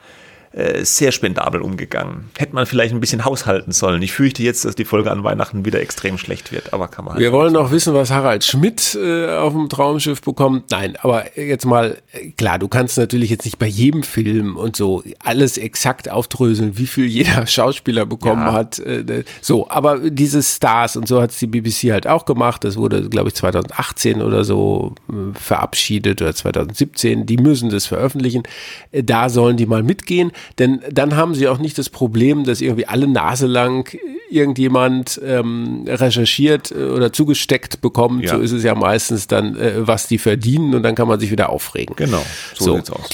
sehr 0.81 1.11
spendabel 1.11 1.61
umgegangen. 1.61 2.29
Hätte 2.37 2.55
man 2.55 2.65
vielleicht 2.65 2.93
ein 2.93 2.99
bisschen 2.99 3.25
haushalten 3.25 3.71
sollen. 3.71 4.01
Ich 4.01 4.11
fürchte 4.13 4.43
jetzt, 4.43 4.65
dass 4.65 4.75
die 4.75 4.85
Folge 4.85 5.11
an 5.11 5.23
Weihnachten 5.23 5.65
wieder 5.65 5.79
extrem 5.81 6.17
schlecht 6.17 6.51
wird, 6.51 6.73
aber 6.73 6.87
kann 6.87 7.05
man 7.05 7.15
halt 7.15 7.21
Wir 7.21 7.31
wollen 7.31 7.53
noch 7.53 7.71
wissen, 7.71 7.93
was 7.93 8.11
Harald 8.11 8.43
Schmidt 8.43 8.95
äh, 8.95 9.35
auf 9.35 9.53
dem 9.53 9.69
Traumschiff 9.69 10.21
bekommt. 10.21 10.71
Nein, 10.71 10.95
aber 11.01 11.37
jetzt 11.37 11.65
mal, 11.65 11.97
äh, 12.13 12.31
klar, 12.31 12.59
du 12.59 12.67
kannst 12.67 12.97
natürlich 12.97 13.29
jetzt 13.29 13.45
nicht 13.45 13.59
bei 13.59 13.67
jedem 13.67 14.03
Film 14.03 14.57
und 14.57 14.75
so 14.75 15.03
alles 15.23 15.57
exakt 15.57 16.09
aufdröseln, 16.09 16.77
wie 16.77 16.87
viel 16.87 17.05
jeder 17.05 17.45
Schauspieler 17.47 18.05
bekommen 18.05 18.45
ja. 18.45 18.53
hat. 18.53 18.79
Äh, 18.79 19.23
so, 19.41 19.69
aber 19.69 20.09
diese 20.09 20.41
Stars 20.43 20.95
und 20.95 21.07
so 21.07 21.21
hat 21.21 21.31
es 21.31 21.39
die 21.39 21.47
BBC 21.47 21.91
halt 21.91 22.07
auch 22.07 22.25
gemacht. 22.25 22.63
Das 22.63 22.77
wurde, 22.77 23.09
glaube 23.09 23.29
ich, 23.29 23.35
2018 23.35 24.21
oder 24.21 24.43
so 24.43 24.95
äh, 25.09 25.37
verabschiedet 25.37 26.21
oder 26.21 26.33
2017. 26.33 27.25
Die 27.25 27.37
müssen 27.37 27.69
das 27.69 27.85
veröffentlichen. 27.85 28.43
Äh, 28.91 29.03
da 29.03 29.29
sollen 29.29 29.57
die 29.57 29.65
mal 29.65 29.83
mitgehen. 29.83 30.31
Denn 30.59 30.81
dann 30.91 31.15
haben 31.15 31.35
sie 31.35 31.47
auch 31.47 31.57
nicht 31.57 31.77
das 31.77 31.89
Problem, 31.89 32.43
dass 32.43 32.61
irgendwie 32.61 32.87
alle 32.87 33.07
Nase 33.07 33.47
lang 33.47 33.97
irgendjemand 34.29 35.19
ähm, 35.23 35.85
recherchiert 35.87 36.71
äh, 36.71 36.85
oder 36.85 37.13
zugesteckt 37.13 37.81
bekommt. 37.81 38.25
Ja. 38.25 38.35
So 38.35 38.41
ist 38.41 38.51
es 38.51 38.63
ja 38.63 38.75
meistens 38.75 39.27
dann, 39.27 39.55
äh, 39.57 39.87
was 39.87 40.07
die 40.07 40.17
verdienen 40.17 40.75
und 40.75 40.83
dann 40.83 40.95
kann 40.95 41.07
man 41.07 41.19
sich 41.19 41.31
wieder 41.31 41.49
aufregen. 41.49 41.95
Genau, 41.95 42.23
so, 42.55 42.65
so. 42.65 42.75
sieht's 42.75 42.91
aus. 42.91 43.09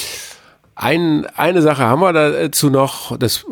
Ein, 0.75 1.27
eine 1.35 1.61
Sache 1.61 1.83
haben 1.83 2.01
wir 2.01 2.13
dazu 2.13 2.71
noch, 2.71 3.17
das 3.17 3.45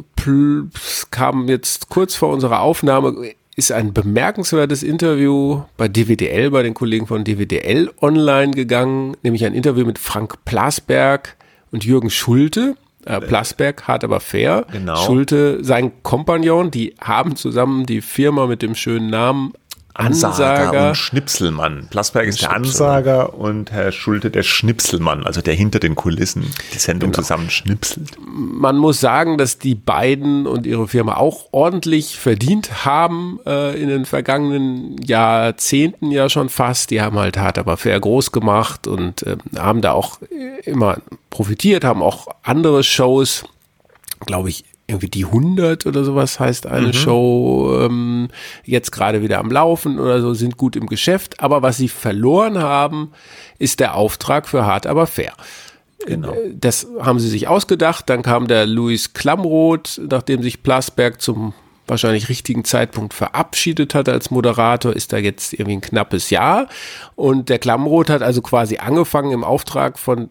kam 1.12 1.48
jetzt 1.48 1.90
kurz 1.90 2.16
vor 2.16 2.30
unserer 2.30 2.62
Aufnahme, 2.62 3.34
ist 3.56 3.72
ein 3.72 3.94
bemerkenswertes 3.94 4.82
Interview 4.82 5.62
bei 5.78 5.88
DWDL, 5.88 6.50
bei 6.50 6.64
den 6.64 6.74
Kollegen 6.74 7.06
von 7.06 7.24
DWDL 7.24 7.92
online 8.02 8.52
gegangen, 8.52 9.16
nämlich 9.22 9.46
ein 9.46 9.54
Interview 9.54 9.86
mit 9.86 10.00
Frank 10.00 10.44
Plasberg 10.46 11.36
und 11.72 11.86
Jürgen 11.86 12.10
Schulte. 12.10 12.76
Äh, 13.06 13.20
Plasberg, 13.22 13.88
hart 13.88 14.04
aber 14.04 14.20
fair. 14.20 14.66
Genau. 14.72 14.96
Schulte, 14.96 15.64
sein 15.64 15.92
Kompagnon, 16.04 16.72
die 16.72 16.96
haben 17.02 17.36
zusammen 17.36 17.86
die 17.86 18.02
Firma 18.02 18.48
mit 18.48 18.62
dem 18.62 18.76
schönen 18.76 19.10
Namen 19.10 19.54
Ansager, 19.94 20.46
Ansager 20.46 20.90
und 20.90 20.96
Schnipselmann. 20.96 21.88
Plasberg 21.90 22.28
ist 22.28 22.42
der 22.42 22.54
Ansager 22.54 23.34
und 23.34 23.72
Herr 23.72 23.92
Schulte 23.92 24.32
der 24.32 24.44
Schnipselmann, 24.44 25.26
also 25.26 25.42
der 25.42 25.54
hinter 25.54 25.80
den 25.80 25.96
Kulissen 25.96 26.52
die 26.74 26.80
Sendung 26.80 27.12
genau. 27.12 27.22
zusammen 27.22 27.50
schnipselt. 27.50 28.18
Man 28.26 28.78
muss 28.78 29.00
sagen, 29.00 29.38
dass 29.38 29.60
die 29.60 29.76
beiden 29.76 30.48
und 30.48 30.66
ihre 30.66 30.88
Firma 30.88 31.16
auch 31.16 31.48
ordentlich 31.52 32.18
verdient 32.18 32.86
haben 32.86 33.40
äh, 33.46 33.80
in 33.82 33.90
den 33.90 34.06
vergangenen 34.06 34.98
Jahrzehnten 35.04 36.12
ja 36.12 36.30
schon 36.30 36.50
fast. 36.50 36.92
Die 36.92 37.02
haben 37.02 37.20
halt 37.20 37.38
hart 37.38 37.58
aber 37.58 37.78
fair 37.78 38.00
groß 38.00 38.32
gemacht 38.32 38.88
und 38.88 39.24
äh, 39.24 39.38
haben 39.58 39.82
da 39.82 39.92
auch 39.92 40.20
immer 40.64 40.98
profitiert, 41.30 41.84
haben 41.84 42.02
auch 42.02 42.28
andere 42.44 42.84
Shows, 42.84 43.46
glaube 44.26 44.50
ich, 44.50 44.64
irgendwie 44.92 45.10
die 45.10 45.26
100 45.26 45.86
oder 45.86 46.04
sowas 46.04 46.40
heißt 46.40 46.68
eine 46.68 46.88
mhm. 46.88 46.94
Show 46.94 47.80
ähm, 47.82 48.28
jetzt 48.64 48.92
gerade 48.92 49.22
wieder 49.22 49.40
am 49.40 49.50
Laufen 49.50 50.00
oder 50.00 50.22
so, 50.22 50.34
sind 50.34 50.58
gut 50.58 50.76
im 50.76 50.88
Geschäft. 50.88 51.40
Aber 51.40 51.62
was 51.62 51.78
sie 51.78 51.88
verloren 51.88 52.60
haben, 52.60 53.12
ist 53.58 53.80
der 53.80 53.96
Auftrag 53.96 54.48
für 54.48 54.66
Hart 54.66 54.86
aber 54.86 55.08
fair. 55.08 55.34
Genau. 56.06 56.34
Äh, 56.34 56.54
das 56.54 56.88
haben 57.00 57.20
sie 57.20 57.30
sich 57.30 57.48
ausgedacht. 57.48 58.10
Dann 58.10 58.22
kam 58.22 58.48
der 58.48 58.66
Louis 58.66 59.14
Klamroth, 59.14 60.02
nachdem 60.10 60.44
sich 60.44 60.64
Plasberg 60.64 61.22
zum 61.22 61.54
wahrscheinlich 61.88 62.30
richtigen 62.30 62.64
Zeitpunkt 62.64 63.14
verabschiedet 63.14 63.96
hat 63.96 64.08
als 64.08 64.32
Moderator, 64.32 64.94
ist 64.94 65.12
da 65.12 65.18
jetzt 65.18 65.54
irgendwie 65.54 65.74
ein 65.74 65.82
knappes 65.82 66.30
Jahr. 66.30 66.68
Und 67.16 67.50
der 67.50 67.60
Klamroth 67.60 68.10
hat 68.10 68.22
also 68.22 68.42
quasi 68.42 68.78
angefangen 68.78 69.32
im 69.32 69.44
Auftrag 69.44 70.00
von 70.00 70.30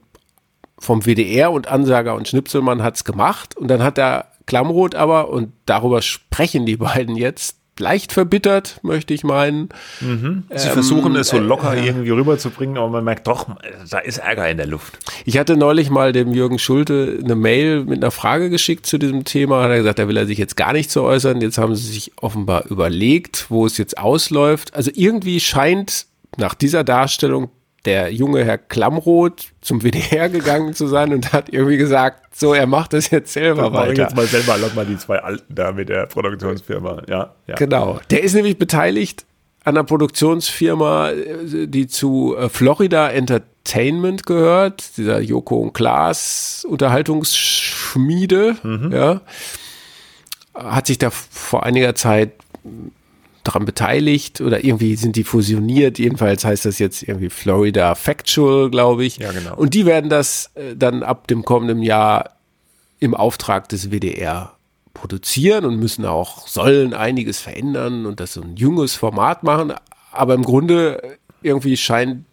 vom 0.81 1.05
WDR 1.05 1.53
und 1.53 1.69
Ansager 1.69 2.15
und 2.15 2.27
Schnipselmann 2.27 2.83
hat's 2.83 3.05
gemacht 3.05 3.55
und 3.55 3.69
dann 3.69 3.83
hat 3.83 3.99
er 3.99 4.30
Klamroth 4.51 4.97
aber, 4.97 5.29
und 5.29 5.53
darüber 5.65 6.03
sprechen 6.03 6.67
die 6.67 6.77
beiden 6.89 7.15
jetzt, 7.15 7.57
leicht 7.79 8.13
verbittert, 8.13 8.81
möchte 8.83 9.15
ich 9.15 9.23
meinen. 9.23 9.69
Mhm. 10.01 10.43
Sie 10.53 10.67
ähm, 10.67 10.73
versuchen 10.73 11.15
es 11.15 11.29
so 11.29 11.37
äh, 11.37 11.41
locker 11.41 11.75
äh, 11.75 11.87
irgendwie 11.87 12.11
rüberzubringen, 12.11 12.77
aber 12.77 12.89
man 12.89 13.05
merkt 13.05 13.29
doch, 13.29 13.47
da 13.89 13.99
ist 14.01 14.19
Ärger 14.19 14.51
in 14.51 14.57
der 14.57 14.67
Luft. 14.67 14.99
Ich 15.25 15.39
hatte 15.39 15.57
neulich 15.57 15.89
mal 15.89 16.13
dem 16.13 16.35
Jürgen 16.35 16.59
Schulte 16.59 17.21
eine 17.23 17.37
Mail 17.37 17.85
mit 17.85 18.03
einer 18.03 18.11
Frage 18.11 18.51
geschickt 18.51 18.87
zu 18.87 18.99
diesem 18.99 19.25
Thema. 19.25 19.63
Hat 19.63 19.71
er 19.71 19.79
gesagt, 19.79 20.01
da 20.01 20.09
will 20.09 20.17
er 20.17 20.27
sich 20.27 20.37
jetzt 20.37 20.57
gar 20.57 20.73
nicht 20.73 20.91
zu 20.91 21.03
äußern. 21.05 21.41
Jetzt 21.41 21.57
haben 21.57 21.77
sie 21.77 21.93
sich 21.93 22.13
offenbar 22.21 22.67
überlegt, 22.67 23.47
wo 23.51 23.67
es 23.67 23.79
jetzt 23.79 23.99
ausläuft. 23.99 24.75
Also 24.75 24.91
irgendwie 24.93 25.39
scheint 25.39 26.07
nach 26.37 26.55
dieser 26.55 26.83
Darstellung 26.83 27.51
der 27.85 28.13
junge 28.13 28.45
Herr 28.45 28.59
Klamroth 28.59 29.53
zum 29.61 29.83
WDR 29.83 30.29
gegangen 30.29 30.75
zu 30.75 30.87
sein 30.87 31.13
und 31.13 31.33
hat 31.33 31.53
irgendwie 31.53 31.79
gesagt, 31.79 32.37
so, 32.37 32.53
er 32.55 32.67
macht 32.67 32.93
das 32.93 33.11
jetzt 33.11 33.33
selber 33.33 33.63
das 33.63 33.73
weiter. 33.73 34.03
jetzt 34.03 34.17
mal 34.17 34.27
selber, 34.27 34.59
lock 34.59 34.75
mal 34.75 34.87
die 34.87 34.99
zwei 34.99 35.19
Alten 35.19 35.55
da 35.55 35.73
mit 35.73 35.89
der 35.89 36.07
Produktionsfirma, 36.07 37.03
ja, 37.09 37.35
ja. 37.47 37.55
Genau. 37.57 38.01
Der 38.11 38.23
ist 38.23 38.35
nämlich 38.35 38.59
beteiligt 38.59 39.25
an 39.65 39.77
einer 39.77 39.85
Produktionsfirma, 39.85 41.13
die 41.45 41.87
zu 41.87 42.37
äh, 42.37 42.49
Florida 42.49 43.11
Entertainment 43.11 44.25
gehört, 44.25 44.97
dieser 44.97 45.21
Joko 45.21 45.57
und 45.57 45.73
Klaas 45.75 46.67
Unterhaltungsschmiede, 46.69 48.57
mhm. 48.63 48.93
ja. 48.93 49.21
Hat 50.55 50.87
sich 50.87 50.99
da 50.99 51.11
vor 51.11 51.65
einiger 51.65 51.95
Zeit 51.95 52.33
daran 53.45 53.65
beteiligt 53.65 54.41
oder 54.41 54.65
irgendwie 54.65 54.97
sind 54.97 55.17
die 55.17 55.25
fusioniert. 55.25 55.99
Jedenfalls 55.99 56.45
heißt 56.45 56.65
das 56.65 56.79
jetzt 56.79 57.03
irgendwie 57.03 57.31
Florida 57.31 57.95
Factual, 57.95 58.71
glaube 58.71 59.05
ich. 59.05 59.19
Ja, 59.19 59.33
genau. 59.33 59.57
Und 59.57 59.75
die 59.75 59.87
werden 59.87 60.11
das 60.11 60.51
äh, 60.55 60.77
dann 60.77 61.03
ab 61.03 61.27
dem 61.27 61.45
kommenden 61.45 61.83
Jahr 61.83 62.37
im 62.99 63.15
Auftrag 63.15 63.69
des 63.69 63.91
WDR 63.91 64.57
produzieren 64.93 65.65
und 65.65 65.79
müssen 65.79 66.05
auch, 66.05 66.47
sollen 66.47 66.93
einiges 66.93 67.41
verändern 67.41 68.07
und 68.07 68.21
das 68.21 68.35
so 68.35 68.43
ein 68.43 68.57
junges 68.57 68.95
Format 68.95 69.43
machen. 69.43 69.73
Aber 70.13 70.35
im 70.35 70.43
Grunde 70.43 71.17
irgendwie 71.43 71.77
scheint 71.77 72.25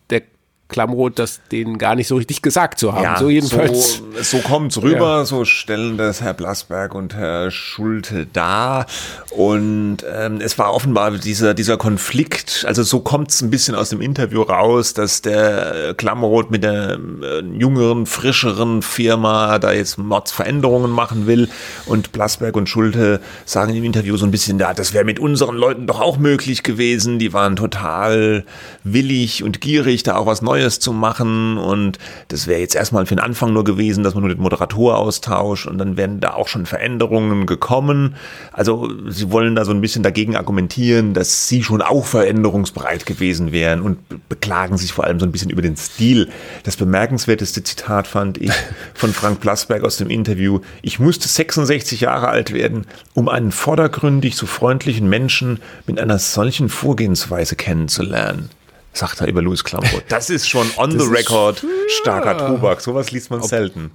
Klamroth 0.69 1.17
das 1.17 1.39
denen 1.51 1.77
gar 1.77 1.95
nicht 1.95 2.07
so 2.07 2.17
richtig 2.17 2.41
gesagt 2.41 2.77
zu 2.79 2.93
haben. 2.93 3.03
Ja, 3.03 3.17
so 3.17 3.29
jedenfalls. 3.29 4.01
So, 4.19 4.37
so 4.37 4.37
kommt 4.39 4.71
es 4.71 4.81
rüber, 4.81 5.19
ja. 5.19 5.25
so 5.25 5.45
stellen 5.45 5.97
das 5.97 6.21
Herr 6.21 6.33
Blasberg 6.33 6.93
und 6.93 7.15
Herr 7.15 7.51
Schulte 7.51 8.25
dar. 8.25 8.85
Und 9.31 9.97
ähm, 10.13 10.41
es 10.41 10.57
war 10.57 10.73
offenbar 10.73 11.11
dieser, 11.11 11.53
dieser 11.53 11.77
Konflikt, 11.77 12.65
also 12.67 12.83
so 12.83 12.99
kommt 12.99 13.31
es 13.31 13.41
ein 13.41 13.49
bisschen 13.49 13.75
aus 13.75 13.89
dem 13.89 14.01
Interview 14.01 14.41
raus, 14.41 14.93
dass 14.93 15.21
der 15.21 15.93
Klamroth 15.95 16.51
mit 16.51 16.63
der 16.63 16.99
äh, 17.21 17.39
jüngeren, 17.57 18.05
frischeren 18.05 18.81
Firma 18.81 19.59
da 19.59 19.71
jetzt 19.71 19.97
Mordsveränderungen 19.97 20.91
machen 20.91 21.27
will. 21.27 21.49
Und 21.85 22.11
Blasberg 22.11 22.57
und 22.57 22.67
Schulte 22.67 23.21
sagen 23.45 23.73
im 23.73 23.83
Interview 23.85 24.17
so 24.17 24.25
ein 24.25 24.31
bisschen, 24.31 24.59
ja, 24.59 24.73
das 24.73 24.93
wäre 24.93 25.05
mit 25.05 25.19
unseren 25.19 25.55
Leuten 25.55 25.87
doch 25.87 26.01
auch 26.01 26.17
möglich 26.17 26.63
gewesen. 26.63 27.19
Die 27.19 27.31
waren 27.31 27.55
total 27.55 28.43
willig 28.83 29.43
und 29.43 29.61
gierig, 29.61 30.03
da 30.03 30.15
auch 30.17 30.25
was 30.25 30.41
Neues 30.41 30.56
Neues 30.57 30.79
zu 30.79 30.91
machen 30.91 31.57
und 31.57 31.99
das 32.29 32.47
wäre 32.47 32.59
jetzt 32.59 32.75
erstmal 32.75 33.05
für 33.05 33.15
den 33.15 33.23
Anfang 33.23 33.53
nur 33.53 33.63
gewesen, 33.63 34.03
dass 34.03 34.15
man 34.15 34.23
nur 34.23 34.33
den 34.33 34.41
Moderator 34.41 34.97
austauscht 34.97 35.67
und 35.67 35.77
dann 35.77 35.97
wären 35.97 36.19
da 36.19 36.33
auch 36.33 36.47
schon 36.47 36.65
Veränderungen 36.65 37.45
gekommen. 37.45 38.15
Also 38.51 38.89
sie 39.07 39.31
wollen 39.31 39.55
da 39.55 39.65
so 39.65 39.71
ein 39.71 39.81
bisschen 39.81 40.01
dagegen 40.01 40.35
argumentieren, 40.35 41.13
dass 41.13 41.47
sie 41.47 41.61
schon 41.61 41.83
auch 41.83 42.05
veränderungsbereit 42.05 43.05
gewesen 43.05 43.51
wären 43.51 43.81
und 43.81 43.99
beklagen 44.29 44.77
sich 44.77 44.93
vor 44.93 45.05
allem 45.05 45.19
so 45.19 45.27
ein 45.27 45.31
bisschen 45.31 45.51
über 45.51 45.61
den 45.61 45.77
Stil. 45.77 46.29
Das 46.63 46.75
bemerkenswerteste 46.75 47.61
Zitat 47.63 48.07
fand 48.07 48.39
ich 48.39 48.51
von 48.95 49.13
Frank 49.13 49.39
Plasberg 49.39 49.83
aus 49.83 49.97
dem 49.97 50.09
Interview. 50.09 50.61
Ich 50.81 50.99
musste 50.99 51.27
66 51.27 52.01
Jahre 52.01 52.29
alt 52.29 52.51
werden, 52.51 52.87
um 53.13 53.29
einen 53.29 53.51
vordergründig 53.51 54.35
so 54.35 54.47
freundlichen 54.47 55.07
Menschen 55.07 55.59
mit 55.85 55.99
einer 55.99 56.17
solchen 56.17 56.69
Vorgehensweise 56.69 57.55
kennenzulernen 57.55 58.49
sagt 58.97 59.21
er 59.21 59.27
über 59.27 59.41
Louis 59.41 59.63
Klamroth. 59.63 60.03
Das 60.09 60.29
ist 60.29 60.47
schon 60.49 60.69
on 60.77 60.91
das 60.91 61.03
the 61.03 61.09
record 61.09 61.63
starker 62.01 62.37
Tobak. 62.37 62.81
Sowas 62.81 63.11
liest 63.11 63.29
man 63.29 63.41
Ob, 63.41 63.47
selten. 63.47 63.91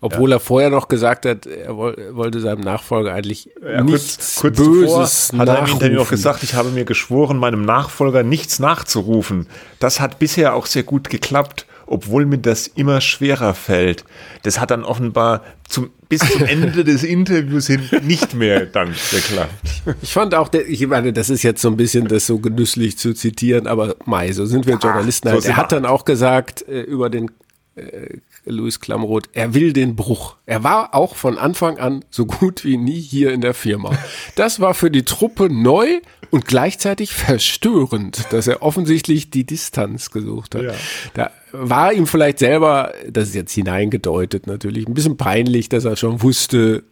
Obwohl 0.00 0.30
ja. 0.30 0.36
er 0.36 0.40
vorher 0.40 0.70
noch 0.70 0.88
gesagt 0.88 1.26
hat, 1.26 1.46
er 1.46 1.76
wollte 1.76 2.40
seinem 2.40 2.60
Nachfolger 2.60 3.14
eigentlich 3.14 3.50
ja, 3.62 3.82
nichts 3.82 4.40
kurz, 4.40 4.56
kurz 4.56 4.56
Böses 4.56 5.28
zuvor 5.28 5.40
hat 5.40 5.48
er 5.48 5.58
im 5.60 5.72
Interview 5.72 5.98
noch 5.98 6.10
gesagt, 6.10 6.42
ich 6.42 6.54
habe 6.54 6.70
mir 6.70 6.84
geschworen, 6.84 7.38
meinem 7.38 7.64
Nachfolger 7.64 8.24
nichts 8.24 8.58
nachzurufen. 8.58 9.46
Das 9.78 10.00
hat 10.00 10.18
bisher 10.18 10.54
auch 10.54 10.66
sehr 10.66 10.82
gut 10.82 11.08
geklappt 11.08 11.66
obwohl 11.92 12.24
mir 12.24 12.38
das 12.38 12.66
immer 12.66 13.00
schwerer 13.00 13.54
fällt. 13.54 14.04
Das 14.44 14.58
hat 14.58 14.70
dann 14.70 14.82
offenbar 14.82 15.42
zum, 15.68 15.90
bis 16.08 16.20
zum 16.20 16.42
Ende 16.42 16.84
des 16.84 17.04
Interviews 17.04 17.66
hin 17.66 17.82
nicht 18.02 18.34
mehr 18.34 18.64
dann 18.64 18.94
geklappt. 19.10 19.52
Ich 20.00 20.12
fand 20.12 20.34
auch, 20.34 20.50
ich 20.52 20.86
meine, 20.86 21.12
das 21.12 21.28
ist 21.28 21.42
jetzt 21.42 21.60
so 21.60 21.68
ein 21.68 21.76
bisschen 21.76 22.08
das 22.08 22.26
so 22.26 22.38
genüsslich 22.38 22.96
zu 22.96 23.12
zitieren, 23.12 23.66
aber 23.66 23.96
Mai, 24.06 24.32
so 24.32 24.46
sind 24.46 24.66
wir 24.66 24.78
Journalisten 24.78 25.28
Ach, 25.28 25.32
so 25.32 25.36
halt. 25.36 25.46
Er 25.46 25.56
hat 25.56 25.72
dann 25.72 25.84
auch 25.84 26.06
gesagt 26.06 26.66
äh, 26.66 26.80
über 26.80 27.10
den 27.10 27.30
äh, 27.74 28.16
Louis 28.46 28.80
Klamroth, 28.80 29.28
er 29.34 29.52
will 29.52 29.72
den 29.74 29.94
Bruch. 29.94 30.36
Er 30.46 30.64
war 30.64 30.94
auch 30.94 31.14
von 31.14 31.36
Anfang 31.38 31.78
an 31.78 32.04
so 32.10 32.24
gut 32.24 32.64
wie 32.64 32.78
nie 32.78 33.00
hier 33.00 33.32
in 33.32 33.42
der 33.42 33.54
Firma. 33.54 33.92
Das 34.34 34.60
war 34.60 34.74
für 34.74 34.90
die 34.90 35.04
Truppe 35.04 35.48
neu 35.52 36.00
und 36.30 36.46
gleichzeitig 36.46 37.12
verstörend, 37.14 38.24
dass 38.30 38.46
er 38.46 38.62
offensichtlich 38.62 39.30
die 39.30 39.44
Distanz 39.44 40.10
gesucht 40.10 40.54
hat. 40.54 40.62
Ja. 40.62 40.74
Da 41.14 41.30
war 41.52 41.92
ihm 41.92 42.06
vielleicht 42.06 42.38
selber, 42.38 42.92
das 43.08 43.28
ist 43.28 43.34
jetzt 43.34 43.52
hineingedeutet 43.52 44.46
natürlich, 44.46 44.86
ein 44.86 44.94
bisschen 44.94 45.16
peinlich, 45.16 45.68
dass 45.68 45.84
er 45.84 45.96
schon 45.96 46.22
wusste, 46.22 46.84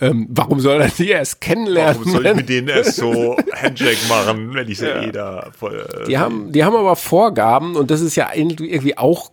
ähm, 0.00 0.26
warum 0.30 0.58
soll 0.60 0.80
er 0.80 0.88
die 0.88 1.10
erst 1.10 1.40
kennenlernen? 1.40 1.96
Warum 2.00 2.12
soll 2.12 2.26
ich 2.26 2.34
mit 2.34 2.48
denen 2.48 2.68
erst 2.68 2.96
so 2.96 3.36
Handshake 3.54 4.08
machen, 4.08 4.52
wenn 4.52 4.68
ich 4.68 4.78
sie 4.78 4.88
ja. 4.88 5.02
eh 5.02 5.12
da 5.12 5.50
voll. 5.56 5.86
Äh, 6.02 6.06
die, 6.06 6.18
haben, 6.18 6.50
die 6.52 6.64
haben 6.64 6.74
aber 6.74 6.96
Vorgaben 6.96 7.76
und 7.76 7.90
das 7.90 8.00
ist 8.00 8.16
ja 8.16 8.30
irgendwie 8.34 8.98
auch 8.98 9.30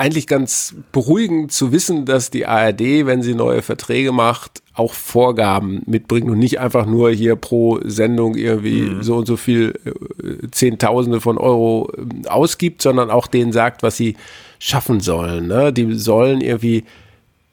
eigentlich 0.00 0.26
ganz 0.26 0.74
beruhigend 0.92 1.52
zu 1.52 1.72
wissen, 1.72 2.06
dass 2.06 2.30
die 2.30 2.46
ARD, 2.46 3.04
wenn 3.04 3.22
sie 3.22 3.34
neue 3.34 3.60
Verträge 3.60 4.12
macht, 4.12 4.62
auch 4.72 4.94
Vorgaben 4.94 5.82
mitbringt 5.84 6.30
und 6.30 6.38
nicht 6.38 6.58
einfach 6.58 6.86
nur 6.86 7.10
hier 7.10 7.36
pro 7.36 7.80
Sendung 7.84 8.34
irgendwie 8.34 8.80
mhm. 8.80 9.02
so 9.02 9.16
und 9.16 9.26
so 9.26 9.36
viel 9.36 9.78
äh, 9.84 10.48
Zehntausende 10.50 11.20
von 11.20 11.36
Euro 11.36 11.92
äh, 11.94 12.28
ausgibt, 12.28 12.80
sondern 12.80 13.10
auch 13.10 13.26
denen 13.26 13.52
sagt, 13.52 13.82
was 13.82 13.98
sie 13.98 14.16
schaffen 14.58 15.00
sollen. 15.00 15.48
Ne? 15.48 15.70
Die 15.70 15.92
sollen 15.92 16.40
irgendwie 16.40 16.84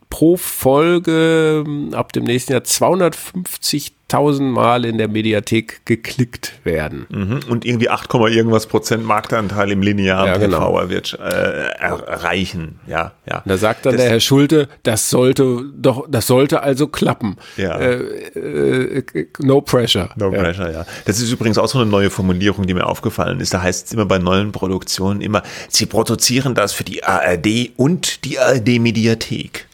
pro 0.09 0.37
Folge 0.37 1.65
ähm, 1.67 1.93
ab 1.93 2.13
dem 2.13 2.23
nächsten 2.23 2.53
Jahr 2.53 2.63
250 2.63 3.96
tausendmal 4.07 4.85
in 4.85 4.97
der 4.97 5.09
Mediathek 5.09 5.85
geklickt 5.85 6.53
werden. 6.63 7.05
Mhm. 7.09 7.39
Und 7.49 7.65
irgendwie 7.65 7.89
8, 7.89 8.13
irgendwas 8.13 8.67
Prozent 8.67 9.03
Marktanteil 9.03 9.71
im 9.71 9.81
linearen 9.81 10.27
ja, 10.27 10.37
genau. 10.37 10.79
TV 10.79 10.89
wird 10.89 11.19
äh, 11.19 11.69
erreichen. 11.79 12.79
Ja, 12.87 13.13
ja. 13.29 13.43
Da 13.45 13.57
sagt 13.57 13.85
dann 13.85 13.93
das, 13.93 14.01
der 14.01 14.11
Herr 14.11 14.19
Schulte, 14.21 14.69
das 14.83 15.09
sollte 15.09 15.65
doch, 15.75 16.05
das 16.09 16.27
sollte 16.27 16.61
also 16.61 16.87
klappen. 16.87 17.35
Ja. 17.57 17.77
Äh, 17.77 17.95
äh, 18.35 19.27
no 19.39 19.59
pressure. 19.61 20.09
No 20.15 20.31
ja. 20.31 20.41
pressure, 20.41 20.71
ja. 20.71 20.85
Das 21.05 21.19
ist 21.19 21.31
übrigens 21.31 21.57
auch 21.57 21.67
so 21.67 21.79
eine 21.79 21.89
neue 21.89 22.09
Formulierung, 22.09 22.65
die 22.65 22.73
mir 22.73 22.85
aufgefallen 22.85 23.41
ist. 23.41 23.53
Da 23.53 23.61
heißt 23.61 23.87
es 23.87 23.93
immer 23.93 24.05
bei 24.05 24.19
neuen 24.19 24.53
Produktionen 24.53 25.19
immer, 25.19 25.43
sie 25.67 25.85
produzieren 25.85 26.55
das 26.55 26.71
für 26.71 26.85
die 26.85 27.03
ARD 27.03 27.71
und 27.75 28.23
die 28.23 28.39
ARD 28.39 28.79
Mediathek. 28.79 29.66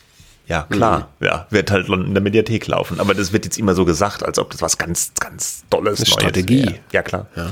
Ja, 0.47 0.63
klar. 0.69 1.09
Mhm. 1.19 1.25
Ja, 1.25 1.47
wird 1.49 1.71
halt 1.71 1.87
in 1.87 2.13
der 2.13 2.21
Mediathek 2.21 2.67
laufen. 2.67 2.99
Aber 2.99 3.13
das 3.13 3.31
wird 3.31 3.45
jetzt 3.45 3.57
immer 3.57 3.75
so 3.75 3.85
gesagt, 3.85 4.23
als 4.23 4.39
ob 4.39 4.51
das 4.51 4.61
was 4.61 4.77
ganz, 4.77 5.11
ganz 5.19 5.63
Tolles 5.69 5.99
Neues 5.99 6.09
Strategie. 6.09 6.65
Wäre. 6.65 6.79
Ja, 6.91 7.01
klar. 7.01 7.27
Ja. 7.35 7.51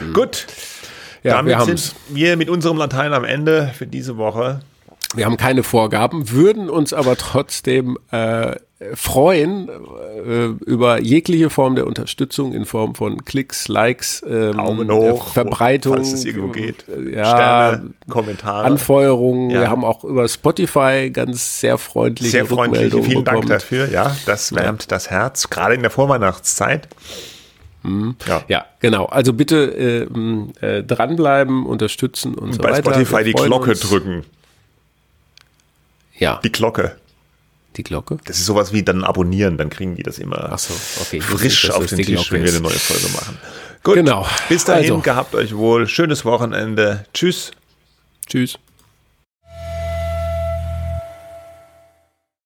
Mhm. 0.00 0.12
Gut. 0.12 0.46
Ja, 1.22 1.36
Damit 1.36 1.56
wir 1.56 1.64
sind 1.64 1.94
wir 2.08 2.36
mit 2.36 2.50
unserem 2.50 2.76
Latein 2.78 3.12
am 3.12 3.24
Ende 3.24 3.70
für 3.76 3.86
diese 3.86 4.16
Woche. 4.16 4.60
Wir 5.14 5.26
haben 5.26 5.36
keine 5.36 5.62
Vorgaben, 5.62 6.30
würden 6.30 6.68
uns 6.70 6.92
aber 6.92 7.16
trotzdem 7.16 7.98
äh, 8.10 8.56
freuen 8.94 9.68
äh, 9.68 10.46
über 10.64 11.00
jegliche 11.00 11.50
Form 11.50 11.74
der 11.74 11.86
Unterstützung 11.86 12.52
in 12.52 12.64
Form 12.64 12.94
von 12.94 13.24
Klicks, 13.24 13.68
Likes, 13.68 14.22
ähm, 14.28 14.58
hoch, 14.90 15.28
Verbreitung, 15.28 15.94
falls 15.94 16.12
es 16.12 16.24
irgendwo 16.24 16.48
geht, 16.48 16.84
äh, 16.88 17.16
ja, 17.16 17.24
Sterne, 17.24 17.90
Kommentare, 18.08 18.64
Anfeuerungen. 18.64 19.50
Ja. 19.50 19.60
Wir 19.60 19.70
haben 19.70 19.84
auch 19.84 20.04
über 20.04 20.28
Spotify 20.28 21.10
ganz 21.12 21.60
sehr 21.60 21.78
freundliche 21.78 22.30
sehr 22.30 22.46
freundlich. 22.46 22.92
Vielen 22.92 23.24
bekommen. 23.24 23.24
Dank 23.24 23.46
dafür. 23.46 23.88
Ja, 23.90 24.16
das 24.26 24.54
wärmt 24.54 24.82
ja. 24.82 24.88
das 24.88 25.10
Herz, 25.10 25.50
gerade 25.50 25.74
in 25.74 25.82
der 25.82 25.90
Vorweihnachtszeit. 25.90 26.88
Mhm. 27.82 28.16
Ja. 28.26 28.42
ja. 28.48 28.64
genau. 28.80 29.06
Also 29.06 29.32
bitte 29.32 30.08
äh, 30.60 30.66
äh, 30.66 30.82
dranbleiben, 30.84 31.66
unterstützen 31.66 32.34
und, 32.34 32.44
und 32.44 32.52
so 32.54 32.62
bei 32.62 32.70
weiter. 32.70 32.82
Bei 32.82 33.04
Spotify 33.04 33.24
die 33.24 33.32
Glocke 33.32 33.70
uns. 33.70 33.80
drücken. 33.80 34.24
Ja. 36.18 36.40
Die 36.44 36.52
Glocke. 36.52 36.96
Die 37.76 37.82
Glocke? 37.82 38.18
Das 38.24 38.38
ist 38.38 38.46
sowas 38.46 38.72
wie 38.72 38.82
dann 38.82 39.04
abonnieren, 39.04 39.56
dann 39.56 39.70
kriegen 39.70 39.96
die 39.96 40.02
das 40.02 40.18
immer 40.18 40.50
Ach 40.52 40.58
so, 40.58 40.74
okay. 41.00 41.20
frisch 41.20 41.70
auf 41.70 41.86
den 41.86 41.98
Tisch, 41.98 42.30
wenn 42.30 42.44
wir 42.44 42.50
eine 42.50 42.60
neue 42.60 42.72
Folge 42.72 43.08
machen. 43.14 43.38
Gut, 43.82 43.94
genau. 43.94 44.26
bis 44.48 44.64
dahin, 44.64 44.84
also. 44.84 44.98
gehabt 44.98 45.34
euch 45.34 45.56
wohl. 45.56 45.88
Schönes 45.88 46.24
Wochenende. 46.24 47.04
Tschüss. 47.12 47.50
Tschüss. 48.26 48.58